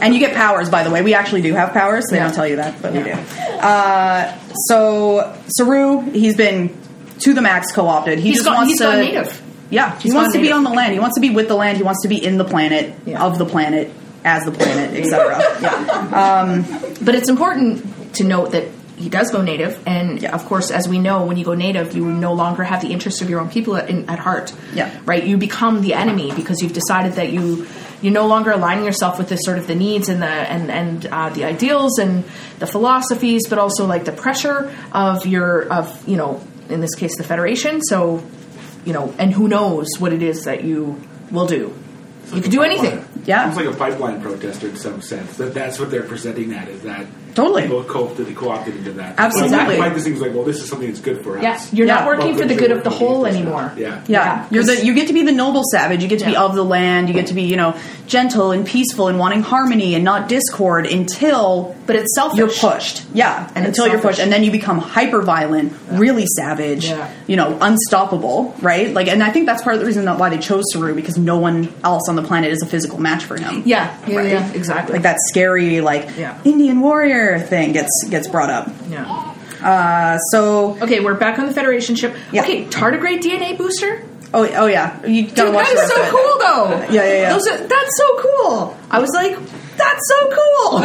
And 0.00 0.14
you 0.14 0.20
get 0.20 0.34
powers, 0.34 0.70
by 0.70 0.82
the 0.84 0.90
way. 0.90 1.02
We 1.02 1.12
actually 1.12 1.42
do 1.42 1.52
have 1.52 1.72
powers. 1.74 2.06
They 2.10 2.16
Yeah. 2.16 2.24
don't 2.26 2.34
tell 2.34 2.46
you 2.46 2.56
that, 2.56 2.80
but 2.80 2.92
we 2.94 3.00
do. 3.02 3.08
Yeah. 3.10 3.18
Uh, 3.60 4.54
so 4.66 5.36
Saru, 5.48 6.00
he's 6.10 6.34
been 6.36 6.74
to 7.18 7.34
the 7.34 7.42
max 7.42 7.70
co-opted. 7.72 8.18
He 8.18 8.28
He's 8.28 8.36
just 8.36 8.46
gone. 8.46 8.54
wants 8.56 8.72
He's 8.72 8.80
to. 8.80 8.96
native. 8.96 9.42
Yeah, 9.68 9.98
he 9.98 10.10
wants 10.12 10.32
to 10.32 10.38
be 10.38 10.44
native. 10.44 10.56
on 10.56 10.64
the 10.64 10.70
land. 10.70 10.94
He 10.94 10.98
wants 11.00 11.16
to 11.16 11.20
be 11.20 11.28
with 11.30 11.48
the 11.48 11.54
land. 11.56 11.76
He 11.76 11.82
wants 11.82 12.00
to 12.02 12.08
be 12.08 12.16
in 12.24 12.38
the 12.38 12.44
planet, 12.44 12.94
Yeah. 13.04 13.22
of 13.22 13.36
the 13.38 13.44
planet, 13.44 13.90
as 14.24 14.42
the 14.44 14.52
planet, 14.52 14.98
etc. 14.98 15.38
yeah. 15.60 16.64
But 17.02 17.14
it's 17.14 17.28
important 17.28 18.14
to 18.14 18.24
note 18.24 18.52
that 18.52 18.64
he 19.00 19.08
does 19.08 19.30
go 19.30 19.40
native, 19.40 19.82
and 19.86 20.26
of 20.26 20.44
course, 20.44 20.70
as 20.70 20.86
we 20.86 20.98
know, 20.98 21.24
when 21.24 21.38
you 21.38 21.44
go 21.44 21.54
native, 21.54 21.96
you 21.96 22.04
no 22.04 22.34
longer 22.34 22.62
have 22.62 22.82
the 22.82 22.88
interests 22.88 23.22
of 23.22 23.30
your 23.30 23.40
own 23.40 23.48
people 23.48 23.74
at, 23.76 23.88
in, 23.88 24.08
at 24.10 24.18
heart. 24.18 24.52
Yeah. 24.74 24.94
right. 25.06 25.24
You 25.24 25.38
become 25.38 25.80
the 25.80 25.94
enemy 25.94 26.32
because 26.34 26.60
you've 26.60 26.74
decided 26.74 27.14
that 27.14 27.32
you 27.32 27.66
you're 28.02 28.12
no 28.12 28.26
longer 28.26 28.50
aligning 28.50 28.84
yourself 28.84 29.18
with 29.18 29.28
this 29.28 29.40
sort 29.42 29.58
of 29.58 29.66
the 29.66 29.74
needs 29.74 30.08
and 30.10 30.20
the 30.20 30.26
and 30.26 30.70
and 30.70 31.06
uh, 31.06 31.30
the 31.30 31.44
ideals 31.44 31.98
and 31.98 32.24
the 32.58 32.66
philosophies, 32.66 33.48
but 33.48 33.58
also 33.58 33.86
like 33.86 34.04
the 34.04 34.12
pressure 34.12 34.74
of 34.92 35.26
your 35.26 35.72
of 35.72 36.06
you 36.06 36.18
know 36.18 36.42
in 36.68 36.80
this 36.80 36.94
case 36.94 37.16
the 37.16 37.24
federation. 37.24 37.80
So 37.82 38.22
you 38.84 38.92
know, 38.92 39.14
and 39.18 39.32
who 39.32 39.48
knows 39.48 39.88
what 39.98 40.12
it 40.12 40.22
is 40.22 40.44
that 40.44 40.62
you 40.62 41.00
will 41.30 41.46
do. 41.46 41.74
You 42.34 42.42
could 42.42 42.52
do 42.52 42.62
anything. 42.62 43.04
Yeah. 43.24 43.48
It's 43.48 43.56
like 43.56 43.66
a 43.66 43.72
pipeline 43.72 44.20
protester 44.20 44.68
in 44.68 44.76
some 44.76 45.02
sense. 45.02 45.36
That 45.38 45.52
that's 45.52 45.78
what 45.78 45.90
they're 45.90 46.02
presenting 46.02 46.50
that 46.50 46.68
is 46.68 46.82
that 46.82 47.06
Totally. 47.34 47.62
people 47.62 47.84
co-opted, 47.84 48.34
co-opted 48.36 48.76
into 48.76 48.92
that. 48.92 49.14
Absolutely. 49.18 49.78
Like, 49.78 49.94
this 49.94 50.04
seems 50.04 50.20
like, 50.20 50.34
well, 50.34 50.44
this 50.44 50.62
is 50.62 50.68
something 50.68 50.88
that's 50.88 51.00
good 51.00 51.22
for 51.24 51.36
us. 51.38 51.42
Yeah, 51.42 51.60
you're 51.72 51.86
not 51.86 52.06
working 52.06 52.28
Well, 52.30 52.38
for 52.38 52.46
the 52.46 52.54
good 52.54 52.68
good 52.68 52.70
of 52.72 52.84
the 52.84 52.90
whole 52.90 53.26
anymore. 53.26 53.72
Yeah. 53.76 54.02
Yeah, 54.06 54.24
Yeah, 54.24 54.46
you're 54.50 54.64
the 54.64 54.76
'cause- 54.76 54.84
you 54.84 54.94
get 54.94 55.06
to 55.08 55.12
be 55.12 55.22
the 55.22 55.32
noble 55.32 55.62
savage. 55.70 56.02
You 56.02 56.08
get 56.08 56.18
to 56.20 56.26
be 56.26 56.36
of 56.36 56.54
the 56.54 56.64
land. 56.64 57.08
You 57.08 57.14
get 57.14 57.26
to 57.28 57.34
be 57.34 57.42
you 57.42 57.56
know 57.56 57.74
gentle 58.06 58.50
and 58.50 58.66
peaceful 58.66 59.06
and 59.08 59.18
wanting 59.18 59.42
harmony 59.42 59.94
and 59.94 60.02
not 60.04 60.28
discord 60.28 60.86
until 60.86 61.74
But 61.86 61.96
it's 61.96 62.14
selfish. 62.14 62.38
you're 62.38 62.48
pushed. 62.48 63.02
Yeah, 63.14 63.48
And 63.54 63.64
it's 63.66 63.78
until 63.78 63.90
you're 63.92 64.00
pushed, 64.02 64.18
and 64.18 64.32
then 64.32 64.42
you 64.44 64.50
become 64.50 64.78
hyper 64.78 65.22
violent, 65.22 65.72
really 65.92 66.26
savage. 66.36 66.88
Yeah. 66.88 67.06
You 67.26 67.36
know, 67.36 67.56
unstoppable. 67.60 68.54
Right? 68.60 68.92
Like, 68.92 69.08
and 69.08 69.22
I 69.22 69.30
think 69.30 69.46
that's 69.46 69.62
part 69.62 69.74
of 69.74 69.80
the 69.80 69.86
reason 69.86 70.04
that 70.06 70.18
why 70.18 70.28
they 70.28 70.38
chose 70.38 70.64
Saru 70.72 70.94
because 70.94 71.16
no 71.18 71.38
one 71.38 71.68
else 71.84 72.08
on 72.08 72.16
the 72.16 72.22
planet 72.22 72.50
is 72.52 72.62
a 72.62 72.66
physical 72.66 73.00
match 73.00 73.24
for 73.24 73.36
him. 73.36 73.62
Yeah, 73.64 73.90
yeah, 74.06 74.16
Right? 74.16 74.30
yeah, 74.32 74.52
exactly. 74.54 74.94
Like 74.94 75.02
that 75.02 75.16
scary 75.28 75.80
like 75.80 76.08
Yeah. 76.18 76.34
Indian 76.44 76.80
warrior 76.80 77.19
thing 77.38 77.72
gets 77.72 77.90
gets 78.08 78.28
brought 78.28 78.50
up. 78.50 78.70
Yeah. 78.88 79.34
Uh, 79.62 80.18
so 80.30 80.76
Okay, 80.82 81.00
we're 81.00 81.14
back 81.14 81.38
on 81.38 81.46
the 81.46 81.52
Federation 81.52 81.94
ship. 81.94 82.14
Yeah. 82.32 82.42
Okay, 82.42 82.64
tardigrade 82.64 83.20
DNA 83.20 83.56
booster. 83.58 84.02
oh 84.32 84.48
oh 84.54 84.66
yeah, 84.66 85.04
you 85.06 85.26
gotta 85.26 85.42
Dude, 85.42 85.54
watch 85.54 85.66
that 85.66 85.76
the 85.76 85.86
so 85.86 86.10
cool, 86.10 86.38
though. 86.38 86.70
Yeah, 86.92 87.04
yeah, 87.04 87.20
yeah. 87.22 87.32
Those 87.32 87.46
are, 87.48 87.58
that's 87.66 87.96
so 87.96 88.22
cool. 88.22 88.76
I 88.90 88.98
was 89.00 89.10
like, 89.10 89.36
that's 89.76 90.08
so 90.08 90.28
cool. 90.30 90.78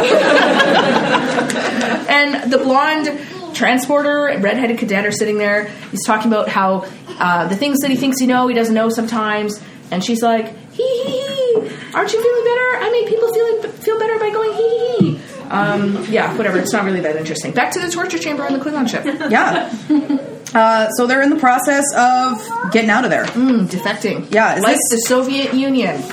and 2.08 2.50
the 2.52 2.58
blonde 2.58 3.08
transporter, 3.54 4.24
redheaded 4.40 4.78
cadet 4.78 5.06
are 5.06 5.12
sitting 5.12 5.38
there. 5.38 5.68
He's 5.90 6.04
talking 6.04 6.30
about 6.30 6.48
how 6.48 6.86
uh, 7.18 7.48
the 7.48 7.56
things 7.56 7.78
that 7.80 7.90
he 7.90 7.96
thinks 7.96 8.20
he 8.20 8.26
know, 8.26 8.46
he 8.48 8.54
doesn't 8.54 8.74
know 8.74 8.88
sometimes. 8.90 9.62
And 9.90 10.04
she's 10.04 10.22
like, 10.22 10.46
hee 10.72 11.02
hee 11.04 11.20
hee. 11.20 11.70
Aren't 11.94 12.12
you 12.12 12.22
feeling 12.22 12.44
better? 12.44 12.84
I 12.84 12.90
made 12.92 13.08
people 13.08 13.32
feeling 13.32 13.62
feel 13.80 13.98
better 13.98 14.18
by 14.18 14.30
going 14.30 14.52
hee 14.52 14.78
hee 14.98 14.98
hee. 15.12 15.20
Um, 15.50 16.04
yeah, 16.08 16.36
whatever. 16.36 16.58
It's 16.58 16.72
not 16.72 16.84
really 16.84 17.00
that 17.00 17.16
interesting. 17.16 17.52
Back 17.52 17.72
to 17.72 17.80
the 17.80 17.90
torture 17.90 18.18
chamber 18.18 18.44
on 18.44 18.52
the 18.52 18.58
Klingon 18.58 18.88
ship. 18.88 19.04
Yeah. 19.30 19.72
Uh, 20.54 20.88
so 20.90 21.06
they're 21.06 21.22
in 21.22 21.28
the 21.30 21.36
process 21.36 21.84
of 21.94 22.40
getting 22.72 22.88
out 22.88 23.04
of 23.04 23.10
there. 23.10 23.24
Mm, 23.26 23.66
defecting. 23.68 24.32
Yeah, 24.32 24.56
is 24.56 24.62
like 24.62 24.76
this- 24.76 24.88
the 24.90 24.98
Soviet 25.08 25.52
Union. 25.54 25.96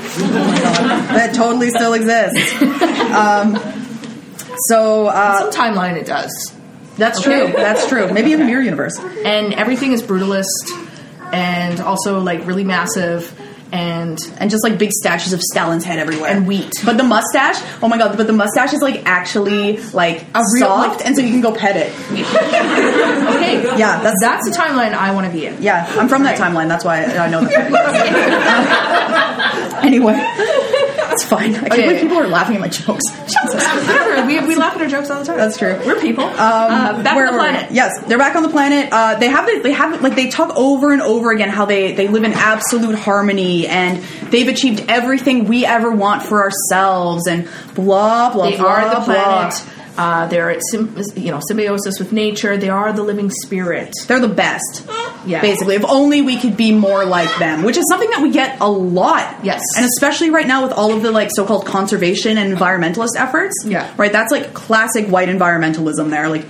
That 1.13 1.33
totally 1.35 1.69
still 1.69 1.93
exists. 1.93 2.61
Um, 2.61 3.57
so 4.67 5.07
uh, 5.07 5.39
Some 5.39 5.51
timeline 5.51 5.95
it 5.97 6.05
does. 6.05 6.53
that's 6.97 7.19
Okay. 7.19 7.51
true. 7.51 7.53
That's 7.55 7.87
true. 7.87 8.11
Maybe 8.11 8.33
in 8.33 8.39
the 8.39 8.45
mirror 8.45 8.61
universe. 8.61 8.97
and 8.99 9.53
everything 9.53 9.91
is 9.93 10.01
brutalist 10.03 10.47
and 11.31 11.79
also 11.79 12.19
like 12.19 12.45
really 12.45 12.63
massive 12.63 13.31
and 13.73 14.19
And 14.37 14.51
just 14.51 14.63
like 14.63 14.77
big 14.77 14.91
statues 14.91 15.33
of 15.33 15.41
Stalin's 15.41 15.83
head 15.83 15.97
everywhere. 15.99 16.29
And 16.29 16.45
wheat. 16.47 16.71
But 16.85 16.97
the 16.97 17.03
mustache, 17.03 17.57
oh 17.81 17.87
my 17.87 17.97
god, 17.97 18.15
but 18.15 18.27
the 18.27 18.33
mustache 18.33 18.73
is 18.73 18.81
like 18.81 19.01
actually 19.05 19.77
like 19.91 20.21
A 20.35 20.41
real- 20.53 20.67
soft 20.67 21.01
and 21.03 21.15
so 21.15 21.21
you 21.23 21.31
can 21.31 21.41
go 21.41 21.51
pet 21.53 21.75
it. 21.75 21.91
okay 23.35 23.63
Yeah, 23.77 23.99
that's 24.01 24.19
that's 24.21 24.49
the 24.49 24.55
timeline 24.55 24.93
i 24.93 25.11
want 25.13 25.25
to 25.27 25.33
be 25.33 25.45
in 25.47 25.61
yeah, 25.61 25.85
I'm 25.97 26.07
from 26.07 26.23
that 26.23 26.39
Right. 26.39 26.51
timeline. 26.51 26.67
That's 26.67 26.85
why 26.85 27.03
I 27.03 27.27
know 27.29 27.41
that. 27.43 27.53
anyway, 29.83 30.13
it's 31.13 31.23
fine. 31.23 31.55
I 31.55 31.59
can't 31.59 31.73
Okay. 31.73 31.83
believe 31.87 32.01
people 32.01 32.17
are 32.17 32.27
laughing 32.27 32.55
at 32.55 32.61
my 32.61 32.67
jokes. 32.67 33.03
Whatever 33.53 34.25
we, 34.27 34.39
we 34.47 34.55
laugh 34.55 34.75
at 34.75 34.81
our 34.81 34.87
jokes 34.87 35.09
all 35.09 35.19
the 35.19 35.25
time 35.25 35.37
That's 35.37 35.57
true. 35.57 35.79
we're 35.85 35.99
people 35.99 36.23
uh, 36.25 37.01
back 37.01 37.15
Where 37.15 37.27
on 37.27 37.33
the 37.33 37.39
planet 37.39 37.71
Yes, 37.71 37.91
they're 38.07 38.17
back 38.17 38.35
on 38.35 38.43
the 38.43 38.49
planet. 38.49 38.89
Uh, 38.91 39.15
they 39.15 39.27
have 39.29 39.45
the, 39.45 39.59
they 39.59 39.71
have 39.71 40.01
like 40.01 40.15
they 40.15 40.29
talk 40.29 40.55
over 40.55 40.91
and 40.91 41.01
over 41.01 41.31
again 41.31 41.49
how 41.49 41.65
they 41.65 41.93
they 41.93 42.07
live 42.07 42.23
in 42.23 42.33
absolute 42.33 42.95
harmony 42.95 43.67
and 43.67 44.03
they've 44.31 44.47
achieved 44.47 44.85
everything 44.89 45.45
we 45.45 45.65
ever 45.65 45.91
want 45.91 46.23
for 46.23 46.41
ourselves 46.43 47.27
and 47.27 47.47
blah 47.75 48.31
blah 48.33 48.49
they 48.49 48.57
blah. 48.57 48.67
are 48.67 48.99
the 48.99 49.05
blah. 49.05 49.51
Uh, 49.97 50.27
they're 50.27 50.49
at 50.49 50.61
you 50.73 51.31
know 51.31 51.39
symbiosis 51.47 51.99
with 51.99 52.11
nature 52.11 52.57
they 52.57 52.69
are 52.69 52.91
the 52.93 53.03
living 53.03 53.29
spirit 53.29 53.93
They're 54.07 54.19
the 54.19 54.27
best. 54.27 54.87
Yeah. 55.25 55.41
Basically, 55.41 55.75
if 55.75 55.85
only 55.85 56.21
we 56.21 56.37
could 56.37 56.57
be 56.57 56.73
more 56.73 57.05
like 57.05 57.39
them, 57.39 57.63
which 57.63 57.77
is 57.77 57.85
something 57.89 58.09
that 58.09 58.21
we 58.21 58.31
get 58.31 58.59
a 58.59 58.69
lot. 58.69 59.43
Yes. 59.43 59.61
And 59.77 59.85
especially 59.85 60.31
right 60.31 60.47
now 60.47 60.63
with 60.63 60.73
all 60.73 60.91
of 60.93 61.01
the 61.01 61.11
like 61.11 61.29
so-called 61.33 61.65
conservation 61.65 62.37
and 62.37 62.55
environmentalist 62.55 63.15
efforts. 63.17 63.55
Yeah. 63.65 63.93
Right? 63.97 64.11
That's 64.11 64.31
like 64.31 64.53
classic 64.53 65.07
white 65.07 65.29
environmentalism 65.29 66.09
there. 66.09 66.27
Like 66.27 66.45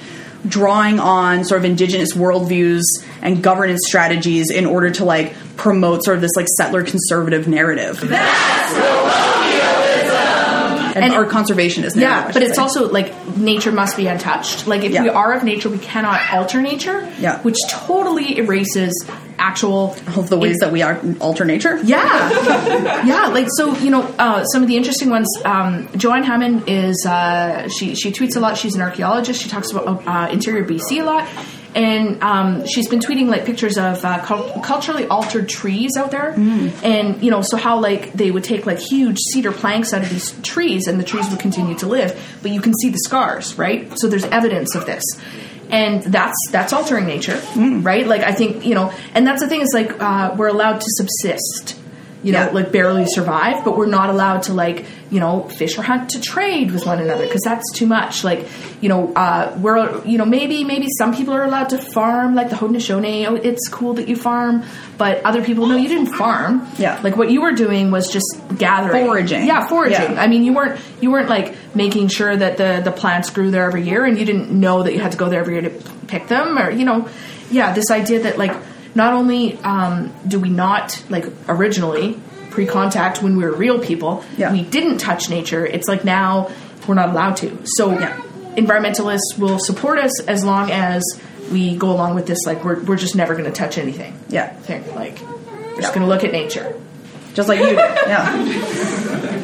drawing 0.48 1.00
on 1.00 1.46
sort 1.46 1.60
of 1.60 1.66
indigenous 1.66 2.14
worldviews 2.14 2.82
and 3.22 3.42
governance 3.42 3.82
strategies 3.86 4.52
in 4.52 4.66
order 4.66 4.92
to 4.92 5.06
like 5.06 5.34
promote 5.56 6.04
sort 6.04 6.16
of 6.16 6.22
this 6.22 6.36
like 6.36 6.48
settler 6.58 6.84
conservative 6.84 7.48
narrative. 7.48 8.00
And, 10.96 11.06
And- 11.06 11.14
or 11.16 11.26
conservationist 11.26 11.96
narrative. 11.96 12.02
yeah 12.02 12.32
but 12.32 12.42
it's 12.44 12.58
also 12.58 12.90
like 12.90 13.14
nature 13.38 13.72
must 13.72 13.98
be 13.98 14.08
untouched 14.08 14.68
like 14.68 14.84
if 14.84 14.92
Yeah. 14.92 15.04
we 15.04 15.10
are 15.10 15.34
of 15.34 15.44
nature 15.44 15.70
we 15.70 15.78
cannot 15.80 16.20
alter 16.34 16.62
nature 16.62 17.08
Yeah. 17.20 17.40
which 17.42 17.58
totally 17.70 18.38
erases 18.38 18.94
actual 19.40 19.96
of 20.16 20.30
the 20.30 20.38
ways 20.38 20.58
that 20.60 20.72
we 20.72 20.82
are 20.84 20.98
alter 21.20 21.44
nature. 21.44 21.78
Yeah, 21.84 23.04
yeah. 23.06 23.28
Like 23.28 23.48
so, 23.58 23.76
you 23.80 23.90
know, 23.90 24.04
uh, 24.18 24.46
some 24.46 24.62
of 24.62 24.68
the 24.70 24.78
interesting 24.78 25.10
ones. 25.10 25.28
Um, 25.44 25.90
Joanne 25.98 26.24
Hammond 26.24 26.64
is 26.68 27.04
uh, 27.06 27.68
she 27.68 27.96
she 27.96 28.12
tweets 28.12 28.38
a 28.38 28.40
lot. 28.40 28.58
She's 28.58 28.76
an 28.76 28.82
archaeologist. 28.82 29.42
She 29.42 29.50
talks 29.50 29.72
about 29.72 30.08
uh, 30.08 30.30
interior 30.32 30.64
BC 30.64 31.02
a 31.02 31.04
lot, 31.04 31.28
and 31.76 32.22
um, 32.24 32.66
she's 32.68 32.88
been 32.88 33.00
tweeting 33.00 33.28
like 33.28 33.46
pictures 33.46 33.78
of 33.78 34.04
uh, 34.06 34.20
cul- 34.26 34.62
culturally 34.62 35.08
altered 35.08 35.50
trees 35.50 35.92
out 35.98 36.12
there, 36.12 36.34
and 36.84 37.22
you 37.24 37.32
know, 37.32 37.42
so 37.42 37.58
how 37.58 37.80
like 37.80 38.14
they 38.14 38.32
would 38.32 38.44
take 38.44 38.66
like 38.66 38.80
huge 38.80 39.18
cedar 39.32 39.52
planks 39.52 39.94
out 39.94 40.02
of 40.04 40.10
these 40.10 40.32
trees, 40.42 40.88
and 40.88 41.00
the 41.00 41.04
trees 41.04 41.30
would 41.30 41.40
continue 41.40 41.76
to 41.80 41.88
live, 41.88 42.38
but 42.42 42.52
you 42.52 42.62
can 42.62 42.74
see 42.76 42.90
the 42.90 43.00
scars, 43.00 43.58
right? 43.58 43.92
So 44.00 44.08
there's 44.08 44.26
evidence 44.26 44.76
of 44.76 44.86
this. 44.86 45.04
And 45.70 46.04
that's 46.04 46.36
that's 46.52 46.72
altering 46.72 47.06
nature, 47.08 47.42
right? 47.56 48.06
Like 48.06 48.22
I 48.22 48.32
think 48.34 48.64
you 48.66 48.76
know, 48.76 48.94
and 49.16 49.26
that's 49.26 49.42
the 49.42 49.48
thing 49.48 49.62
is 49.62 49.72
like 49.74 50.00
uh, 50.00 50.36
we're 50.38 50.50
allowed 50.50 50.82
to 50.82 50.88
subsist, 50.90 51.80
you 52.24 52.32
know, 52.32 52.46
Yeah. 52.46 52.52
like 52.52 52.72
barely 52.72 53.06
survive, 53.06 53.64
but 53.66 53.78
we're 53.78 53.86
not 53.86 54.10
allowed 54.10 54.44
to 54.44 54.54
like 54.54 54.86
you 55.12 55.20
know 55.20 55.44
fish 55.50 55.78
or 55.78 55.84
hunt 55.84 56.10
to 56.12 56.20
trade 56.22 56.72
with 56.72 56.86
one 56.86 57.00
another 57.00 57.26
because 57.26 57.42
that's 57.44 57.70
too 57.74 57.86
much. 57.86 58.24
Like 58.24 58.48
you 58.82 58.90
know, 58.90 59.14
uh, 59.14 59.56
we're 59.60 60.04
you 60.06 60.18
know 60.18 60.26
maybe 60.26 60.64
maybe 60.64 60.88
some 60.98 61.14
people 61.14 61.34
are 61.34 61.44
allowed 61.44 61.70
to 61.70 61.78
farm, 61.78 62.34
like 62.36 62.50
the 62.50 62.56
Haudenosaunee. 62.56 63.28
Oh, 63.28 63.36
it's 63.36 63.68
cool 63.70 63.94
that 63.96 64.08
you 64.08 64.16
farm, 64.16 64.64
but 64.98 65.24
other 65.26 65.44
people 65.44 65.68
no, 65.68 65.76
you 65.76 65.88
didn't 65.90 66.14
farm. 66.14 66.66
Yeah. 66.78 67.00
like 67.04 67.16
what 67.18 67.30
you 67.30 67.42
were 67.42 67.52
doing 67.54 67.92
was 67.92 68.10
just 68.12 68.42
gathering, 68.58 69.06
Foraging. 69.06 69.46
Yeah, 69.46 69.68
foraging. 69.68 70.14
Yeah. 70.14 70.22
I 70.22 70.28
mean, 70.28 70.44
you 70.44 70.54
weren't 70.54 70.80
you 71.02 71.12
weren't 71.12 71.30
like 71.30 71.54
making 71.76 72.08
sure 72.08 72.36
that 72.36 72.58
the 72.58 72.82
the 72.84 72.92
plants 72.92 73.30
grew 73.30 73.52
there 73.52 73.66
every 73.66 73.84
year, 73.84 74.06
and 74.06 74.18
you 74.18 74.26
didn't 74.26 74.50
know 74.52 74.84
that 74.84 74.94
you 74.94 75.00
had 75.00 75.12
to 75.12 75.18
go 75.18 75.30
there 75.30 75.42
every 75.42 75.56
year 75.56 75.64
to 75.70 75.92
pick 76.08 76.28
them, 76.28 76.58
or 76.58 76.72
you 76.72 76.86
know, 76.86 77.08
yeah, 77.52 77.74
this 77.74 77.92
idea 77.92 78.22
that 78.24 78.38
like 78.38 78.56
not 78.96 79.14
only 79.14 79.58
um, 79.60 80.14
do 80.28 80.40
we 80.40 80.50
not 80.50 81.04
like 81.10 81.26
originally 81.48 82.20
pre-contact 82.52 83.22
when 83.24 83.36
we 83.38 83.44
were 83.44 83.52
real 83.54 83.80
people, 83.80 84.24
Yeah. 84.38 84.52
we 84.52 84.62
didn't 84.64 85.00
touch 85.00 85.30
nature. 85.30 85.66
It's 85.66 85.88
like 85.88 86.04
now 86.06 86.52
we're 86.88 86.94
not 86.96 87.10
allowed 87.10 87.38
to. 87.38 87.58
So 87.66 87.92
Yeah. 87.98 88.16
environmentalists 88.56 89.38
will 89.40 89.58
support 89.60 89.98
us 90.00 90.20
as 90.22 90.44
long 90.46 90.70
as 90.72 91.02
we 91.52 91.76
go 91.76 91.90
along 91.92 92.16
with 92.16 92.28
this. 92.28 92.40
Like 92.46 92.64
we're 92.64 92.80
we're 92.84 92.96
just 92.98 93.16
never 93.16 93.34
going 93.34 93.46
to 93.46 93.52
touch 93.52 93.78
anything. 93.78 94.18
Yeah. 94.30 94.54
thing. 94.54 94.84
Like 94.96 95.20
we're 95.22 95.82
just 95.82 95.94
going 95.94 96.06
to 96.06 96.08
look 96.14 96.24
at 96.24 96.32
nature. 96.32 96.76
Just 97.34 97.50
like 97.50 97.60
you. 97.60 97.72
Yeah. 98.08 98.26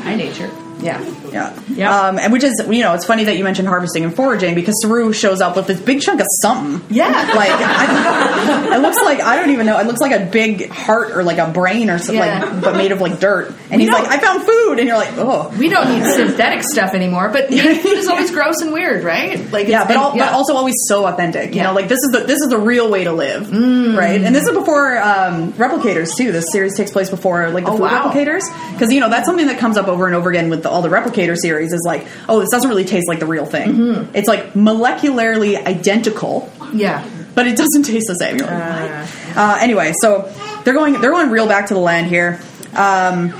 Hi, 0.03 0.15
nature. 0.15 0.49
Yeah. 0.81 0.99
Yeah. 1.31 1.59
Yeah. 1.69 1.99
Um, 2.07 2.17
and 2.19 2.31
which 2.33 2.43
is, 2.43 2.53
you 2.69 2.81
know, 2.83 2.93
it's 2.93 3.05
funny 3.05 3.25
that 3.25 3.37
you 3.37 3.43
mentioned 3.43 3.67
harvesting 3.67 4.03
and 4.03 4.15
foraging 4.15 4.55
because 4.55 4.73
Saru 4.81 5.13
shows 5.13 5.41
up 5.41 5.55
with 5.55 5.67
this 5.67 5.79
big 5.79 6.01
chunk 6.01 6.19
of 6.21 6.27
something. 6.41 6.81
Yeah. 6.95 7.09
Like, 7.39 7.51
I, 7.53 8.75
it 8.75 8.79
looks 8.81 8.97
like, 8.97 9.21
I 9.21 9.35
don't 9.37 9.51
even 9.51 9.65
know, 9.65 9.79
it 9.79 9.85
looks 9.87 9.99
like 10.01 10.11
a 10.11 10.25
big 10.25 10.69
heart 10.69 11.11
or 11.11 11.23
like 11.23 11.37
a 11.37 11.47
brain 11.51 11.89
or 11.89 11.97
something, 11.99 12.15
Yeah. 12.15 12.43
like, 12.45 12.61
but 12.63 12.75
made 12.75 12.91
of 12.91 12.99
like 13.01 13.19
dirt. 13.19 13.49
And 13.69 13.79
We 13.79 13.83
he's 13.83 13.89
like, 13.89 14.07
I 14.07 14.17
found 14.19 14.43
food. 14.43 14.79
And 14.79 14.87
you're 14.87 14.97
like, 14.97 15.13
oh. 15.17 15.53
We 15.57 15.69
don't 15.69 15.89
need 15.89 16.03
synthetic 16.13 16.63
stuff 16.63 16.93
anymore, 16.93 17.29
but 17.29 17.47
food 17.49 17.59
is 17.59 18.07
always 18.07 18.31
gross 18.31 18.61
and 18.61 18.73
weird, 18.73 19.03
right? 19.03 19.51
Like, 19.51 19.67
Yeah, 19.67 19.85
but, 19.85 19.95
al- 19.95 20.15
yeah. 20.17 20.25
but 20.27 20.33
also 20.33 20.55
always 20.55 20.75
so 20.87 21.05
authentic. 21.05 21.51
You 21.51 21.57
Yeah. 21.57 21.63
know, 21.67 21.73
like 21.73 21.87
this 21.87 21.99
is 21.99 22.09
the 22.11 22.19
this 22.25 22.39
is 22.41 22.47
the 22.49 22.57
real 22.57 22.89
way 22.89 23.03
to 23.05 23.11
live, 23.13 23.47
Mm. 23.47 23.97
right? 23.97 24.21
And 24.21 24.33
this 24.35 24.43
is 24.47 24.51
before 24.57 24.97
um, 24.97 25.53
replicators 25.53 26.09
too. 26.17 26.31
This 26.31 26.45
series 26.51 26.75
takes 26.75 26.91
place 26.91 27.09
before 27.09 27.49
like 27.51 27.65
the 27.65 27.71
Oh, 27.71 27.77
food 27.77 27.83
wow. 27.83 28.11
replicators, 28.11 28.41
because 28.73 28.91
you 28.91 28.99
know 28.99 29.09
that's 29.09 29.25
something 29.27 29.47
that 29.47 29.59
comes 29.59 29.77
up 29.77 29.87
over 29.87 30.05
and 30.07 30.15
over 30.15 30.29
again 30.29 30.49
with 30.49 30.63
the, 30.63 30.68
all 30.69 30.81
the 30.81 30.89
replicator 30.89 31.35
series 31.37 31.73
is 31.73 31.81
like, 31.85 32.07
oh, 32.27 32.39
this 32.39 32.49
doesn't 32.49 32.69
really 32.69 32.85
taste 32.85 33.07
like 33.07 33.19
the 33.19 33.25
real 33.25 33.45
thing. 33.45 33.73
Mm-hmm. 33.73 34.15
It's 34.15 34.27
like 34.27 34.53
molecularly 34.53 35.55
identical, 35.65 36.51
Yeah. 36.73 37.07
but 37.35 37.47
it 37.47 37.57
doesn't 37.57 37.83
taste 37.83 38.07
the 38.07 38.15
same. 38.15 38.37
You're 38.37 38.47
uh, 38.49 39.57
anyway, 39.61 39.93
so 40.01 40.31
they're 40.63 40.73
going 40.73 40.99
they're 41.01 41.11
going 41.11 41.29
real 41.31 41.47
back 41.47 41.67
to 41.67 41.73
the 41.73 41.79
land 41.79 42.07
here. 42.07 42.39
Um, 42.75 43.33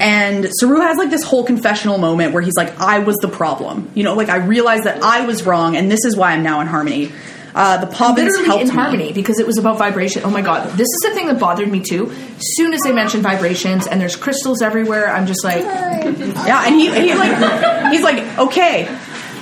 and 0.00 0.48
Saru 0.60 0.80
has 0.80 0.96
like 0.96 1.10
this 1.10 1.24
whole 1.24 1.44
confessional 1.44 1.98
moment 1.98 2.32
where 2.32 2.42
he's 2.42 2.54
like, 2.56 2.78
I 2.80 3.00
was 3.00 3.16
the 3.16 3.28
problem. 3.28 3.90
You 3.94 4.04
know, 4.04 4.14
like 4.14 4.28
I 4.28 4.36
realized 4.36 4.84
that 4.84 5.02
I 5.02 5.26
was 5.26 5.44
wrong 5.44 5.76
and 5.76 5.90
this 5.90 6.04
is 6.04 6.16
why 6.16 6.32
I'm 6.32 6.42
now 6.44 6.60
in 6.60 6.66
harmony. 6.68 7.12
Uh, 7.58 7.76
the 7.84 7.88
Pahvans 7.88 8.16
Literally 8.18 8.44
helped 8.46 8.62
in 8.62 8.68
me. 8.68 8.74
harmony 8.74 9.12
because 9.12 9.40
it 9.40 9.46
was 9.46 9.58
about 9.58 9.78
vibration. 9.78 10.22
Oh 10.24 10.30
my 10.30 10.42
god, 10.42 10.70
this 10.78 10.86
is 10.86 11.00
the 11.08 11.10
thing 11.14 11.26
that 11.26 11.40
bothered 11.40 11.68
me 11.68 11.80
too. 11.80 12.12
Soon 12.38 12.72
as 12.72 12.80
they 12.82 12.92
mentioned 12.92 13.24
vibrations 13.24 13.88
and 13.88 14.00
there's 14.00 14.14
crystals 14.14 14.62
everywhere, 14.62 15.08
I'm 15.10 15.26
just 15.26 15.42
like, 15.42 15.62
Yeah, 15.64 16.64
and 16.66 16.74
he, 16.76 16.86
he 16.88 17.14
like 17.14 17.90
he's 17.92 18.02
like, 18.02 18.38
okay, 18.38 18.86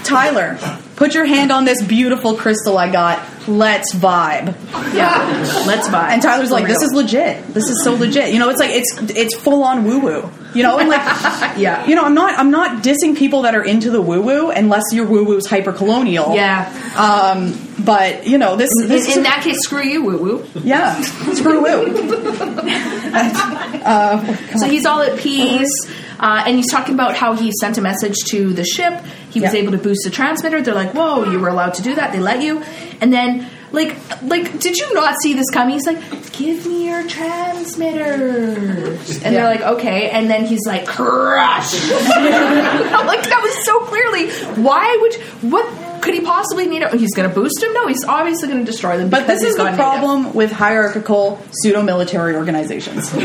Tyler, 0.02 0.58
put 0.96 1.14
your 1.14 1.26
hand 1.26 1.52
on 1.52 1.64
this 1.66 1.82
beautiful 1.82 2.36
crystal 2.36 2.78
I 2.78 2.90
got. 2.90 3.22
Let's 3.48 3.94
vibe. 3.94 4.54
yeah, 4.94 5.64
let's 5.66 5.88
buy. 5.88 6.12
And 6.12 6.22
Tyler's 6.22 6.50
like, 6.50 6.66
this 6.66 6.80
is 6.82 6.92
legit. 6.94 7.46
This 7.48 7.68
is 7.68 7.84
so 7.84 7.94
legit. 7.94 8.32
You 8.32 8.38
know, 8.38 8.48
it's 8.48 8.60
like 8.60 8.70
it's 8.70 8.98
it's 9.14 9.36
full 9.36 9.62
on 9.62 9.84
woo 9.84 10.00
woo. 10.00 10.30
You 10.56 10.62
know, 10.62 10.78
and 10.78 10.88
like 10.88 11.02
Yeah. 11.58 11.86
you 11.86 11.94
know, 11.94 12.02
I'm 12.04 12.14
not 12.14 12.38
I'm 12.38 12.50
not 12.50 12.82
dissing 12.82 13.16
people 13.16 13.42
that 13.42 13.54
are 13.54 13.62
into 13.64 13.90
the 13.90 14.00
woo 14.02 14.20
woo 14.22 14.50
unless 14.50 14.84
your 14.92 15.06
woo 15.06 15.24
woo's 15.24 15.46
hyper 15.46 15.72
colonial. 15.72 16.34
yeah. 16.34 16.72
Um, 16.96 17.54
but 17.84 18.26
you 18.26 18.38
know, 18.38 18.56
this, 18.56 18.70
In, 18.82 18.88
this 18.88 19.16
in 19.16 19.22
that 19.24 19.42
case, 19.44 19.58
screw 19.60 19.84
you, 19.84 20.02
woo 20.02 20.16
woo. 20.18 20.46
yeah, 20.64 21.00
screw 21.34 21.62
woo. 21.62 21.86
So 24.58 24.66
he's 24.66 24.86
all 24.86 25.00
at 25.00 25.18
peace, 25.18 25.70
uh, 26.18 26.42
and 26.46 26.56
he's 26.56 26.70
talking 26.70 26.94
about 26.94 27.14
how 27.14 27.34
he 27.34 27.52
sent 27.60 27.78
a 27.78 27.80
message 27.80 28.16
to 28.30 28.52
the 28.52 28.64
ship. 28.64 29.04
He 29.30 29.40
was 29.40 29.52
Yeah. 29.52 29.60
able 29.60 29.72
to 29.72 29.78
boost 29.78 30.00
the 30.04 30.10
transmitter. 30.10 30.62
They're 30.62 30.74
like, 30.74 30.94
"Whoa, 30.94 31.30
you 31.30 31.38
were 31.38 31.48
allowed 31.48 31.74
to 31.74 31.82
do 31.82 31.94
that. 31.94 32.12
They 32.12 32.18
let 32.20 32.42
you." 32.42 32.62
And 33.00 33.12
then, 33.12 33.46
like, 33.76 33.96
like, 34.22 34.58
did 34.58 34.76
you 34.76 34.92
not 34.94 35.14
see 35.22 35.34
this 35.34 35.48
coming? 35.50 35.74
He's 35.74 35.86
like, 35.86 36.32
"Give 36.32 36.66
me 36.66 36.86
your 36.88 37.06
transmitters," 37.06 39.22
and 39.22 39.36
they're 39.36 39.44
like, 39.44 39.60
"Okay." 39.60 40.10
And 40.10 40.28
then 40.28 40.46
he's 40.46 40.66
like, 40.66 40.84
"Crush!" 40.86 41.74
I'm 41.90 43.06
like, 43.06 43.22
that 43.22 43.40
was 43.42 43.64
so 43.64 43.80
clearly. 43.84 44.30
Why 44.62 44.96
would? 45.00 45.14
What 45.52 46.00
could 46.02 46.14
he 46.14 46.20
possibly 46.20 46.66
need? 46.66 46.82
Oh, 46.84 46.96
he's 46.96 47.12
going 47.14 47.28
to 47.28 47.34
boost 47.34 47.60
him? 47.62 47.72
No, 47.72 47.88
he's 47.88 48.04
obviously 48.04 48.48
going 48.48 48.64
to 48.64 48.70
destroy 48.70 48.96
them. 48.96 49.10
But 49.10 49.26
this 49.26 49.42
is 49.42 49.54
the 49.56 49.64
gone 49.64 49.72
native. 49.72 49.78
problem 49.78 50.34
with 50.34 50.52
hierarchical 50.52 51.40
pseudo 51.50 51.82
military 51.82 52.36
organizations. 52.36 53.10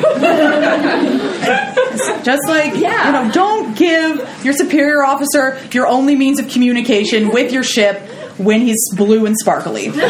Just 2.23 2.47
like, 2.47 2.75
Yeah. 2.75 3.07
you 3.07 3.11
know, 3.27 3.31
don't 3.33 3.77
give 3.77 4.27
your 4.43 4.53
superior 4.53 5.03
officer 5.03 5.59
your 5.71 5.87
only 5.87 6.15
means 6.15 6.39
of 6.39 6.47
communication 6.49 7.29
with 7.29 7.51
your 7.51 7.63
ship 7.63 8.01
when 8.43 8.61
he's 8.61 8.81
blue 8.95 9.25
and 9.25 9.37
sparkly. 9.37 9.91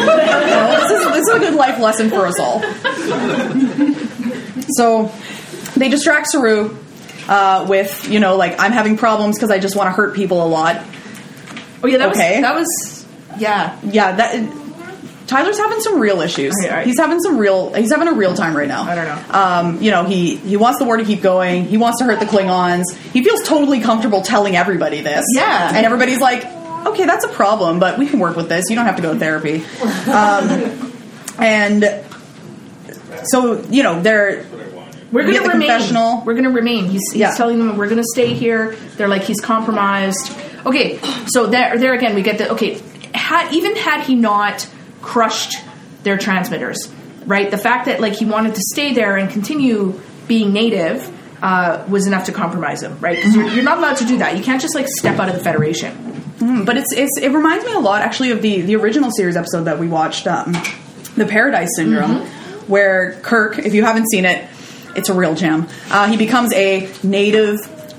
This, 0.82 0.90
is, 0.90 1.06
this 1.12 1.28
is 1.28 1.34
a 1.34 1.38
good 1.38 1.54
life 1.54 1.78
lesson 1.78 2.10
for 2.10 2.26
us 2.26 2.38
all. 2.40 2.60
So 4.70 5.12
they 5.76 5.88
distract 5.88 6.28
Saru 6.30 6.76
uh, 7.28 7.66
with, 7.68 8.08
you 8.10 8.20
know, 8.20 8.36
like, 8.36 8.58
I'm 8.58 8.72
having 8.72 8.96
problems 8.96 9.36
because 9.38 9.50
I 9.50 9.58
just 9.58 9.76
want 9.76 9.88
to 9.88 9.92
hurt 9.92 10.14
people 10.14 10.44
a 10.44 10.48
lot. 10.48 10.82
Oh 11.82 11.88
yeah, 11.88 11.98
that 11.98 12.10
Okay. 12.10 12.40
was 12.40 12.42
that 12.42 12.54
was 12.54 13.06
yeah. 13.40 13.78
Yeah, 13.84 14.12
that 14.16 15.26
Tyler's 15.26 15.58
having 15.58 15.80
some 15.80 15.98
real 15.98 16.20
issues. 16.20 16.54
Right, 16.62 16.70
right. 16.72 16.86
He's 16.86 16.98
having 16.98 17.20
some 17.20 17.38
real. 17.38 17.72
He's 17.74 17.90
having 17.90 18.08
a 18.08 18.12
real 18.12 18.34
time 18.34 18.56
right 18.56 18.68
now. 18.68 18.82
I 18.82 18.94
don't 18.94 19.04
know. 19.06 19.34
Um, 19.34 19.82
you 19.82 19.90
know, 19.90 20.04
he 20.04 20.36
he 20.36 20.56
wants 20.56 20.78
the 20.78 20.84
war 20.84 20.96
to 20.96 21.04
keep 21.04 21.22
going. 21.22 21.64
He 21.64 21.76
wants 21.78 21.98
to 21.98 22.04
hurt 22.04 22.20
the 22.20 22.26
Klingons. 22.26 22.84
He 23.12 23.24
feels 23.24 23.42
totally 23.42 23.80
comfortable 23.80 24.22
telling 24.22 24.54
everybody 24.56 25.00
this. 25.00 25.24
Yeah. 25.34 25.72
and 25.74 25.84
everybody's 25.86 26.20
like, 26.20 26.44
okay, 26.86 27.04
that's 27.06 27.24
a 27.24 27.28
problem, 27.28 27.78
but 27.78 27.98
we 27.98 28.06
can 28.06 28.18
work 28.18 28.36
with 28.36 28.48
this. 28.48 28.68
You 28.70 28.76
don't 28.76 28.86
have 28.86 28.96
to 28.96 29.02
go 29.02 29.12
to 29.14 29.18
therapy. 29.18 29.64
Um, 30.10 30.92
and 31.38 32.04
so 33.24 33.62
you 33.70 33.82
know, 33.82 34.00
they're 34.02 34.44
We're 35.12 35.22
going 35.24 35.34
to 35.42 35.48
remain. 35.48 35.68
confessional. 35.68 36.22
We're 36.24 36.34
going 36.34 36.44
to 36.44 36.50
remain. 36.50 36.86
He's, 36.86 37.00
he's 37.12 37.16
Yeah. 37.16 37.32
telling 37.32 37.58
them 37.58 37.76
we're 37.76 37.88
going 37.88 38.02
to 38.02 38.08
stay 38.12 38.34
here. 38.34 38.76
They're 38.96 39.08
like 39.08 39.22
he's 39.22 39.40
compromised. 39.40 40.32
Okay, 40.64 40.98
so 41.26 41.46
there, 41.46 41.76
there 41.78 41.92
again, 41.94 42.14
we 42.14 42.22
get 42.22 42.38
the 42.38 42.52
okay. 42.52 42.80
Had 43.14 43.52
even 43.52 43.76
had 43.76 44.02
he 44.04 44.14
not 44.14 44.68
crushed 45.02 45.56
their 46.02 46.16
transmitters, 46.16 46.92
right? 47.26 47.50
The 47.50 47.58
fact 47.58 47.86
that 47.86 48.00
like 48.00 48.14
he 48.14 48.24
wanted 48.24 48.54
to 48.54 48.60
stay 48.72 48.94
there 48.94 49.16
and 49.16 49.28
continue 49.30 50.00
being 50.28 50.52
native 50.52 51.10
uh, 51.42 51.84
was 51.88 52.06
enough 52.06 52.26
to 52.26 52.32
compromise 52.32 52.82
him, 52.82 52.98
right? 53.00 53.16
Because 53.16 53.34
you're, 53.34 53.48
you're 53.48 53.64
not 53.64 53.78
allowed 53.78 53.96
to 53.98 54.04
do 54.06 54.18
that. 54.18 54.36
You 54.38 54.44
can't 54.44 54.62
just 54.62 54.74
like 54.76 54.86
step 54.88 55.18
out 55.18 55.28
of 55.28 55.34
the 55.34 55.42
Federation. 55.42 56.21
But 56.64 56.76
it's, 56.76 56.92
it's 56.92 57.18
it 57.20 57.28
reminds 57.32 57.64
me 57.64 57.72
a 57.72 57.78
lot 57.78 58.02
actually 58.02 58.30
of 58.32 58.42
the 58.42 58.62
the 58.62 58.76
original 58.76 59.10
series 59.10 59.36
episode 59.36 59.64
that 59.64 59.78
we 59.78 59.88
watched, 59.88 60.26
um, 60.26 60.52
the 61.16 61.26
Paradise 61.28 61.68
Syndrome, 61.76 62.16
Mm-hmm. 62.22 62.70
where 62.72 63.12
Kirk, 63.22 63.58
if 63.58 63.74
you 63.74 63.84
haven't 63.84 64.06
seen 64.10 64.24
it, 64.24 64.48
it's 64.96 65.08
a 65.08 65.14
real 65.14 65.34
gem. 65.34 65.68
Uh, 65.90 66.08
he 66.08 66.16
becomes 66.16 66.52
a 66.54 66.90
native 67.02 67.58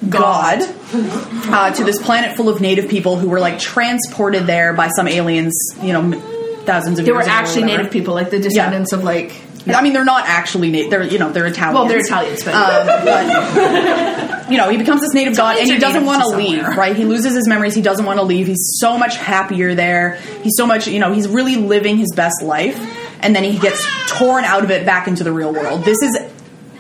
god, 0.10 0.60
uh, 0.94 1.72
to 1.74 1.84
this 1.84 2.02
planet 2.02 2.36
full 2.36 2.50
of 2.50 2.60
native 2.62 2.90
people 2.90 3.18
who 3.18 3.30
were 3.30 3.40
like 3.40 3.60
transported 3.60 4.46
there 4.46 4.74
by 4.74 4.90
some 4.90 5.08
aliens, 5.08 5.56
you 5.82 5.94
know, 5.94 6.02
m- 6.02 6.22
thousands 6.66 7.00
of 7.00 7.06
They 7.06 7.12
years 7.12 7.26
were 7.26 7.32
actually 7.32 7.64
native 7.64 7.92
people, 7.92 8.14
like 8.14 8.30
the 8.30 8.40
descendants 8.40 8.92
of 8.94 9.04
like. 9.04 9.34
I 9.68 9.82
mean, 9.82 9.94
they're 9.94 10.04
not 10.04 10.26
actually 10.28 10.72
native. 10.72 10.92
They're 10.92 11.04
you 11.04 11.20
know 11.20 11.32
they're 11.32 11.46
Italians. 11.46 11.76
Well, 11.76 11.88
they're 11.88 12.00
Italians, 12.00 12.44
but 12.44 12.54
Um, 12.54 13.06
but 13.06 14.52
you 14.52 14.58
know, 14.58 14.70
he 14.70 14.78
becomes 14.78 15.02
this 15.02 15.14
native 15.14 15.36
god, 15.38 15.58
and 15.58 15.70
he 15.70 15.78
doesn't 15.78 16.06
want 16.06 16.22
to 16.24 16.30
leave. 16.30 16.64
Right? 16.76 16.96
He 16.96 17.06
loses 17.06 17.34
his 17.34 17.48
memories. 17.48 17.74
He 17.76 17.82
doesn't 17.82 18.06
want 18.06 18.20
to 18.20 18.24
leave. 18.24 18.48
He's 18.48 18.78
so 18.80 18.98
much 18.98 19.16
happier 19.18 19.74
there. 19.76 20.16
He's 20.42 20.54
so 20.58 20.68
much, 20.68 20.88
you 20.88 21.00
know, 21.00 21.14
he's 21.14 21.28
really 21.28 21.56
living 21.56 21.98
his 21.98 22.12
best 22.14 22.42
life, 22.42 22.78
and 23.22 23.36
then 23.36 23.44
he 23.44 23.58
gets 23.58 23.86
torn 24.10 24.44
out 24.44 24.64
of 24.64 24.72
it 24.72 24.86
back 24.86 25.08
into 25.08 25.24
the 25.24 25.32
real 25.32 25.54
world. 25.54 25.84
This 25.84 26.02
is 26.02 26.20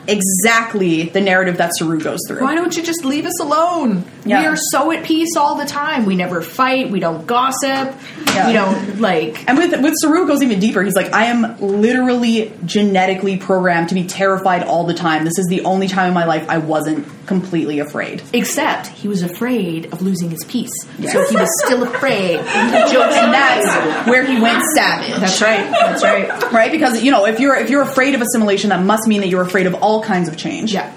exactly 0.07 1.03
the 1.03 1.21
narrative 1.21 1.57
that 1.57 1.71
Saru 1.77 1.99
goes 1.99 2.19
through. 2.27 2.41
Why 2.41 2.55
don't 2.55 2.75
you 2.75 2.83
just 2.83 3.05
leave 3.05 3.25
us 3.25 3.39
alone? 3.39 4.03
Yeah. 4.25 4.41
We 4.41 4.47
are 4.47 4.55
so 4.55 4.91
at 4.91 5.03
peace 5.03 5.35
all 5.35 5.55
the 5.55 5.65
time. 5.65 6.05
We 6.05 6.15
never 6.15 6.41
fight. 6.41 6.89
We 6.89 6.99
don't 6.99 7.25
gossip. 7.25 7.95
Yeah. 8.27 8.47
We 8.47 8.53
don't 8.53 8.99
like. 8.99 9.47
And 9.47 9.57
with 9.57 9.79
with 9.81 9.93
Saru 10.01 10.27
goes 10.27 10.41
even 10.41 10.59
deeper. 10.59 10.83
He's 10.83 10.95
like, 10.95 11.13
I 11.13 11.25
am 11.25 11.59
literally 11.59 12.53
genetically 12.65 13.37
programmed 13.37 13.89
to 13.89 13.95
be 13.95 14.05
terrified 14.05 14.63
all 14.63 14.85
the 14.85 14.93
time. 14.93 15.25
This 15.25 15.37
is 15.37 15.47
the 15.47 15.61
only 15.61 15.87
time 15.87 16.09
in 16.09 16.13
my 16.13 16.25
life 16.25 16.49
I 16.49 16.57
wasn't 16.59 17.07
completely 17.25 17.79
afraid. 17.79 18.21
Except 18.33 18.87
he 18.87 19.07
was 19.07 19.21
afraid 19.23 19.93
of 19.93 20.01
losing 20.01 20.29
his 20.29 20.43
peace, 20.45 20.71
so 21.11 21.25
he 21.29 21.35
was 21.35 21.49
still 21.63 21.83
afraid. 21.83 22.37
And 22.39 23.33
that's 23.33 24.07
where 24.07 24.25
he 24.25 24.39
went 24.41 24.63
savage. 24.75 25.15
That's 25.19 25.41
right. 25.41 25.69
That's 25.71 26.03
right. 26.03 26.51
right? 26.51 26.71
Because 26.71 27.01
you 27.03 27.11
know, 27.11 27.25
if 27.25 27.39
you're 27.39 27.55
if 27.55 27.69
you're 27.69 27.81
afraid 27.81 28.15
of 28.15 28.21
assimilation, 28.21 28.69
that 28.71 28.83
must 28.83 29.07
mean 29.07 29.21
that 29.21 29.27
you're 29.29 29.41
afraid 29.43 29.67
of 29.67 29.75
all 29.75 30.03
kinds 30.03 30.27
of 30.27 30.37
change. 30.37 30.73
Yeah. 30.73 30.91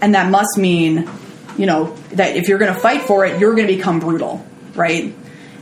and 0.00 0.14
that 0.14 0.30
must 0.30 0.58
mean, 0.58 1.08
you 1.56 1.66
know, 1.66 1.94
that 2.12 2.36
if 2.36 2.48
you're 2.48 2.58
going 2.58 2.74
to 2.74 2.78
fight 2.80 3.02
for 3.02 3.24
it, 3.24 3.40
you're 3.40 3.54
going 3.54 3.66
to 3.68 3.74
become 3.76 4.00
brutal, 4.00 4.44
right? 4.74 5.14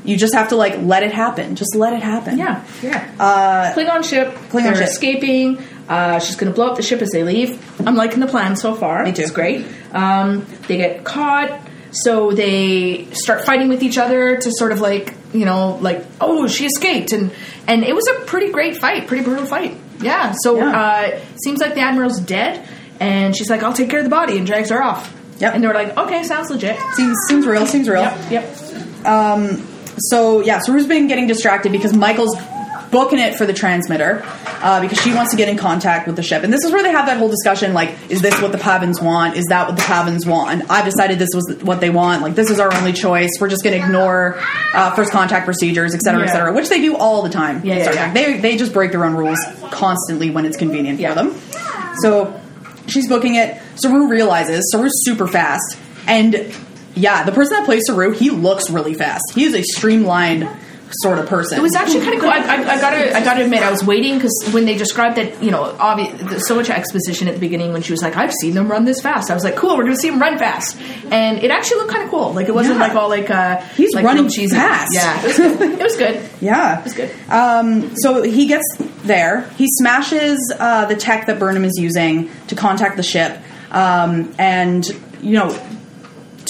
You 0.04 0.16
just 0.16 0.34
have 0.34 0.48
to 0.48 0.56
like 0.56 0.78
let 0.78 1.02
it 1.02 1.12
happen. 1.12 1.54
Just 1.54 1.74
let 1.76 1.92
it 1.92 2.02
happen. 2.02 2.36
Yeah. 2.38 2.64
Yeah. 2.82 3.08
Uh, 3.20 3.72
Klingon 3.74 4.04
ship. 4.08 4.28
Klingon 4.50 4.62
they're 4.64 4.74
ship. 4.76 4.88
escaping. 4.88 5.62
Uh, 5.88 6.18
she's 6.18 6.36
going 6.36 6.50
to 6.50 6.54
blow 6.54 6.68
up 6.68 6.76
the 6.76 6.82
ship 6.82 7.02
as 7.02 7.10
they 7.10 7.22
leave. 7.22 7.60
I'm 7.86 7.94
liking 7.96 8.20
the 8.20 8.26
plan 8.26 8.56
so 8.56 8.74
far. 8.74 9.04
Me 9.04 9.12
too. 9.12 9.22
It's 9.22 9.30
great. 9.30 9.66
Um, 9.92 10.46
they 10.66 10.76
get 10.76 11.04
caught, 11.04 11.60
so 11.90 12.30
they 12.32 13.08
start 13.12 13.44
fighting 13.44 13.68
with 13.68 13.82
each 13.82 13.98
other 13.98 14.36
to 14.38 14.50
sort 14.52 14.72
of 14.72 14.80
like 14.80 15.14
you 15.34 15.44
know 15.44 15.76
like 15.80 16.04
oh 16.20 16.46
she 16.46 16.66
escaped 16.66 17.12
and 17.12 17.30
and 17.66 17.84
it 17.84 17.94
was 17.94 18.06
a 18.08 18.24
pretty 18.24 18.50
great 18.52 18.76
fight, 18.78 19.06
pretty 19.06 19.22
brutal 19.24 19.44
fight. 19.46 19.76
Yeah. 20.00 20.34
So 20.42 20.56
Yeah. 20.56 20.80
Uh, 20.80 21.20
seems 21.44 21.60
like 21.60 21.74
the 21.74 21.80
admiral's 21.80 22.18
dead, 22.20 22.66
and 22.98 23.36
she's 23.36 23.50
like 23.50 23.62
I'll 23.62 23.72
take 23.74 23.90
care 23.90 23.98
of 24.00 24.04
the 24.04 24.10
body 24.10 24.38
and 24.38 24.46
drags 24.46 24.70
her 24.70 24.82
off. 24.82 25.14
Yep. 25.38 25.54
And 25.54 25.62
they're 25.62 25.74
like 25.74 25.96
okay, 25.96 26.22
sounds 26.24 26.48
legit. 26.50 26.78
Seems 26.94 27.16
seems 27.28 27.46
real. 27.46 27.66
Seems 27.66 27.88
real. 27.88 28.02
Yep. 28.02 28.30
Yep. 28.30 28.56
So 29.98 30.40
yeah, 30.40 30.58
so 30.60 30.72
Saru's 30.72 30.86
been 30.86 31.06
getting 31.08 31.26
distracted 31.26 31.72
because 31.72 31.92
Michael's 31.94 32.36
booking 32.90 33.18
it 33.18 33.34
for 33.36 33.46
the 33.46 33.54
transmitter 33.54 34.22
uh, 34.60 34.78
because 34.82 35.00
she 35.00 35.14
wants 35.14 35.30
to 35.30 35.36
get 35.36 35.48
in 35.48 35.56
contact 35.56 36.06
with 36.06 36.14
the 36.14 36.22
ship. 36.22 36.42
And 36.44 36.52
this 36.52 36.62
is 36.62 36.70
where 36.70 36.82
they 36.82 36.90
have 36.90 37.06
that 37.06 37.16
whole 37.18 37.28
discussion: 37.30 37.72
like, 37.72 37.94
is 38.10 38.20
this 38.22 38.40
what 38.40 38.52
the 38.52 38.58
Pahvans 38.58 39.02
want? 39.02 39.36
Is 39.36 39.44
that 39.46 39.66
what 39.68 39.76
the 39.76 39.82
Pahvans 39.82 40.26
want? 40.26 40.70
I've 40.70 40.84
decided 40.84 41.18
this 41.18 41.30
was 41.34 41.56
what 41.62 41.80
they 41.80 41.90
want. 41.90 42.22
Like, 42.22 42.34
this 42.34 42.50
is 42.50 42.60
our 42.60 42.72
only 42.74 42.92
choice. 42.92 43.30
We're 43.40 43.48
just 43.48 43.64
going 43.64 43.78
to 43.78 43.84
ignore 43.84 44.38
uh, 44.74 44.94
first 44.94 45.10
contact 45.12 45.44
procedures, 45.46 45.94
et 45.94 46.00
cetera, 46.00 46.24
et 46.24 46.32
cetera, 46.32 46.52
which 46.52 46.68
they 46.68 46.80
do 46.80 46.96
all 46.96 47.22
the 47.22 47.30
time. 47.30 47.64
Yeah, 47.64 47.76
yeah, 47.78 47.92
yeah. 47.92 48.12
They 48.12 48.38
they 48.38 48.56
just 48.56 48.72
break 48.72 48.90
their 48.92 49.04
own 49.04 49.14
rules 49.14 49.38
constantly 49.70 50.30
when 50.30 50.44
it's 50.44 50.56
convenient 50.56 51.00
Yeah. 51.00 51.10
for 51.14 51.14
them. 51.22 51.40
So 52.02 52.40
she's 52.88 53.08
booking 53.08 53.34
it. 53.36 53.60
Saru 53.76 54.08
realizes 54.08 54.70
Saru's 54.72 55.04
super 55.04 55.26
fast, 55.26 55.78
and 56.06 56.34
yeah, 56.94 57.24
the 57.24 57.32
person 57.32 57.56
that 57.56 57.64
plays 57.64 57.82
Saru, 57.86 58.12
he 58.12 58.30
looks 58.30 58.70
really 58.70 58.94
fast. 58.94 59.22
He 59.34 59.44
is 59.44 59.54
a 59.54 59.62
streamlined, 59.62 60.48
sort 61.00 61.18
of 61.18 61.26
person. 61.26 61.56
It 61.58 61.62
was 61.62 61.74
actually 61.74 62.00
kind 62.00 62.14
of 62.16 62.20
cool. 62.20 62.28
I, 62.28 62.36
I, 62.36 62.54
I 62.74 62.80
gotta, 62.80 63.16
I 63.16 63.24
gotta 63.24 63.44
admit, 63.44 63.62
I 63.62 63.70
was 63.70 63.82
waiting 63.82 64.16
because 64.16 64.34
when 64.52 64.66
they 64.66 64.76
described 64.76 65.16
that, 65.16 65.42
you 65.42 65.50
know, 65.50 65.72
obvi- 65.80 66.12
there's 66.28 66.46
so 66.46 66.54
much 66.54 66.68
exposition 66.68 67.28
at 67.28 67.34
the 67.34 67.40
beginning 67.40 67.72
when 67.72 67.80
she 67.80 67.92
was 67.92 68.02
like, 68.02 68.14
"I've 68.18 68.32
seen 68.42 68.52
them 68.52 68.70
run 68.70 68.84
this 68.84 69.00
fast." 69.00 69.30
I 69.30 69.34
was 69.34 69.42
like, 69.42 69.56
"Cool, 69.56 69.78
we're 69.78 69.84
gonna 69.84 69.96
see 69.96 70.10
them 70.10 70.20
run 70.20 70.36
fast," 70.38 70.76
and 71.10 71.38
it 71.38 71.50
actually 71.50 71.78
looked 71.78 71.92
kind 71.92 72.04
of 72.04 72.10
cool. 72.10 72.34
Like 72.34 72.48
it 72.48 72.54
wasn't 72.54 72.78
Yeah. 72.78 72.88
like 72.88 72.94
all 72.94 73.08
like 73.08 73.30
uh, 73.30 73.62
He's 73.74 73.94
like 73.94 74.04
running 74.04 74.24
real 74.24 74.32
cheesy. 74.32 74.54
fast. 74.54 74.92
Yeah, 74.94 75.18
it 75.22 75.26
was 75.28 75.36
good. 75.38 75.60
It 75.62 75.82
was 75.82 75.96
good. 75.96 76.28
Yeah, 76.42 76.78
It 76.80 76.84
was 76.84 76.92
good. 76.92 77.10
Um, 77.30 77.96
so 77.96 78.20
he 78.22 78.46
gets 78.46 78.64
there. 79.04 79.48
He 79.56 79.68
smashes 79.78 80.38
uh, 80.58 80.84
the 80.86 80.96
tech 80.96 81.26
that 81.28 81.38
Burnham 81.38 81.64
is 81.64 81.78
using 81.78 82.28
to 82.48 82.54
contact 82.54 82.98
the 82.98 83.02
ship, 83.02 83.38
um, 83.70 84.34
and 84.38 84.84
you 85.22 85.32
know, 85.38 85.50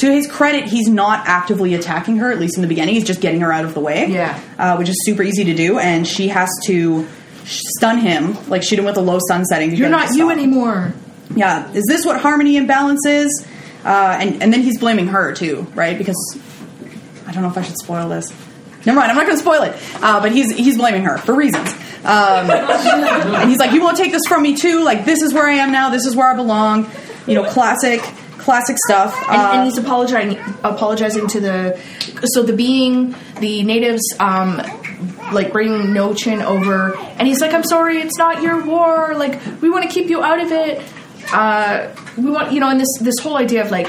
to 0.03 0.13
his 0.13 0.27
credit, 0.27 0.65
he's 0.65 0.89
not 0.89 1.29
actively 1.29 1.75
attacking 1.75 2.17
her. 2.17 2.33
At 2.33 2.41
least 2.41 2.57
in 2.57 2.63
the 2.63 2.69
beginning, 2.69 2.95
he's 2.95 3.05
just 3.05 3.21
getting 3.21 3.41
her 3.41 3.53
out 3.53 3.65
of 3.65 3.73
the 3.73 3.81
way. 3.81 4.09
Yeah. 4.09 4.41
uh, 4.59 4.77
which 4.77 4.89
is 4.89 4.97
super 5.05 5.23
easy 5.23 5.45
to 5.45 5.55
do, 5.55 5.79
and 5.79 6.07
she 6.07 6.27
has 6.29 6.51
to 6.67 7.07
stun 7.45 7.99
him, 7.99 8.37
like 8.49 8.65
shoot 8.65 8.81
him 8.81 8.85
with 8.85 8.97
a 8.97 9.01
low 9.01 9.19
sun 9.29 9.45
setting. 9.45 9.75
You're 9.77 9.89
not 9.89 10.15
you 10.15 10.31
anymore. 10.31 10.93
Yeah, 11.37 11.71
is 11.73 11.85
this 11.87 12.05
what 12.05 12.21
harmony 12.21 12.57
imbalance 12.57 13.07
is? 13.07 13.47
Uh, 13.85 14.19
and 14.21 14.43
and 14.43 14.53
then 14.53 14.63
he's 14.63 14.79
blaming 14.79 15.07
her 15.07 15.35
too, 15.35 15.67
right? 15.75 15.97
Because 15.97 16.17
I 17.27 17.33
don't 17.33 17.43
know 17.43 17.49
if 17.49 17.57
I 17.57 17.63
should 17.63 17.79
spoil 17.79 18.09
this. 18.09 18.29
Never 18.85 18.99
mind, 18.99 19.13
I'm 19.13 19.17
not 19.17 19.27
going 19.27 19.37
to 19.37 19.43
spoil 19.43 19.63
it. 19.63 19.77
Uh, 20.03 20.21
but 20.21 20.33
he's 20.33 20.51
he's 20.57 20.77
blaming 20.77 21.05
her 21.05 21.17
for 21.19 21.35
reasons. 21.35 21.73
Um, 22.05 22.51
and 22.51 23.49
he's 23.49 23.59
like, 23.59 23.71
"You 23.71 23.83
won't 23.83 23.97
take 23.97 24.11
this 24.11 24.23
from 24.27 24.43
me 24.43 24.57
too. 24.57 24.83
Like 24.83 25.05
this 25.05 25.23
is 25.23 25.33
where 25.33 25.47
I 25.47 25.55
am 25.55 25.71
now. 25.71 25.91
This 25.91 26.07
is 26.07 26.17
where 26.17 26.29
I 26.29 26.35
belong." 26.35 26.91
You 27.25 27.35
know, 27.37 27.45
classic 27.49 28.03
classic 28.43 28.77
stuff. 28.87 29.17
and, 29.29 29.41
Uh, 29.41 29.51
and 29.55 29.65
he's 29.67 29.79
apologizing 29.79 30.39
apologizing 30.65 31.27
to 31.29 31.41
the 31.41 31.79
so 32.25 32.43
the 32.43 32.53
being 32.53 33.15
the 33.41 33.63
natives 33.63 34.03
um 34.21 34.61
like 35.33 35.53
bringing 35.53 35.93
no 35.93 36.13
chin 36.15 36.43
over 36.43 36.95
and 37.19 37.27
he's 37.27 37.41
like 37.41 37.53
i'm 37.55 37.65
sorry 37.65 37.99
it's 37.99 38.19
not 38.19 38.43
your 38.43 38.63
war 38.65 39.15
like 39.17 39.41
we 39.63 39.71
want 39.71 39.83
to 39.83 39.91
keep 39.91 40.09
you 40.11 40.23
out 40.23 40.41
of 40.41 40.53
it 40.53 40.83
uh 41.33 41.89
we 42.19 42.31
want 42.31 42.53
you 42.53 42.61
know 42.61 42.69
and 42.69 42.79
this 42.81 42.93
this 43.01 43.19
whole 43.19 43.37
idea 43.37 43.63
of 43.65 43.71
like 43.71 43.89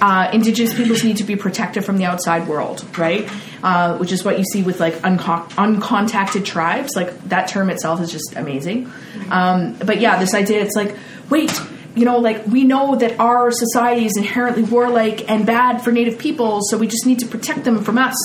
uh, 0.00 0.30
indigenous 0.32 0.72
peoples 0.74 1.02
need 1.02 1.16
to 1.16 1.24
be 1.24 1.34
protected 1.34 1.84
from 1.84 1.96
the 1.98 2.04
outside 2.04 2.46
world 2.46 2.84
right 2.96 3.28
uh, 3.64 3.96
which 3.98 4.12
is 4.12 4.22
what 4.24 4.38
you 4.38 4.44
see 4.52 4.62
with 4.62 4.78
like 4.78 4.94
unco- 5.04 5.44
uncontacted 5.56 6.44
tribes 6.44 6.92
like 6.94 7.10
that 7.28 7.48
term 7.48 7.68
itself 7.70 8.00
is 8.00 8.10
just 8.12 8.34
amazing 8.36 8.88
um, 9.30 9.74
but 9.84 10.00
yeah 10.00 10.18
this 10.20 10.34
idea 10.34 10.60
it's 10.62 10.76
like 10.76 10.94
wait 11.30 11.50
you 11.94 12.04
know, 12.04 12.18
like 12.18 12.46
we 12.46 12.64
know 12.64 12.96
that 12.96 13.20
our 13.20 13.50
society 13.50 14.06
is 14.06 14.16
inherently 14.16 14.62
warlike 14.62 15.28
and 15.30 15.44
bad 15.46 15.82
for 15.82 15.92
native 15.92 16.18
peoples, 16.18 16.68
so 16.70 16.78
we 16.78 16.86
just 16.86 17.04
need 17.06 17.18
to 17.20 17.26
protect 17.26 17.64
them 17.64 17.84
from 17.84 17.98
us 17.98 18.16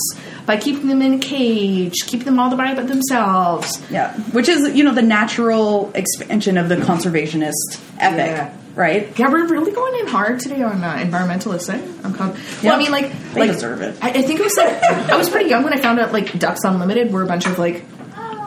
by 0.46 0.56
keeping 0.56 0.86
them 0.88 1.02
in 1.02 1.14
a 1.14 1.18
cage, 1.18 1.94
keeping 2.06 2.24
them 2.24 2.38
all 2.38 2.48
the 2.50 2.56
by 2.56 2.72
themselves. 2.74 3.80
yeah, 3.90 4.14
which 4.32 4.48
is 4.48 4.74
you 4.76 4.84
know 4.84 4.94
the 4.94 5.02
natural 5.02 5.92
expansion 5.94 6.56
of 6.56 6.68
the 6.68 6.76
conservationist 6.76 7.78
ethic, 7.98 8.26
Yeah. 8.26 8.54
right? 8.74 9.18
Yeah, 9.18 9.28
we're 9.30 9.46
really 9.46 9.72
going 9.72 10.00
in 10.00 10.06
hard 10.06 10.40
today 10.40 10.62
on 10.62 10.82
uh, 10.82 10.94
environmentalists. 10.96 11.68
Eh? 11.72 11.80
I'm 12.04 12.14
con- 12.14 12.34
Yeah. 12.62 12.70
well, 12.70 12.74
I 12.76 12.78
mean, 12.78 12.90
like, 12.90 13.12
They 13.34 13.40
like 13.40 13.50
deserve 13.52 13.82
it. 13.82 13.96
I, 14.02 14.08
I 14.10 14.22
think 14.22 14.40
it 14.40 14.44
was 14.44 14.56
like 14.56 14.82
I 14.82 15.16
was 15.16 15.28
pretty 15.28 15.50
young 15.50 15.62
when 15.64 15.72
I 15.74 15.80
found 15.80 16.00
out 16.00 16.12
like 16.12 16.38
Ducks 16.38 16.64
Unlimited 16.64 17.12
were 17.12 17.22
a 17.22 17.26
bunch 17.26 17.46
of 17.46 17.58
like 17.58 17.84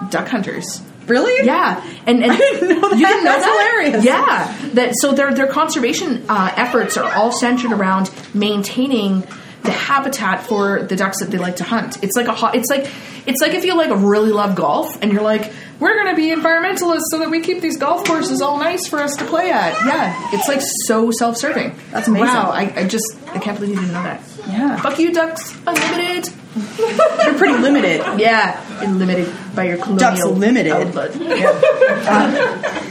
duck 0.09 0.28
hunters. 0.28 0.82
Really? 1.12 1.45
Yeah, 1.45 1.84
and, 2.07 2.24
and 2.24 2.32
I 2.32 2.38
didn't 2.38 2.70
know 2.70 2.89
that. 2.89 2.97
You 2.97 3.05
didn't 3.05 3.24
know 3.26 3.32
That's 3.32 3.45
that? 3.45 3.70
hilarious. 3.72 4.05
Yeah, 4.05 4.70
that 4.76 4.93
so 5.01 5.12
their 5.12 5.34
their 5.34 5.47
conservation 5.47 6.26
uh, 6.30 6.53
efforts 6.55 6.97
are 6.97 7.12
all 7.14 7.32
centered 7.32 7.72
around 7.74 8.09
maintaining 8.34 9.22
the 9.64 9.72
habitat 9.72 10.43
for 10.47 10.82
the 10.84 10.95
ducks 10.95 11.20
that 11.20 11.30
they 11.30 11.38
like 11.38 11.57
to 11.57 11.64
hunt. 11.64 12.03
It's 12.03 12.16
like 12.16 12.28
a 12.28 12.34
hot. 12.34 12.55
It's 12.55 12.70
like 12.70 12.89
it's 13.28 13.41
like 13.41 13.53
if 13.53 13.64
you 13.66 13.76
like 13.76 13.91
really 13.93 14.32
love 14.32 14.55
golf 14.55 15.01
and 15.01 15.12
you're 15.12 15.22
like, 15.22 15.51
we're 15.82 15.96
going 15.96 16.16
to 16.16 16.16
be 16.16 16.30
environmentalists 16.30 17.10
so 17.12 17.20
that 17.20 17.30
we 17.30 17.42
keep 17.42 17.60
these 17.60 17.76
golf 17.78 18.06
courses 18.06 18.40
all 18.42 18.58
nice 18.58 18.88
for 18.88 19.00
us 19.00 19.16
to 19.18 19.26
play 19.26 19.52
at. 19.52 19.74
Yeah, 19.86 20.30
it's 20.32 20.48
like 20.48 20.62
so 20.86 21.12
self 21.12 21.36
serving. 21.36 21.76
That's 21.92 22.08
amazing. 22.08 22.28
Wow, 22.28 22.52
I, 22.52 22.72
I 22.76 22.88
just 22.88 23.18
I 23.30 23.40
can't 23.40 23.60
believe 23.60 23.76
you 23.76 23.82
didn't 23.82 23.94
know 23.94 24.04
that. 24.04 24.22
Yeah. 24.48 24.80
Fuck 24.80 25.00
you, 25.00 25.12
ducks 25.12 25.54
unlimited. 25.68 26.32
You're 27.26 27.38
pretty 27.38 27.58
limited. 27.58 28.02
Yeah, 28.20 28.64
limited 28.82 29.34
by 29.56 29.64
your 29.66 29.78
colonial 29.78 29.98
Ducks 29.98 30.24
Limited. 30.24 30.72
outlet. 30.72 31.16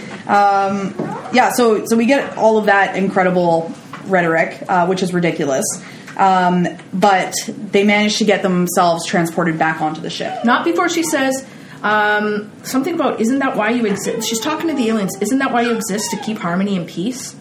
yeah 1.32 1.52
so 1.52 1.84
so 1.86 1.96
we 1.96 2.06
get 2.06 2.36
all 2.36 2.58
of 2.58 2.66
that 2.66 2.96
incredible 2.96 3.72
rhetoric 4.06 4.62
uh, 4.68 4.86
which 4.86 5.02
is 5.02 5.12
ridiculous 5.12 5.64
um, 6.16 6.66
but 6.92 7.34
they 7.46 7.84
manage 7.84 8.18
to 8.18 8.24
get 8.24 8.42
themselves 8.42 9.06
transported 9.06 9.58
back 9.58 9.80
onto 9.80 10.00
the 10.00 10.10
ship 10.10 10.44
Not 10.44 10.64
before 10.64 10.88
she 10.88 11.02
says 11.02 11.46
um, 11.82 12.50
something 12.62 12.94
about, 12.94 13.20
isn't 13.20 13.38
that 13.38 13.56
why 13.56 13.70
you 13.70 13.86
exist? 13.86 14.28
She's 14.28 14.40
talking 14.40 14.68
to 14.68 14.74
the 14.74 14.88
aliens. 14.88 15.16
Isn't 15.20 15.38
that 15.38 15.52
why 15.52 15.62
you 15.62 15.72
exist? 15.72 16.10
To 16.10 16.16
keep 16.18 16.38
harmony 16.38 16.76
and 16.76 16.86
peace? 16.88 17.34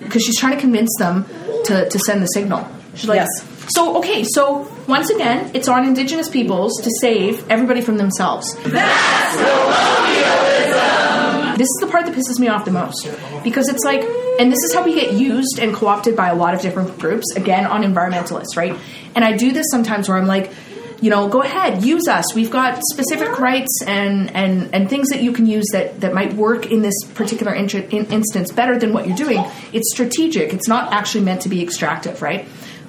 Because 0.00 0.22
she's 0.22 0.38
trying 0.38 0.54
to 0.54 0.60
convince 0.60 0.94
them 0.98 1.24
to, 1.64 1.88
to 1.88 1.98
send 2.00 2.22
the 2.22 2.26
signal. 2.26 2.66
She's 2.94 3.08
like, 3.08 3.16
Yes. 3.16 3.28
so, 3.74 3.98
okay, 3.98 4.24
so 4.24 4.70
once 4.86 5.10
again, 5.10 5.50
it's 5.54 5.68
on 5.68 5.84
indigenous 5.84 6.28
peoples 6.28 6.80
to 6.82 6.90
save 7.00 7.48
everybody 7.50 7.80
from 7.80 7.96
themselves. 7.98 8.54
That's 8.64 9.36
colonialism. 9.36 11.56
This 11.58 11.68
is 11.68 11.78
the 11.80 11.86
part 11.86 12.04
that 12.04 12.14
pisses 12.14 12.38
me 12.38 12.48
off 12.48 12.66
the 12.66 12.70
most 12.70 13.08
because 13.42 13.68
it's 13.70 13.82
like, 13.82 14.02
and 14.38 14.52
this 14.52 14.62
is 14.62 14.74
how 14.74 14.84
we 14.84 14.94
get 14.94 15.14
used 15.14 15.58
and 15.58 15.74
co 15.74 15.86
opted 15.86 16.14
by 16.14 16.28
a 16.28 16.34
lot 16.34 16.52
of 16.54 16.60
different 16.60 16.98
groups, 16.98 17.34
again, 17.34 17.64
on 17.64 17.82
environmentalists, 17.82 18.56
right? 18.56 18.76
And 19.14 19.24
I 19.24 19.36
do 19.36 19.52
this 19.52 19.64
sometimes 19.70 20.08
where 20.08 20.18
I'm 20.18 20.26
like, 20.26 20.50
you 21.00 21.10
know, 21.10 21.28
go 21.28 21.42
ahead, 21.42 21.84
use 21.84 22.08
us. 22.08 22.34
We've 22.34 22.50
got 22.50 22.80
specific 22.92 23.38
rights 23.38 23.82
and, 23.86 24.34
and, 24.34 24.74
and 24.74 24.88
things 24.88 25.08
that 25.10 25.22
you 25.22 25.32
can 25.32 25.46
use 25.46 25.66
that, 25.72 26.00
that 26.00 26.14
might 26.14 26.32
work 26.34 26.66
in 26.66 26.82
this 26.82 26.94
particular 27.14 27.54
in, 27.54 27.68
in 27.68 28.06
instance 28.06 28.52
better 28.52 28.78
than 28.78 28.92
what 28.92 29.06
you're 29.06 29.16
doing. 29.16 29.44
It's 29.72 29.90
strategic, 29.92 30.52
it's 30.52 30.68
not 30.68 30.92
actually 30.92 31.24
meant 31.24 31.42
to 31.42 31.48
be 31.48 31.62
extractive, 31.62 32.22
right? 32.22 32.46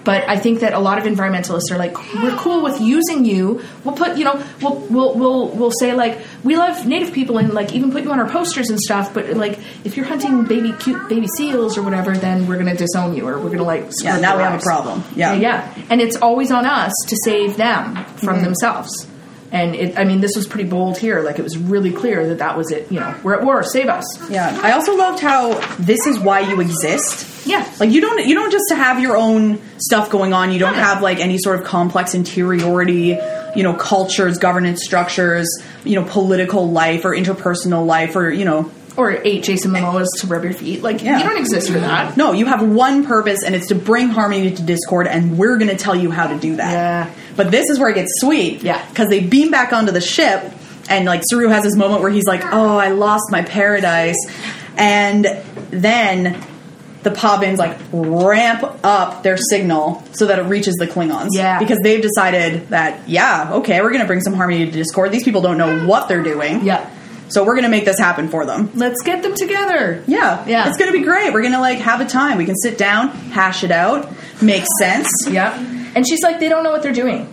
But 0.08 0.24
I 0.30 0.38
think 0.38 0.62
that 0.62 0.72
a 0.72 0.80
lot 0.80 0.98
of 1.00 1.04
environmentalists 1.04 1.70
are 1.70 1.78
like, 1.78 1.94
we're 2.24 2.38
cool 2.38 2.64
with 2.64 2.80
using 2.80 3.26
you. 3.26 3.62
We'll 3.84 3.94
put, 3.94 4.18
you 4.18 4.24
know, 4.24 4.42
we'll 4.62 4.78
we'll 4.90 5.18
we'll, 5.20 5.50
we'll 5.50 5.72
say 5.82 5.94
like, 5.94 6.22
we 6.46 6.56
love 6.56 6.88
Native 6.88 7.12
people 7.12 7.38
and 7.40 7.54
like 7.54 7.74
even 7.74 7.92
put 7.92 8.04
you 8.04 8.12
on 8.14 8.20
our 8.22 8.30
posters 8.30 8.70
and 8.70 8.80
stuff. 8.80 9.14
But 9.14 9.32
like, 9.32 9.60
if 9.84 9.98
you're 9.98 10.06
hunting 10.06 10.46
baby 10.46 10.72
cute 10.80 11.10
baby 11.10 11.28
seals 11.36 11.78
or 11.78 11.82
whatever, 11.82 12.16
then 12.16 12.48
we're 12.48 12.58
gonna 12.58 12.74
disown 12.74 13.18
you 13.18 13.28
or 13.28 13.38
we're 13.38 13.50
gonna 13.50 13.64
like. 13.64 13.90
Yeah, 14.02 14.18
now 14.18 14.38
we 14.38 14.44
have 14.44 14.58
a 14.58 14.64
problem. 14.64 15.04
Yeah. 15.14 15.34
yeah, 15.34 15.76
and 15.90 16.00
it's 16.00 16.16
always 16.16 16.54
on 16.54 16.66
us 16.66 16.94
to 17.10 17.18
save 17.26 17.58
them 17.58 17.96
from 18.16 18.36
mm-hmm. 18.36 18.46
themselves. 18.46 19.08
And 19.52 19.76
it, 19.76 19.98
I 19.98 20.04
mean, 20.04 20.20
this 20.20 20.36
was 20.36 20.46
pretty 20.46 20.70
bold 20.70 20.98
here. 20.98 21.22
Like 21.22 21.40
it 21.40 21.44
was 21.44 21.58
really 21.58 21.92
clear 21.94 22.28
that 22.28 22.40
that 22.40 22.58
was 22.58 22.70
it. 22.72 22.92
You 22.92 23.00
know, 23.00 23.16
we're 23.24 23.34
at 23.36 23.44
war. 23.44 23.64
Save 23.64 23.88
us. 23.88 24.30
yeah 24.30 24.60
i 24.64 24.72
also 24.74 24.96
loved 24.98 25.20
how 25.22 25.54
this 25.78 26.06
is 26.06 26.20
why 26.20 26.42
you 26.42 26.60
exist 26.60 27.46
Yeah. 27.48 27.66
like 27.80 27.92
you 27.92 28.02
don't 28.02 28.26
you 28.28 28.36
don't 28.36 28.52
just 28.52 28.66
have 28.72 29.00
your 29.02 29.16
own 29.16 29.60
stuff 29.78 30.10
going 30.10 30.34
on 30.34 30.52
you 30.52 30.60
don't 30.60 30.74
have 30.76 31.02
like 31.02 31.20
any 31.20 31.38
sort 31.38 31.60
of 31.60 31.66
complex 31.66 32.14
interiority 32.14 33.18
you 33.56 33.64
know 33.64 33.74
cultures 33.74 34.38
governance 34.38 34.84
structures 34.84 35.48
you 35.86 35.96
know 36.00 36.06
political 36.10 36.70
life 36.70 37.06
or 37.06 37.12
interpersonal 37.12 37.86
life 37.86 38.16
or 38.16 38.30
you 38.32 38.46
know 38.46 38.70
Or 38.98 39.12
eight 39.12 39.44
Jason 39.44 39.72
Momoas 39.72 40.08
to 40.22 40.28
rub 40.28 40.44
your 40.44 40.54
feet. 40.54 40.82
Like 40.82 41.04
Yeah. 41.04 41.20
you 41.20 41.24
don't 41.24 41.38
exist 41.38 41.72
for 41.72 41.80
that. 41.80 42.18
No, 42.18 42.32
you 42.34 42.46
have 42.48 42.64
one 42.64 43.06
purpose, 43.06 43.44
and 43.46 43.54
it's 43.56 43.68
to 43.68 43.76
bring 43.76 44.10
harmony 44.10 44.52
to 44.52 44.62
Discord, 44.64 45.06
and 45.08 45.38
we're 45.38 45.58
going 45.58 45.70
to 45.70 45.78
tell 45.78 45.96
you 45.96 46.10
how 46.12 46.28
to 46.28 46.38
do 46.38 46.56
that. 46.56 46.72
Yeah. 46.72 47.10
But 47.36 47.52
this 47.52 47.70
is 47.70 47.78
where 47.80 47.90
it 47.90 47.96
gets 47.96 48.12
sweet. 48.20 48.64
Yeah. 48.64 48.84
Because 48.90 49.08
they 49.10 49.20
beam 49.20 49.52
back 49.52 49.72
onto 49.72 49.92
the 49.92 50.02
ship, 50.02 50.52
and 50.90 51.06
like 51.06 51.22
Saru 51.30 51.48
has 51.50 51.64
this 51.64 51.76
moment 51.76 52.02
where 52.02 52.10
he's 52.12 52.26
like, 52.26 52.44
"Oh, 52.52 52.78
I 52.78 52.90
lost 52.90 53.26
my 53.32 53.44
paradise," 53.44 54.18
and 54.76 55.26
then 55.70 56.42
the 57.04 57.12
Pahvans 57.12 57.58
like 57.58 57.78
ramp 57.94 58.64
up 58.84 59.24
their 59.24 59.38
signal 59.38 60.04
so 60.14 60.26
that 60.26 60.40
it 60.40 60.44
reaches 60.44 60.76
the 60.76 60.88
Klingons. 60.88 61.30
Yeah. 61.32 61.60
Because 61.60 61.78
they've 61.84 62.02
decided 62.02 62.70
that 62.70 63.08
yeah, 63.08 63.52
okay, 63.54 63.82
we're 63.82 63.90
going 63.90 64.02
to 64.02 64.08
bring 64.08 64.22
some 64.22 64.34
harmony 64.34 64.66
to 64.66 64.72
Discord. 64.72 65.12
These 65.12 65.24
people 65.24 65.42
don't 65.42 65.58
know 65.58 65.86
what 65.86 66.08
they're 66.10 66.24
doing. 66.24 66.66
Yeah. 66.66 66.90
So 67.30 67.44
we're 67.44 67.54
going 67.56 67.64
to 67.66 67.70
make 67.70 67.86
this 67.86 68.00
happen 68.00 68.30
for 68.30 68.46
them. 68.46 68.72
Let's 68.76 69.02
get 69.04 69.22
them 69.24 69.36
together. 69.36 70.04
Yeah, 70.08 70.46
Yeah. 70.48 70.68
It's 70.70 70.78
gonna 70.78 70.92
be 70.94 71.02
great. 71.04 71.34
We're 71.34 71.42
gonna 71.44 71.60
like 71.60 71.80
have 71.80 72.00
a 72.02 72.06
time. 72.06 72.38
We 72.38 72.46
can 72.46 72.56
sit 72.56 72.78
down, 72.78 73.10
hash 73.10 73.64
it 73.64 73.72
out, 73.72 74.10
make 74.42 74.64
sense. 74.80 75.10
Yeah. 75.30 75.58
And 75.96 76.08
she's 76.08 76.22
like, 76.22 76.40
they 76.40 76.48
don't 76.50 76.64
know 76.64 76.72
what 76.72 76.84
they're 76.84 76.94
doing. 76.94 77.28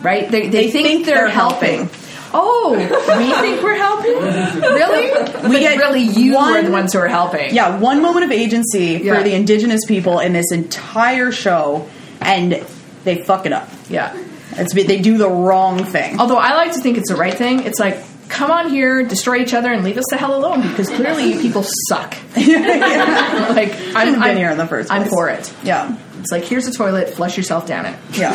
Right? 0.00 0.30
They, 0.30 0.48
they, 0.48 0.70
think, 0.70 0.86
think 0.86 1.06
they're, 1.06 1.16
they're 1.16 1.28
helping. 1.28 1.86
helping. 1.86 2.04
Oh, 2.32 2.74
we 2.76 3.32
think 3.40 3.62
we're 3.62 3.76
helping? 3.76 4.18
Really? 4.78 5.10
We 5.48 5.54
but 5.54 5.60
get 5.60 5.78
really 5.78 6.02
you 6.02 6.36
are 6.36 6.62
the 6.62 6.70
ones 6.70 6.92
who 6.92 6.98
are 6.98 7.08
helping. 7.08 7.54
Yeah, 7.54 7.78
one 7.78 8.02
moment 8.02 8.24
of 8.26 8.30
agency 8.32 9.00
Yeah. 9.02 9.16
for 9.16 9.22
the 9.24 9.34
indigenous 9.34 9.84
people 9.86 10.18
in 10.20 10.32
this 10.32 10.52
entire 10.52 11.32
show, 11.32 11.88
and 12.20 12.64
they 13.04 13.22
fuck 13.24 13.46
it 13.46 13.52
up. 13.52 13.68
Yeah. 13.88 14.16
It's 14.52 14.74
they 14.74 15.00
do 15.00 15.16
the 15.18 15.28
wrong 15.30 15.84
thing. 15.84 16.20
Although 16.20 16.36
I 16.38 16.54
like 16.54 16.72
to 16.74 16.80
think 16.80 16.98
it's 16.98 17.08
the 17.10 17.16
right 17.16 17.34
thing. 17.34 17.60
It's 17.64 17.78
like 17.78 17.98
come 18.28 18.50
on 18.50 18.70
here, 18.70 19.02
destroy 19.02 19.36
each 19.38 19.54
other, 19.54 19.72
and 19.72 19.82
leave 19.84 19.96
us 19.98 20.04
the 20.10 20.16
hell 20.16 20.36
alone 20.36 20.62
because 20.62 20.88
clearly 20.88 21.32
you 21.32 21.40
people 21.40 21.64
suck. 21.88 22.14
like 22.36 22.46
I'm, 22.46 23.72
Shouldn't 23.72 23.94
have 23.94 23.94
been 23.94 24.22
I'm- 24.22 24.36
here 24.36 24.50
in 24.50 24.58
the 24.58 24.66
first 24.66 24.90
I'm 24.90 25.08
for 25.08 25.28
it. 25.28 25.52
Yeah. 25.62 25.96
It's 26.20 26.32
like 26.32 26.44
here's 26.44 26.66
a 26.66 26.72
toilet, 26.72 27.10
flush 27.10 27.36
yourself 27.36 27.66
down 27.66 27.86
it. 27.86 27.96
Yeah. 28.18 28.32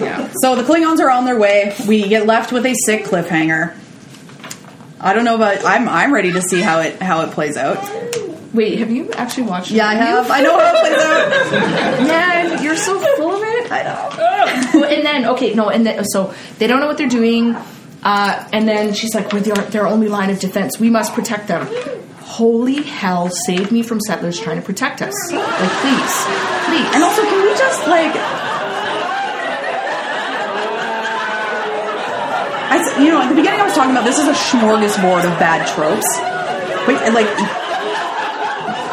Yeah. 0.00 0.30
So 0.40 0.54
the 0.54 0.62
Klingons 0.62 1.00
are 1.00 1.10
on 1.10 1.24
their 1.24 1.38
way. 1.38 1.74
We 1.86 2.08
get 2.08 2.26
left 2.26 2.52
with 2.52 2.64
a 2.64 2.74
sick 2.86 3.04
cliffhanger. 3.04 3.76
I 5.00 5.12
don't 5.12 5.24
know 5.24 5.34
about. 5.34 5.64
I'm 5.64 5.88
I'm 5.88 6.12
ready 6.14 6.32
to 6.32 6.40
see 6.40 6.60
how 6.60 6.80
it 6.80 7.02
how 7.02 7.22
it 7.22 7.32
plays 7.32 7.56
out. 7.56 7.76
Wait, 8.54 8.78
have 8.78 8.90
you 8.90 9.10
actually 9.12 9.42
watched? 9.48 9.70
It? 9.70 9.74
Yeah, 9.76 9.88
I 9.88 9.94
have. 9.94 10.30
I 10.30 10.40
know 10.40 10.58
how 10.58 10.72
it 10.74 10.80
plays 10.80 11.02
out. 11.02 12.06
Man, 12.06 12.62
you're 12.64 12.76
so 12.76 12.98
full 13.16 13.34
of 13.34 13.42
it. 13.42 13.70
I 13.70 13.82
know. 13.82 14.84
and 14.84 15.04
then 15.04 15.26
okay, 15.26 15.52
no, 15.54 15.68
and 15.68 15.84
then 15.84 16.04
so 16.06 16.32
they 16.58 16.66
don't 16.66 16.80
know 16.80 16.86
what 16.86 16.96
they're 16.96 17.08
doing, 17.08 17.54
uh, 18.06 18.48
and 18.52 18.68
then 18.68 18.94
she's 18.94 19.14
like, 19.16 19.32
"We're 19.32 19.40
their, 19.40 19.56
their 19.56 19.86
only 19.88 20.06
line 20.06 20.30
of 20.30 20.38
defense. 20.38 20.78
We 20.78 20.90
must 20.90 21.12
protect 21.12 21.48
them." 21.48 21.66
Holy 22.22 22.82
hell! 22.82 23.30
Save 23.30 23.72
me 23.72 23.82
from 23.82 23.98
settlers 24.00 24.38
trying 24.38 24.60
to 24.60 24.62
protect 24.62 25.02
us. 25.02 25.14
Like, 25.32 25.42
please, 25.82 26.14
please. 26.70 26.86
And 26.94 27.02
also, 27.02 27.22
can 27.22 27.42
we 27.42 27.50
just 27.58 27.88
like? 27.88 28.14
I, 32.68 33.02
you 33.02 33.10
know, 33.10 33.22
at 33.22 33.28
the 33.28 33.34
beginning 33.34 33.60
I 33.60 33.64
was 33.64 33.74
talking 33.74 33.90
about 33.90 34.04
this 34.04 34.18
is 34.18 34.28
a 34.28 34.34
smorgasbord 34.34 35.24
of 35.24 35.38
bad 35.40 35.66
tropes. 35.74 36.06
And, 36.86 37.14
like, 37.14 37.26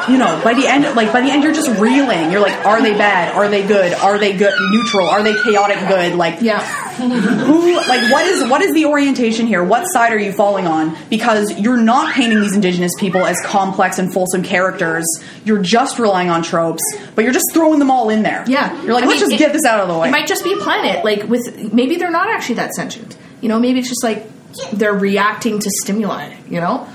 you 0.10 0.18
know, 0.18 0.42
by 0.44 0.54
the 0.54 0.68
end, 0.68 0.84
like 0.96 1.12
by 1.12 1.22
the 1.22 1.30
end, 1.32 1.44
you're 1.44 1.54
just 1.54 1.70
reeling. 1.80 2.32
You're 2.32 2.42
like, 2.42 2.66
are 2.66 2.82
they 2.82 2.94
bad? 2.94 3.34
Are 3.36 3.48
they 3.48 3.66
good? 3.66 3.94
Are 3.94 4.18
they 4.18 4.36
good? 4.36 4.54
Neutral? 4.72 5.08
Are 5.08 5.24
they 5.24 5.34
chaotic 5.44 5.78
good? 5.88 6.16
Like, 6.16 6.42
yeah, 6.42 6.62
who 6.98 7.76
like 7.76 8.12
what 8.12 8.26
is 8.28 8.50
what 8.50 8.62
is 8.62 8.72
the 8.74 8.86
orientation 8.86 9.48
here 9.48 9.64
what 9.64 9.86
side 9.86 10.12
are 10.14 10.20
you 10.20 10.32
falling 10.32 10.68
on 10.68 10.96
because 11.10 11.60
you're 11.60 11.78
not 11.78 12.14
painting 12.14 12.40
these 12.40 12.54
indigenous 12.56 12.92
people 13.00 13.26
as 13.26 13.40
complex 13.42 13.98
and 13.98 14.14
fulsome 14.14 14.44
characters 14.44 15.04
you're 15.44 15.62
just 15.62 15.98
relying 15.98 16.30
on 16.30 16.44
tropes 16.44 16.84
but 17.16 17.24
you're 17.24 17.34
just 17.34 17.52
throwing 17.52 17.80
them 17.80 17.90
all 17.90 18.10
in 18.12 18.22
there 18.22 18.44
yeah. 18.48 18.80
you're 18.84 18.94
like 18.94 19.04
I 19.04 19.08
let's 19.08 19.22
mean, 19.22 19.30
just 19.32 19.34
it- 19.34 19.40
get 19.40 19.54
this 19.54 19.66
out 19.66 19.80
of 19.80 19.88
the 19.88 19.98
way 19.98 20.08
It 20.08 20.12
might 20.12 20.28
just 20.28 20.44
be 20.44 20.54
a 20.54 20.58
planet, 20.58 21.04
like 21.04 21.24
with 21.24 21.74
maybe 21.74 21.96
they're 21.96 22.12
not 22.12 22.30
actually 22.30 22.56
that 22.56 22.74
sentient. 22.74 23.18
You 23.42 23.50
know, 23.50 23.60
maybe 23.60 23.80
it's 23.80 23.90
just 23.90 24.04
like 24.04 24.28
they're 24.72 24.94
reacting 24.94 25.60
to 25.60 25.70
stimuli. 25.82 26.36
You 26.48 26.62
know, 26.62 26.88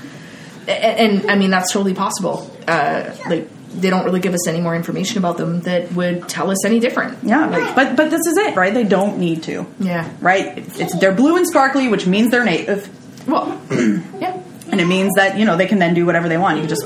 and, 0.67 1.21
and 1.21 1.31
I 1.31 1.35
mean 1.35 1.49
that's 1.51 1.71
totally 1.73 1.93
possible. 1.93 2.49
Uh, 2.69 3.15
like 3.29 3.47
they 3.81 3.89
don't 3.91 4.03
really 4.05 4.19
give 4.19 4.33
us 4.33 4.47
any 4.47 4.59
more 4.61 4.75
information 4.75 5.17
about 5.19 5.37
them 5.37 5.61
that 5.61 5.91
would 5.93 6.27
tell 6.27 6.49
us 6.51 6.65
any 6.65 6.79
different. 6.79 7.17
yeah 7.23 7.45
like, 7.47 7.75
but 7.75 7.95
but 7.95 8.09
this 8.09 8.25
is 8.25 8.35
it 8.37 8.55
right 8.55 8.73
they 8.73 8.83
don't 8.83 9.17
need 9.19 9.43
to 9.43 9.65
Yeah. 9.79 10.09
right 10.21 10.57
it's, 10.57 10.79
it's 10.79 10.95
they're 10.99 11.13
blue 11.13 11.35
and 11.37 11.45
sparkly 11.47 11.87
which 11.87 12.05
means 12.07 12.31
they're 12.31 12.43
native 12.45 12.89
Well, 13.27 13.45
yeah. 13.71 14.41
and 14.71 14.81
it 14.81 14.87
means 14.87 15.11
that 15.15 15.37
you 15.37 15.45
know 15.45 15.55
they 15.57 15.67
can 15.67 15.79
then 15.79 15.93
do 15.93 16.05
whatever 16.05 16.27
they 16.29 16.37
want 16.37 16.59
you 16.61 16.67
just 16.67 16.83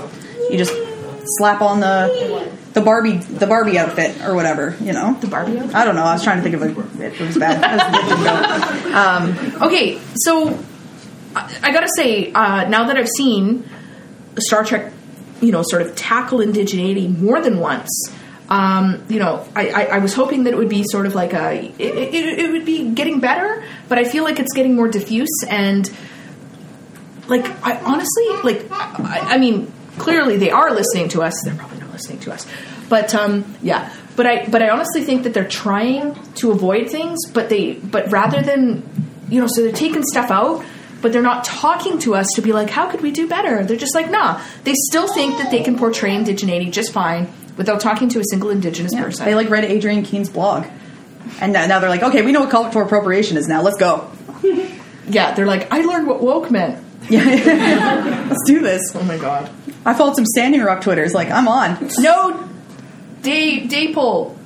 you 0.50 0.58
just 0.58 0.74
slap 1.38 1.62
on 1.62 1.80
the 1.80 2.52
the 2.74 2.82
barbie 2.82 3.18
the 3.18 3.48
barbie 3.48 3.78
outfit 3.80 4.22
or 4.28 4.34
whatever 4.36 4.76
you 4.82 4.92
know 4.94 5.16
The 5.22 5.28
Barbie 5.28 5.60
outfit? 5.60 5.76
i 5.76 5.86
don't 5.86 5.96
know 5.96 6.04
i 6.04 6.14
was 6.14 6.24
trying 6.24 6.38
to 6.38 6.44
think 6.44 6.56
of 6.56 6.62
a 6.64 7.06
it 7.06 7.20
was 7.20 7.38
bad 7.38 7.58
It. 7.64 9.62
Okay, 9.62 10.00
so 10.16 10.58
I, 11.36 11.42
I 11.64 11.72
gotta 11.72 11.90
say, 11.96 12.32
uh, 12.34 12.68
now 12.68 12.86
that 12.88 12.98
I've 12.98 13.08
seen 13.10 13.64
Star 14.38 14.64
Trek, 14.64 14.92
you 15.44 15.52
know, 15.52 15.64
sort 15.64 15.82
of 15.82 15.96
tackle 15.96 16.40
indigeneity 16.40 17.16
more 17.18 17.42
than 17.42 17.60
once, 17.60 17.90
um, 18.50 19.04
you 19.10 19.20
know, 19.20 19.48
I, 19.56 19.70
I, 19.70 19.84
I 19.84 19.98
was 20.00 20.14
hoping 20.14 20.44
that 20.44 20.54
it 20.54 20.58
would 20.58 20.70
be 20.70 20.84
sort 20.84 21.06
of 21.06 21.16
like 21.16 21.34
a, 21.34 21.66
it, 21.80 21.96
it, 21.96 22.40
it 22.40 22.52
would 22.52 22.66
be 22.66 22.92
getting 22.92 23.20
better, 23.20 23.64
but 23.90 23.98
I 23.98 24.04
feel 24.04 24.24
like 24.24 24.40
it's 24.40 24.54
getting 24.54 24.76
more 24.76 24.88
diffuse 24.88 25.44
and, 25.50 25.90
like, 27.28 27.46
I 27.66 27.80
honestly, 27.80 28.28
like, 28.44 28.70
I, 28.72 29.36
I 29.36 29.38
mean, 29.38 29.72
clearly 29.98 30.38
they 30.38 30.52
are 30.52 30.72
listening 30.72 31.10
to 31.10 31.24
us. 31.24 31.34
They're 31.44 31.56
probably 31.56 31.80
not 31.80 31.92
listening 31.92 32.20
to 32.22 32.34
us, 32.34 32.46
but 32.90 33.16
um, 33.16 33.56
yeah. 33.62 33.94
But 34.16 34.28
I, 34.28 34.46
but 34.48 34.62
I 34.62 34.70
honestly 34.70 35.04
think 35.04 35.24
that 35.24 35.34
they're 35.34 35.48
trying 35.48 36.14
to 36.36 36.52
avoid 36.52 36.90
things, 36.90 37.26
but 37.32 37.50
they, 37.50 37.74
but 37.74 38.12
rather 38.12 38.42
than, 38.42 38.84
you 39.30 39.42
know, 39.42 39.48
so 39.48 39.64
they're 39.64 39.72
taking 39.72 40.04
stuff 40.04 40.30
out, 40.30 40.64
but 41.04 41.12
they're 41.12 41.22
not 41.22 41.44
talking 41.44 42.00
to 42.00 42.16
us 42.16 42.28
to 42.36 42.42
be 42.42 42.54
like, 42.54 42.70
how 42.70 42.90
could 42.90 43.02
we 43.02 43.12
do 43.12 43.28
better? 43.28 43.64
They're 43.64 43.78
just 43.78 43.94
like, 43.94 44.10
nah. 44.10 44.42
They 44.64 44.74
still 44.74 45.14
think 45.14 45.38
that 45.38 45.52
they 45.52 45.62
can 45.62 45.78
portray 45.78 46.12
indigeneity 46.12 46.72
just 46.72 46.94
fine 46.94 47.32
without 47.58 47.82
talking 47.82 48.08
to 48.10 48.20
a 48.22 48.24
single 48.32 48.50
indigenous 48.50 48.94
Yeah, 48.94 49.04
person. 49.04 49.26
They 49.26 49.36
like 49.36 49.50
read 49.50 49.66
Adrienne 49.66 50.04
Keene's 50.04 50.30
blog, 50.30 50.66
and 51.42 51.54
now, 51.54 51.80
they're 51.80 51.90
like, 51.90 52.04
okay, 52.04 52.22
we 52.22 52.32
know 52.32 52.40
what 52.40 52.50
cultural 52.52 52.86
appropriation 52.86 53.38
is 53.38 53.48
now. 53.48 53.62
Let's 53.62 53.78
go. 53.78 54.10
yeah, 55.08 55.34
they're 55.34 55.46
like, 55.46 55.72
I 55.72 55.82
learned 55.82 56.08
what 56.08 56.22
woke 56.22 56.50
meant. 56.50 56.84
Yeah, 57.10 58.28
let's 58.30 58.44
do 58.46 58.62
this. 58.62 58.96
Oh 58.96 59.04
my 59.04 59.18
god. 59.18 59.50
I 59.86 59.94
followed 59.94 60.16
some 60.16 60.26
Standing 60.26 60.62
Rock 60.62 60.80
Twitters. 60.80 61.14
Like, 61.14 61.30
I'm 61.30 61.50
on. 61.50 61.90
No, 62.00 62.48
day 63.22 63.68
daypole. 63.68 64.38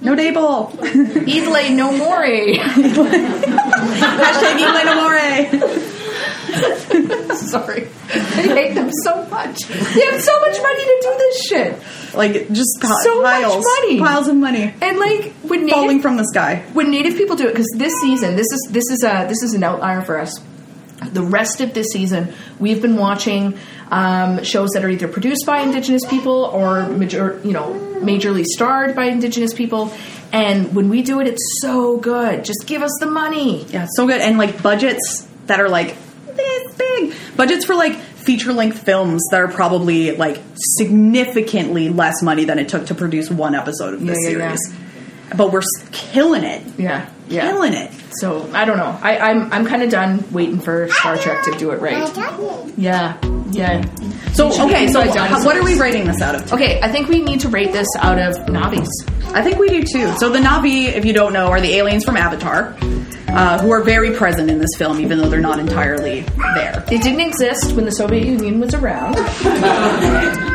No 0.00 0.14
day 0.14 0.30
ball. 0.30 0.72
Idle 0.80 1.74
no 1.74 1.90
more. 1.96 2.22
Hashtag 4.04 4.58
Eat 4.60 4.86
Amore. 4.86 5.93
Sorry. 7.36 7.88
I 8.08 8.42
hate 8.42 8.74
them 8.74 8.90
so 9.02 9.24
much. 9.26 9.58
They 9.68 10.00
have 10.06 10.20
so 10.20 10.40
much 10.40 10.58
money 10.62 10.84
to 10.84 10.98
do 11.02 11.14
this 11.18 11.46
shit. 11.46 12.14
Like, 12.14 12.48
just 12.52 12.80
pi- 12.80 13.00
So 13.02 13.22
much 13.22 13.42
piles, 13.42 13.64
money. 13.80 13.98
piles 13.98 14.28
of 14.28 14.36
money 14.36 14.72
And 14.80 14.98
like 14.98 15.32
when 15.42 15.68
falling 15.68 16.00
from 16.00 16.16
the 16.16 16.24
sky. 16.24 16.62
when 16.72 16.90
native 16.90 17.16
people 17.16 17.36
do 17.36 17.46
it, 17.48 17.52
because 17.52 17.72
this 17.76 17.92
season, 18.02 18.36
this 18.36 18.46
is 18.52 18.68
this 18.70 18.84
is 18.90 19.02
a 19.02 19.26
this 19.28 19.42
is 19.42 19.54
an 19.54 19.62
outlier 19.64 20.02
for 20.02 20.18
us. 20.20 20.40
The 21.12 21.22
rest 21.22 21.60
of 21.60 21.74
this 21.74 21.88
season, 21.90 22.32
we've 22.58 22.80
been 22.80 22.96
watching 22.96 23.58
um, 23.90 24.42
shows 24.44 24.70
that 24.70 24.84
are 24.84 24.88
either 24.88 25.08
produced 25.08 25.44
by 25.44 25.58
Indigenous 25.60 26.04
people 26.06 26.44
or 26.44 26.88
major, 26.88 27.40
you 27.44 27.52
know, 27.52 27.74
majorly 28.00 28.44
starred 28.44 28.94
by 28.94 29.06
Indigenous 29.06 29.52
people. 29.52 29.92
And 30.32 30.74
when 30.74 30.88
we 30.88 31.02
do 31.02 31.20
it, 31.20 31.26
it's 31.26 31.60
so 31.60 31.98
good. 31.98 32.44
Just 32.44 32.66
give 32.66 32.80
us 32.82 32.92
the 33.00 33.06
money. 33.06 33.64
Yeah, 33.66 33.86
so 33.96 34.06
good. 34.06 34.20
And 34.20 34.38
like 34.38 34.62
budgets 34.62 35.26
that 35.46 35.60
are 35.60 35.68
like 35.68 35.96
big. 36.78 37.14
Budgets 37.36 37.64
for 37.64 37.74
like 37.74 37.94
feature 37.96 38.52
length 38.52 38.78
films 38.84 39.22
that 39.30 39.40
are 39.40 39.48
probably 39.48 40.12
like 40.16 40.40
significantly 40.54 41.88
less 41.88 42.22
money 42.22 42.44
than 42.44 42.58
it 42.58 42.68
took 42.68 42.86
to 42.86 42.94
produce 42.94 43.30
one 43.30 43.54
episode 43.54 43.94
of 43.94 44.00
this 44.04 44.18
Yeah, 44.22 44.30
yeah, 44.30 44.38
yeah. 44.38 44.56
series. 44.56 44.80
But 45.36 45.52
we're 45.52 45.62
killing 45.90 46.44
it. 46.44 46.62
Yeah, 46.78 47.08
yeah. 47.28 47.50
Killing 47.50 47.72
it. 47.72 47.90
So 48.12 48.48
I 48.52 48.64
don't 48.66 48.76
know. 48.76 48.96
I, 49.02 49.18
I'm 49.18 49.52
I'm 49.52 49.66
kind 49.66 49.82
of 49.82 49.90
done 49.90 50.22
waiting 50.32 50.60
for 50.60 50.88
Star 50.90 51.16
Trek 51.16 51.42
to 51.44 51.52
do 51.52 51.70
it 51.70 51.80
right. 51.80 51.96
Yeah, 52.76 53.18
yeah. 53.50 53.84
So 54.34 54.48
okay, 54.66 54.86
so 54.88 55.00
what 55.44 55.56
are 55.56 55.64
we 55.64 55.78
rating 55.80 56.06
this 56.06 56.20
out 56.20 56.34
of? 56.34 56.52
Okay, 56.52 56.78
I 56.80 56.92
think 56.92 57.08
we 57.08 57.20
need 57.22 57.40
to 57.40 57.48
rate 57.48 57.72
this 57.72 57.88
out 57.98 58.18
of 58.18 58.36
Na'vis. 58.46 58.88
I 59.34 59.42
think 59.42 59.58
we 59.58 59.68
do 59.68 59.82
too. 59.82 60.12
So 60.18 60.28
the 60.28 60.38
Na'vi, 60.40 60.92
if 60.92 61.04
you 61.04 61.12
don't 61.12 61.32
know, 61.32 61.46
are 61.48 61.60
the 61.60 61.74
aliens 61.74 62.04
from 62.04 62.16
Avatar, 62.16 62.76
uh, 63.34 63.60
who 63.60 63.70
are 63.70 63.82
very 63.82 64.12
present 64.12 64.50
in 64.50 64.58
this 64.58 64.70
film, 64.76 65.00
even 65.00 65.18
though 65.18 65.28
they're 65.28 65.40
not 65.40 65.58
entirely 65.58 66.20
there. 66.54 66.84
They 66.88 66.98
didn't 66.98 67.20
exist 67.20 67.74
when 67.74 67.84
the 67.84 67.92
Soviet 67.92 68.24
Union 68.24 68.60
was 68.60 68.74
around. 68.74 69.16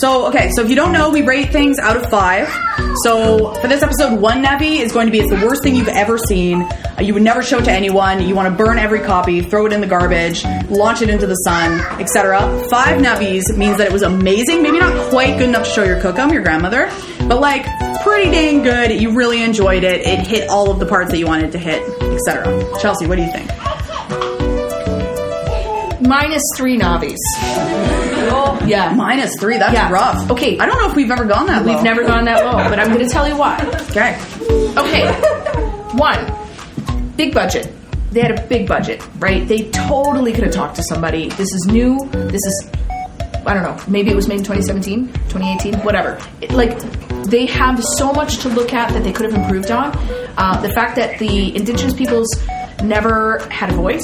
So 0.00 0.26
okay, 0.28 0.50
so 0.54 0.62
if 0.62 0.70
you 0.70 0.76
don't 0.76 0.92
know, 0.92 1.10
we 1.10 1.22
rate 1.22 1.50
things 1.50 1.78
out 1.78 1.96
of 1.96 2.08
five. 2.10 2.48
So 3.04 3.54
for 3.54 3.68
this 3.68 3.82
episode, 3.82 4.20
one 4.20 4.42
Na'vi 4.44 4.80
is 4.80 4.92
going 4.92 5.06
to 5.06 5.12
be 5.12 5.20
it's 5.20 5.30
the 5.30 5.46
worst 5.46 5.62
thing 5.62 5.76
you've 5.76 5.88
ever 5.88 6.18
seen. 6.18 6.62
Uh, 6.62 7.02
you 7.02 7.14
would 7.14 7.22
never 7.22 7.42
show 7.42 7.58
it 7.58 7.64
to 7.64 7.72
anyone. 7.72 8.26
You 8.26 8.34
want 8.34 8.56
to 8.56 8.64
burn 8.64 8.78
every 8.78 9.00
copy, 9.00 9.40
throw 9.40 9.66
it 9.66 9.72
in 9.72 9.80
the 9.80 9.86
garbage, 9.86 10.44
launch 10.68 11.02
it 11.02 11.08
into 11.08 11.26
the 11.26 11.34
sun, 11.36 11.80
etc. 12.00 12.40
Five 12.70 13.00
Na'vis 13.00 13.56
means 13.56 13.78
that 13.78 13.86
it 13.86 13.92
was 13.92 14.02
amazing. 14.02 14.62
Maybe 14.62 14.78
not 14.78 15.10
quite 15.10 15.38
good 15.38 15.48
enough 15.48 15.64
to 15.64 15.70
show 15.70 15.84
your 15.84 16.00
kokum, 16.00 16.32
your 16.32 16.42
grandmother, 16.42 16.90
but 17.28 17.40
like 17.40 17.64
pretty 18.02 18.30
dang 18.30 18.62
good. 18.62 19.00
You 19.00 19.12
really 19.14 19.42
enjoyed 19.42 19.84
it. 19.84 20.06
It 20.06 20.26
hit 20.26 20.48
all 20.48 20.70
of 20.70 20.78
the 20.78 20.86
parts 20.86 21.10
that 21.10 21.18
you 21.18 21.26
wanted 21.26 21.52
to 21.52 21.58
hit, 21.58 21.82
etc. 22.02 22.64
Chelsea, 22.80 23.06
what 23.06 23.16
do 23.16 23.22
you 23.22 23.32
think? 23.32 23.50
Minus 26.00 26.42
three 26.56 26.78
Na'vis. 26.78 27.16
Yeah. 28.66 28.92
Minus 28.94 29.34
three. 29.38 29.58
That's 29.58 29.72
Yeah. 29.74 29.90
rough. 29.90 30.30
Okay. 30.30 30.58
I 30.58 30.66
don't 30.66 30.78
know 30.80 30.88
if 30.88 30.96
we've 30.96 31.10
ever 31.10 31.24
gone 31.24 31.46
that 31.46 31.64
low. 31.64 31.74
We've 31.74 31.82
never 31.82 32.04
gone 32.04 32.24
that 32.24 32.44
low, 32.44 32.68
but 32.68 32.78
I'm 32.78 32.88
going 32.92 33.04
to 33.04 33.08
tell 33.08 33.26
you 33.28 33.36
why. 33.36 33.56
Okay. 33.90 34.16
Okay. 34.76 35.06
One, 35.96 36.32
big 37.16 37.34
budget. 37.34 37.72
They 38.12 38.20
had 38.20 38.38
a 38.38 38.42
big 38.46 38.66
budget, 38.66 39.02
right? 39.18 39.46
They 39.46 39.70
totally 39.70 40.32
could 40.32 40.44
have 40.44 40.52
talked 40.52 40.76
to 40.76 40.82
somebody. 40.82 41.28
This 41.30 41.52
is 41.52 41.66
new. 41.70 41.98
This 42.12 42.44
is, 42.44 42.70
I 43.46 43.54
don't 43.54 43.62
know, 43.62 43.76
maybe 43.88 44.10
it 44.10 44.16
was 44.16 44.26
made 44.28 44.38
in 44.38 44.44
2017, 44.44 45.06
2018, 45.28 45.74
whatever. 45.84 46.18
It, 46.40 46.50
like, 46.52 46.72
they 47.24 47.46
have 47.46 47.82
so 47.96 48.12
much 48.12 48.38
to 48.38 48.48
look 48.48 48.72
at 48.72 48.92
that 48.92 49.02
they 49.04 49.12
could 49.12 49.30
have 49.30 49.40
improved 49.40 49.70
on. 49.70 49.92
Uh, 50.36 50.60
the 50.60 50.72
fact 50.72 50.96
that 50.96 51.18
the 51.18 51.54
indigenous 51.56 51.94
peoples 51.94 52.28
never 52.82 53.38
had 53.50 53.70
a 53.72 53.74
voice, 53.76 54.02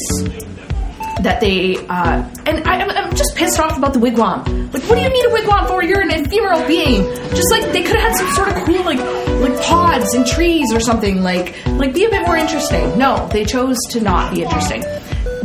that 1.23 1.41
they 1.41 1.77
uh, 1.89 2.29
and 2.47 2.69
I, 2.69 2.81
I'm, 2.81 2.91
I'm 2.91 3.17
just 3.17 3.35
pissed 3.37 3.59
off 3.59 3.77
about 3.77 3.95
the 3.95 3.99
wigwam. 3.99 4.73
Like, 4.73 4.83
what 4.85 4.97
do 4.97 5.01
you 5.01 5.09
need 5.09 5.25
a 5.25 5.31
wigwam 5.31 5.67
for? 5.67 5.83
You're 5.83 6.01
an 6.01 6.11
ephemeral 6.11 6.67
being. 6.67 7.03
Just 7.31 7.51
like 7.51 7.73
they 7.73 7.83
could 7.83 7.97
have 7.97 8.13
had 8.13 8.17
some 8.17 8.31
sort 8.35 8.49
of 8.49 8.65
cool 8.65 8.85
like 8.85 8.99
like 9.41 9.61
pods 9.63 10.15
and 10.15 10.27
trees 10.27 10.73
or 10.73 10.81
something. 10.81 11.23
Like 11.23 11.57
like 11.67 11.95
be 11.95 12.05
a 12.05 12.11
bit 12.11 12.27
more 12.27 12.37
interesting. 12.37 12.99
No, 12.99 13.29
they 13.33 13.45
chose 13.45 13.77
to 13.91 14.01
not 14.01 14.35
be 14.35 14.43
interesting. 14.43 14.83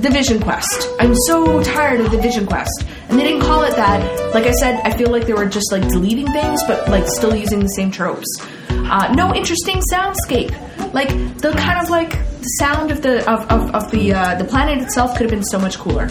The 0.02 0.10
Vision 0.10 0.41
Quest. 0.41 0.89
I'm 0.99 1.14
so 1.28 1.62
tired 1.64 1.99
of 1.99 2.10
the 2.10 2.18
Vision 2.18 2.47
Quest. 2.47 2.86
And 3.10 3.20
they 3.20 3.24
didn't 3.24 3.41
call 3.41 3.64
it 3.64 3.76
that. 3.76 4.34
Like 4.34 4.45
I 4.45 4.52
said, 4.52 4.82
I 4.84 4.97
feel 4.97 5.12
like 5.12 5.28
they 5.28 5.34
were 5.34 5.45
just 5.45 5.72
like 5.72 5.88
deleting 5.89 6.26
things, 6.32 6.62
but 6.66 6.89
like 6.89 7.08
still 7.08 7.36
using 7.36 7.60
the 7.60 7.70
same 7.70 7.91
tropes. 7.91 8.28
Uh, 8.70 9.14
no 9.16 9.34
interesting 9.36 9.82
soundscape. 9.91 10.52
Like 10.93 11.10
the 11.38 11.52
kind 11.52 11.80
of 11.80 11.89
like 11.89 12.12
the 12.12 12.47
sound 12.58 12.89
of 12.89 13.04
the 13.04 13.20
of, 13.32 13.41
of, 13.52 13.76
of 13.76 13.91
the 13.91 14.14
uh, 14.14 14.36
the 14.36 14.43
planet 14.43 14.82
itself 14.82 15.12
could 15.12 15.22
have 15.22 15.32
been 15.32 15.43
so 15.43 15.60
much 15.60 15.78
cooler. 15.78 16.10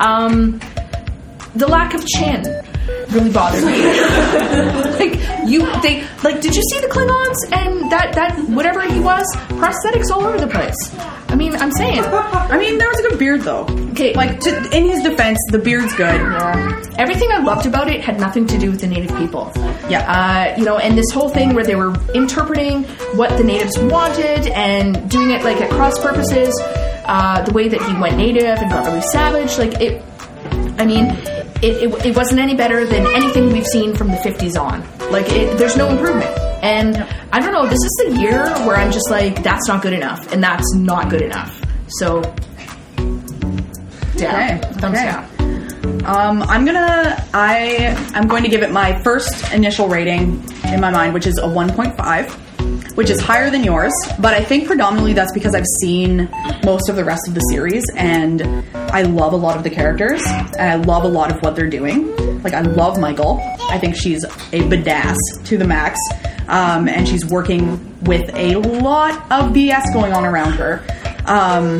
Um, 0.00 0.60
the 1.54 1.66
lack 1.66 1.94
of 1.94 2.06
chin 2.06 2.44
really 3.10 3.30
bothered 3.32 3.64
me. 3.64 3.72
like 4.98 5.48
you, 5.48 5.60
they 5.82 6.06
like. 6.22 6.40
Did 6.40 6.54
you 6.54 6.62
see 6.62 6.80
the 6.80 6.88
Klingons 6.88 7.52
and 7.52 7.90
that 7.90 8.12
that 8.14 8.38
whatever 8.48 8.82
he 8.82 9.00
was? 9.00 9.24
Prosthetics 9.60 10.10
all 10.10 10.24
over 10.24 10.38
the 10.38 10.46
place. 10.46 10.76
I 11.30 11.36
mean, 11.36 11.54
I'm 11.54 11.70
saying. 11.70 12.00
I 12.04 12.58
mean, 12.58 12.78
there 12.78 12.88
was 12.88 12.98
a 13.00 13.08
good 13.08 13.18
beard 13.18 13.42
though. 13.42 13.64
Okay, 13.92 14.14
Like 14.14 14.40
to, 14.40 14.76
in 14.76 14.88
his 14.88 15.02
defense, 15.02 15.38
the 15.50 15.58
beard's 15.58 15.92
good. 15.94 16.14
Yeah. 16.14 16.82
Everything 16.98 17.30
I 17.30 17.38
loved 17.38 17.66
about 17.66 17.88
it 17.88 18.00
had 18.02 18.18
nothing 18.18 18.46
to 18.48 18.58
do 18.58 18.70
with 18.70 18.80
the 18.80 18.86
native 18.88 19.16
people. 19.16 19.52
Yeah. 19.88 20.00
Uh, 20.10 20.58
you 20.58 20.64
know, 20.64 20.78
and 20.78 20.98
this 20.98 21.10
whole 21.12 21.28
thing 21.28 21.54
where 21.54 21.64
they 21.64 21.76
were 21.76 21.94
interpreting 22.14 22.82
what 23.14 23.36
the 23.38 23.44
natives 23.44 23.78
wanted 23.78 24.48
and 24.48 25.08
doing 25.08 25.30
it 25.30 25.44
like 25.44 25.60
at 25.60 25.70
cross 25.70 25.98
purposes, 26.00 26.58
uh, 27.06 27.42
the 27.42 27.52
way 27.52 27.68
that 27.68 27.80
he 27.82 27.94
went 28.00 28.16
native 28.16 28.58
and 28.58 28.70
got 28.70 28.86
really 28.86 29.00
savage, 29.02 29.56
like 29.58 29.80
it. 29.80 30.02
I 30.78 30.84
mean, 30.86 31.06
it, 31.62 31.82
it, 31.82 32.06
it 32.06 32.16
wasn't 32.16 32.40
any 32.40 32.54
better 32.54 32.86
than 32.86 33.06
anything 33.14 33.52
we've 33.52 33.66
seen 33.66 33.94
from 33.94 34.08
the 34.08 34.16
50s 34.16 34.60
on. 34.60 34.80
Like, 35.10 35.30
it, 35.30 35.58
there's 35.58 35.76
no 35.76 35.88
improvement. 35.88 36.30
And 36.62 36.96
I 37.32 37.40
don't 37.40 37.52
know, 37.52 37.66
this 37.66 37.78
is 37.78 38.04
the 38.06 38.20
year 38.20 38.44
where 38.66 38.76
I'm 38.76 38.92
just 38.92 39.10
like, 39.10 39.42
that's 39.42 39.66
not 39.68 39.82
good 39.82 39.92
enough, 39.92 40.32
and 40.32 40.42
that's 40.42 40.74
not 40.74 41.08
good 41.08 41.22
enough. 41.22 41.60
So, 41.88 42.22
down. 44.16 44.34
Okay, 44.34 44.60
Thumbs 44.74 44.98
okay. 44.98 45.04
down. 45.06 45.40
Um, 46.04 46.42
I'm 46.42 46.64
gonna 46.64 47.24
I 47.34 47.94
I'm 48.14 48.26
going 48.26 48.42
to 48.42 48.48
give 48.48 48.62
it 48.62 48.70
my 48.70 49.00
first 49.02 49.52
initial 49.52 49.88
rating 49.88 50.42
in 50.64 50.80
my 50.80 50.90
mind, 50.90 51.14
which 51.14 51.26
is 51.26 51.38
a 51.38 51.42
1.5, 51.42 52.49
which 52.94 53.10
is 53.10 53.20
higher 53.20 53.50
than 53.50 53.64
yours. 53.64 53.92
But 54.18 54.34
I 54.34 54.42
think 54.42 54.66
predominantly 54.66 55.12
that's 55.12 55.32
because 55.32 55.54
I've 55.54 55.66
seen 55.80 56.28
most 56.64 56.88
of 56.88 56.96
the 56.96 57.04
rest 57.04 57.28
of 57.28 57.34
the 57.34 57.40
series, 57.40 57.84
and 57.96 58.42
I 58.74 59.02
love 59.02 59.32
a 59.32 59.36
lot 59.36 59.56
of 59.56 59.62
the 59.62 59.70
characters, 59.70 60.22
and 60.26 60.70
I 60.70 60.74
love 60.76 61.04
a 61.04 61.08
lot 61.08 61.30
of 61.30 61.42
what 61.42 61.56
they're 61.56 61.70
doing. 61.70 62.42
Like 62.42 62.54
I 62.54 62.62
love 62.62 62.98
Michael. 62.98 63.40
I 63.68 63.78
think 63.78 63.96
she's 63.96 64.24
a 64.24 64.28
badass 64.28 65.16
to 65.44 65.58
the 65.58 65.64
max, 65.66 65.98
um, 66.48 66.88
and 66.88 67.06
she's 67.06 67.24
working 67.24 67.98
with 68.02 68.28
a 68.34 68.56
lot 68.56 69.14
of 69.30 69.52
BS 69.52 69.92
going 69.92 70.12
on 70.12 70.24
around 70.24 70.52
her. 70.52 70.82
Um, 71.26 71.78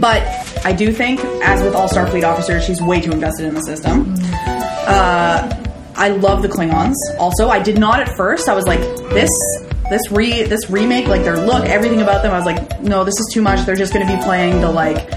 but 0.00 0.22
I 0.64 0.72
do 0.72 0.92
think, 0.92 1.20
as 1.42 1.62
with 1.62 1.74
all 1.74 1.88
Starfleet 1.88 2.24
officers, 2.24 2.64
she's 2.64 2.80
way 2.80 3.00
too 3.00 3.12
invested 3.12 3.46
in 3.46 3.54
the 3.54 3.60
system. 3.62 4.14
Uh, 4.88 5.64
I 5.96 6.08
love 6.10 6.42
the 6.42 6.48
Klingons. 6.48 6.94
Also, 7.18 7.48
I 7.48 7.58
did 7.60 7.78
not 7.78 8.00
at 8.00 8.16
first. 8.16 8.48
I 8.48 8.54
was 8.54 8.66
like, 8.66 8.80
this, 9.10 9.30
this 9.90 10.02
re, 10.10 10.42
this 10.42 10.68
remake, 10.70 11.06
like 11.06 11.22
their 11.22 11.38
look, 11.38 11.64
everything 11.64 12.02
about 12.02 12.22
them. 12.22 12.32
I 12.32 12.36
was 12.36 12.46
like, 12.46 12.80
no, 12.80 13.04
this 13.04 13.14
is 13.18 13.30
too 13.32 13.42
much. 13.42 13.64
They're 13.66 13.76
just 13.76 13.92
going 13.92 14.06
to 14.06 14.16
be 14.16 14.22
playing 14.22 14.60
the 14.60 14.70
like 14.70 15.10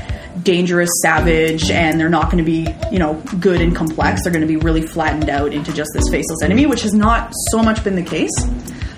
dangerous 0.43 0.89
savage, 1.01 1.69
and 1.69 1.99
they're 1.99 2.09
not 2.09 2.25
going 2.31 2.37
to 2.37 2.43
be, 2.43 2.67
you 2.91 2.99
know, 2.99 3.21
good 3.39 3.61
and 3.61 3.75
complex. 3.75 4.23
They're 4.23 4.31
going 4.31 4.41
to 4.41 4.47
be 4.47 4.57
really 4.57 4.81
flattened 4.81 5.29
out 5.29 5.53
into 5.53 5.73
just 5.73 5.91
this 5.93 6.09
faceless 6.09 6.41
enemy, 6.43 6.65
which 6.65 6.81
has 6.83 6.93
not 6.93 7.33
so 7.51 7.61
much 7.61 7.83
been 7.83 7.95
the 7.95 8.03
case. 8.03 8.31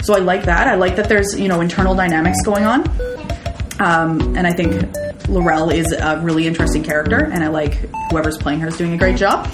So 0.03 0.15
I 0.15 0.19
like 0.19 0.45
that. 0.45 0.67
I 0.67 0.75
like 0.75 0.95
that 0.95 1.07
there's 1.09 1.39
you 1.39 1.47
know 1.47 1.61
internal 1.61 1.95
dynamics 1.95 2.37
going 2.43 2.65
on. 2.65 2.87
Um, 3.79 4.35
and 4.35 4.45
I 4.45 4.53
think 4.53 4.95
L'Rell 5.27 5.71
is 5.71 5.91
a 5.91 6.19
really 6.21 6.45
interesting 6.45 6.83
character, 6.83 7.25
and 7.25 7.43
I 7.43 7.47
like 7.47 7.73
whoever's 8.11 8.37
playing 8.37 8.59
her 8.59 8.67
is 8.67 8.77
doing 8.77 8.93
a 8.93 8.97
great 8.97 9.17
job. 9.17 9.45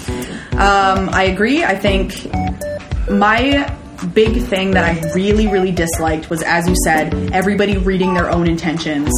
Um, 0.52 1.08
I 1.10 1.28
agree. 1.32 1.64
I 1.64 1.76
think 1.76 2.26
my 3.08 3.74
big 4.06 4.42
thing 4.42 4.72
that 4.72 4.84
I 4.84 5.12
really, 5.14 5.48
really 5.48 5.72
disliked 5.72 6.30
was, 6.30 6.42
as 6.42 6.68
you 6.68 6.74
said, 6.84 7.32
everybody 7.32 7.76
reading 7.76 8.14
their 8.14 8.30
own 8.30 8.48
intentions 8.48 9.10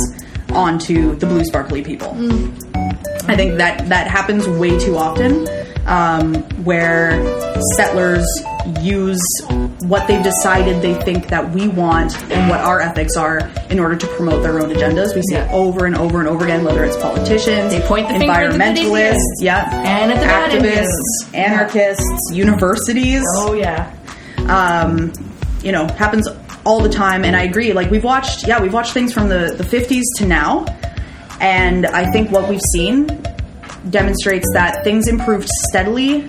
onto 0.52 1.14
the 1.16 1.26
blue 1.26 1.44
sparkly 1.44 1.82
people. 1.82 2.08
I 3.28 3.36
think 3.36 3.58
that 3.58 3.88
that 3.88 4.08
happens 4.08 4.48
way 4.48 4.78
too 4.78 4.96
often, 4.96 5.46
um, 5.86 6.34
where 6.64 7.12
settlers 7.76 8.26
use 8.80 9.20
what 9.82 10.06
they've 10.06 10.22
decided 10.22 10.82
they 10.82 10.94
think 11.02 11.28
that 11.28 11.50
we 11.52 11.68
want 11.68 12.20
and 12.30 12.50
what 12.50 12.60
our 12.60 12.80
ethics 12.80 13.16
are 13.16 13.50
in 13.70 13.78
order 13.78 13.96
to 13.96 14.06
promote 14.08 14.42
their 14.42 14.60
own 14.60 14.70
agendas. 14.70 15.14
We 15.14 15.22
see 15.22 15.36
it 15.36 15.48
over 15.52 15.86
and 15.86 15.96
over 15.96 16.18
and 16.18 16.28
over 16.28 16.44
again, 16.44 16.64
whether 16.64 16.84
it's 16.84 16.96
politicians, 16.96 17.72
They 17.72 17.80
point 17.80 18.08
the 18.08 18.18
finger 18.18 18.32
at 18.32 18.52
the 18.52 18.58
environmentalists, 18.58 19.18
yeah, 19.40 19.70
And 19.84 20.12
at 20.12 20.20
the 20.20 20.58
activists, 20.58 21.34
anarchists, 21.34 22.30
universities 22.32 23.22
Oh, 23.36 23.54
yeah. 23.54 23.94
Um, 24.50 25.12
you 25.62 25.72
know, 25.72 25.86
happens 25.86 26.28
all 26.64 26.80
the 26.82 26.88
time. 26.88 27.24
And 27.24 27.36
I 27.36 27.44
agree. 27.44 27.72
Like 27.72 27.90
we've 27.90 28.04
watched, 28.04 28.46
yeah, 28.46 28.60
we've 28.60 28.72
watched 28.72 28.92
things 28.92 29.12
from 29.12 29.28
the 29.28 29.54
the 29.56 29.64
50s 29.64 30.04
to 30.16 30.26
now, 30.26 30.66
and 31.40 31.86
I 31.86 32.10
think 32.10 32.30
what 32.30 32.48
we've 32.48 32.60
seen 32.74 33.06
demonstrates 33.88 34.46
that 34.52 34.84
things 34.84 35.08
improved 35.08 35.48
steadily 35.68 36.28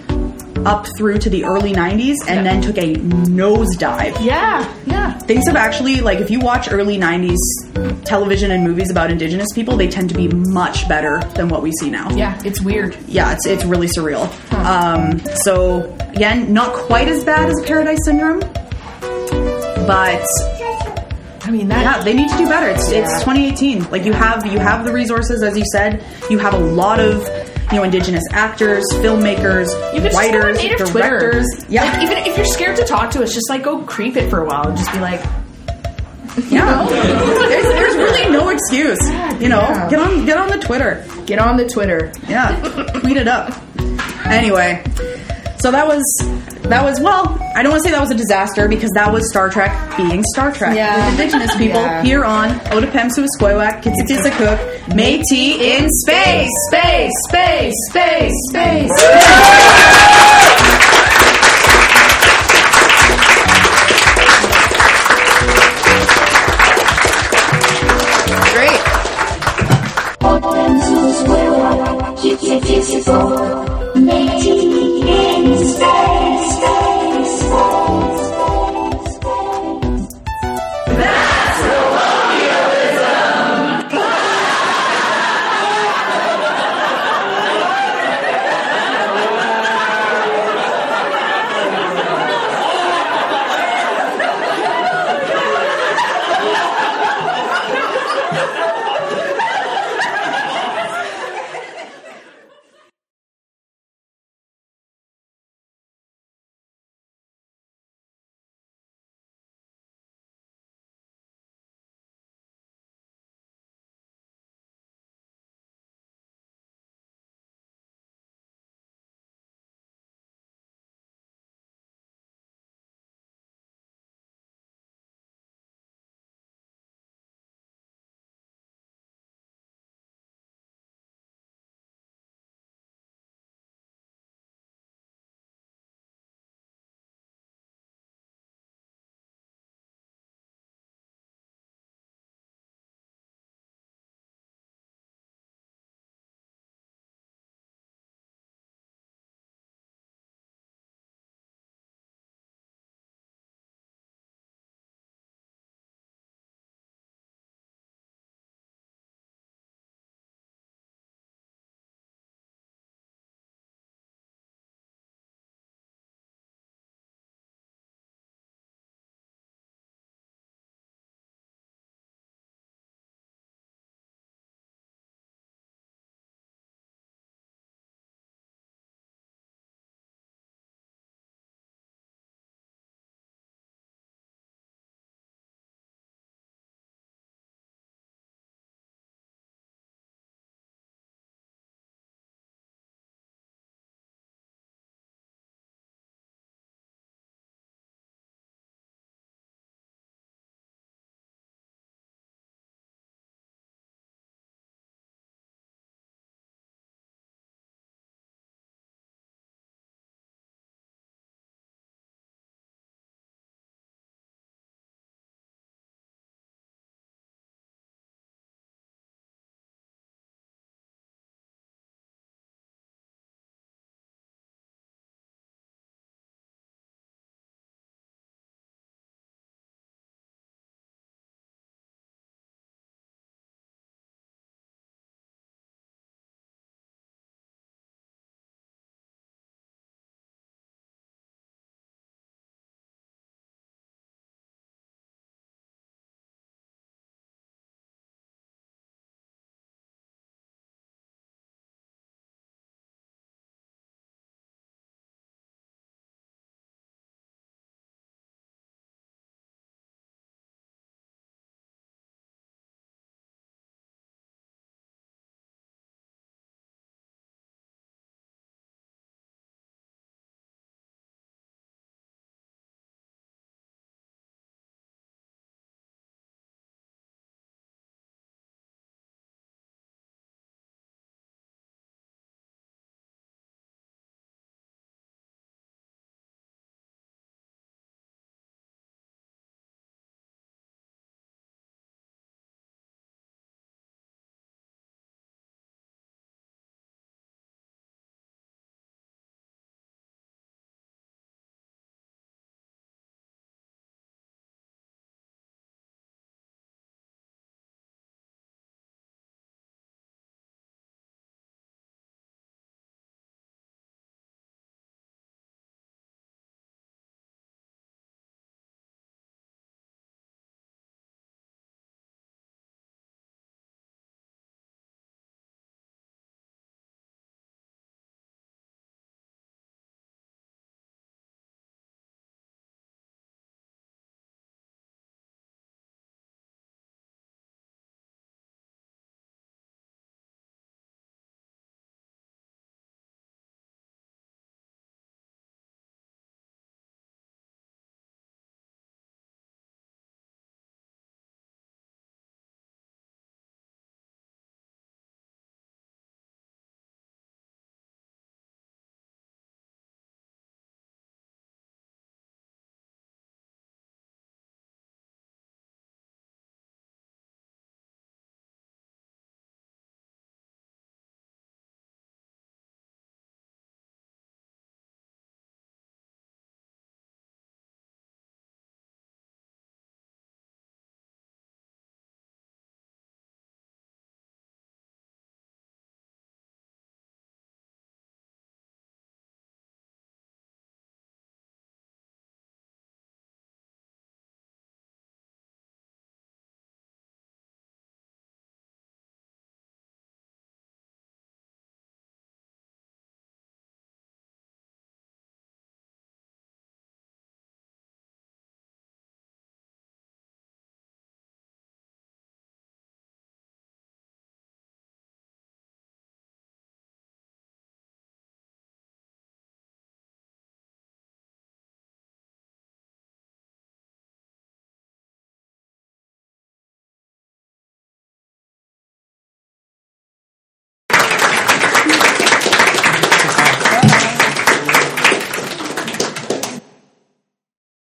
up 0.66 0.86
through 0.97 1.18
to 1.20 1.30
the 1.30 1.43
early 1.45 1.74
90s 1.74 2.16
and 2.28 2.45
then 2.45 2.62
took 2.62 2.78
a 2.78 2.93
nosedive. 2.95 4.24
Yeah, 4.24 4.72
yeah. 4.86 5.18
Things 5.20 5.47
have 5.47 5.56
actually, 5.56 6.02
like, 6.02 6.20
if 6.20 6.30
you 6.30 6.39
watch 6.39 6.72
early 6.72 6.97
90s 6.97 7.38
television 8.06 8.52
and 8.52 8.64
movies 8.64 8.91
about 8.91 9.10
indigenous 9.12 9.47
people, 9.54 9.78
they 9.78 9.88
tend 9.88 10.10
to 10.10 10.16
be 10.16 10.28
much 10.28 10.88
better 10.88 11.20
than 11.36 11.49
what 11.49 11.62
we 11.64 11.72
see 11.80 11.89
now 11.89 12.10
Yeah, 12.16 12.39
it's 12.45 12.62
weird. 12.62 12.95
yeah, 13.08 13.34
it's 13.34 13.45
it's 13.45 13.64
really 13.66 13.88
surreal. 13.88 14.28
Um, 14.54 15.20
so 15.43 15.95
again, 16.14 16.54
not 16.54 16.74
quite 16.74 17.08
as 17.08 17.24
bad 17.24 17.49
as 17.49 17.60
Paradise 17.66 17.99
Syndrome, 18.06 18.41
but 19.88 20.26
I 21.43 21.49
mean, 21.49 21.68
that. 21.70 21.82
yeah, 21.82 22.04
they 22.04 22.14
need 22.14 22.30
to 22.30 22.38
do 22.38 22.47
better. 22.47 22.68
It's 22.70 22.89
it's 22.91 23.12
2018. 23.20 23.89
Like 23.89 24.06
you 24.06 24.14
have 24.14 24.45
you 24.45 24.60
have 24.60 24.86
the 24.86 24.93
resources, 24.93 25.41
as 25.43 25.58
you 25.58 25.64
said. 25.72 26.04
You 26.30 26.38
have 26.38 26.54
a 26.54 26.58
lot 26.60 26.99
of 26.99 27.24
you 27.72 27.78
know 27.78 27.84
indigenous 27.84 28.24
actors, 28.32 28.84
filmmakers, 28.93 29.67
You 29.93 30.01
could 30.01 30.11
just 30.11 30.17
writers, 30.17 30.57
native 30.57 30.78
directors. 30.80 31.47
Twitter. 31.47 31.72
Yeah, 31.72 31.84
Like, 31.86 32.03
even 32.03 32.17
if 32.19 32.36
you're 32.38 32.45
scared 32.45 32.76
to 32.78 32.84
talk 32.86 33.11
to 33.11 33.24
us, 33.24 33.34
just 33.34 33.49
like 33.49 33.63
go 33.63 33.82
creep 33.84 34.15
it 34.17 34.30
for 34.30 34.41
a 34.41 34.45
while 34.45 34.67
and 34.67 34.78
just 34.78 34.91
be 34.91 34.99
like, 34.99 35.22
yeah. 36.49 36.86
there's, 36.89 37.63
there's 37.65 37.95
really 37.95 38.32
no 38.32 38.49
excuse. 38.49 38.99
You 39.41 39.49
know, 39.49 39.59
Yeah. 39.61 39.89
get 39.89 39.99
on 39.99 40.26
get 40.26 40.38
on 40.38 40.49
the 40.49 40.57
Twitter. 40.59 41.05
get 41.26 41.39
on 41.39 41.57
the 41.57 41.67
Twitter. 41.67 42.11
Yeah, 42.28 42.55
tweet 43.01 43.17
it 43.17 43.28
up. 43.28 43.53
Anyway, 44.26 44.82
so 45.62 45.72
that 45.72 45.88
was 45.88 46.03
that 46.64 46.84
was 46.84 46.99
well. 46.99 47.38
I 47.55 47.62
don't 47.64 47.72
want 47.72 47.84
to 47.84 47.89
say 47.89 47.91
that 47.91 48.01
was 48.01 48.12
a 48.12 48.16
disaster 48.16 48.68
because 48.68 48.89
that 48.95 49.12
was 49.12 49.28
Star 49.30 49.49
Trek 49.49 49.72
being 49.97 50.24
Star 50.34 50.51
Trek 50.51 50.76
Yeah. 50.76 50.95
with 50.95 51.12
Indigenous 51.20 51.55
people 51.55 51.82
Yeah. 51.82 52.01
here 52.03 52.24
on 52.24 52.49
Otapemsu 52.72 53.26
Squawak 53.38 53.82
Kitsitisa 53.84 54.32
Métis 54.95 55.59
in 55.59 55.88
space. 55.89 56.49
Space, 56.70 57.12
space, 57.30 57.74
space, 57.89 58.34
space. 58.49 58.91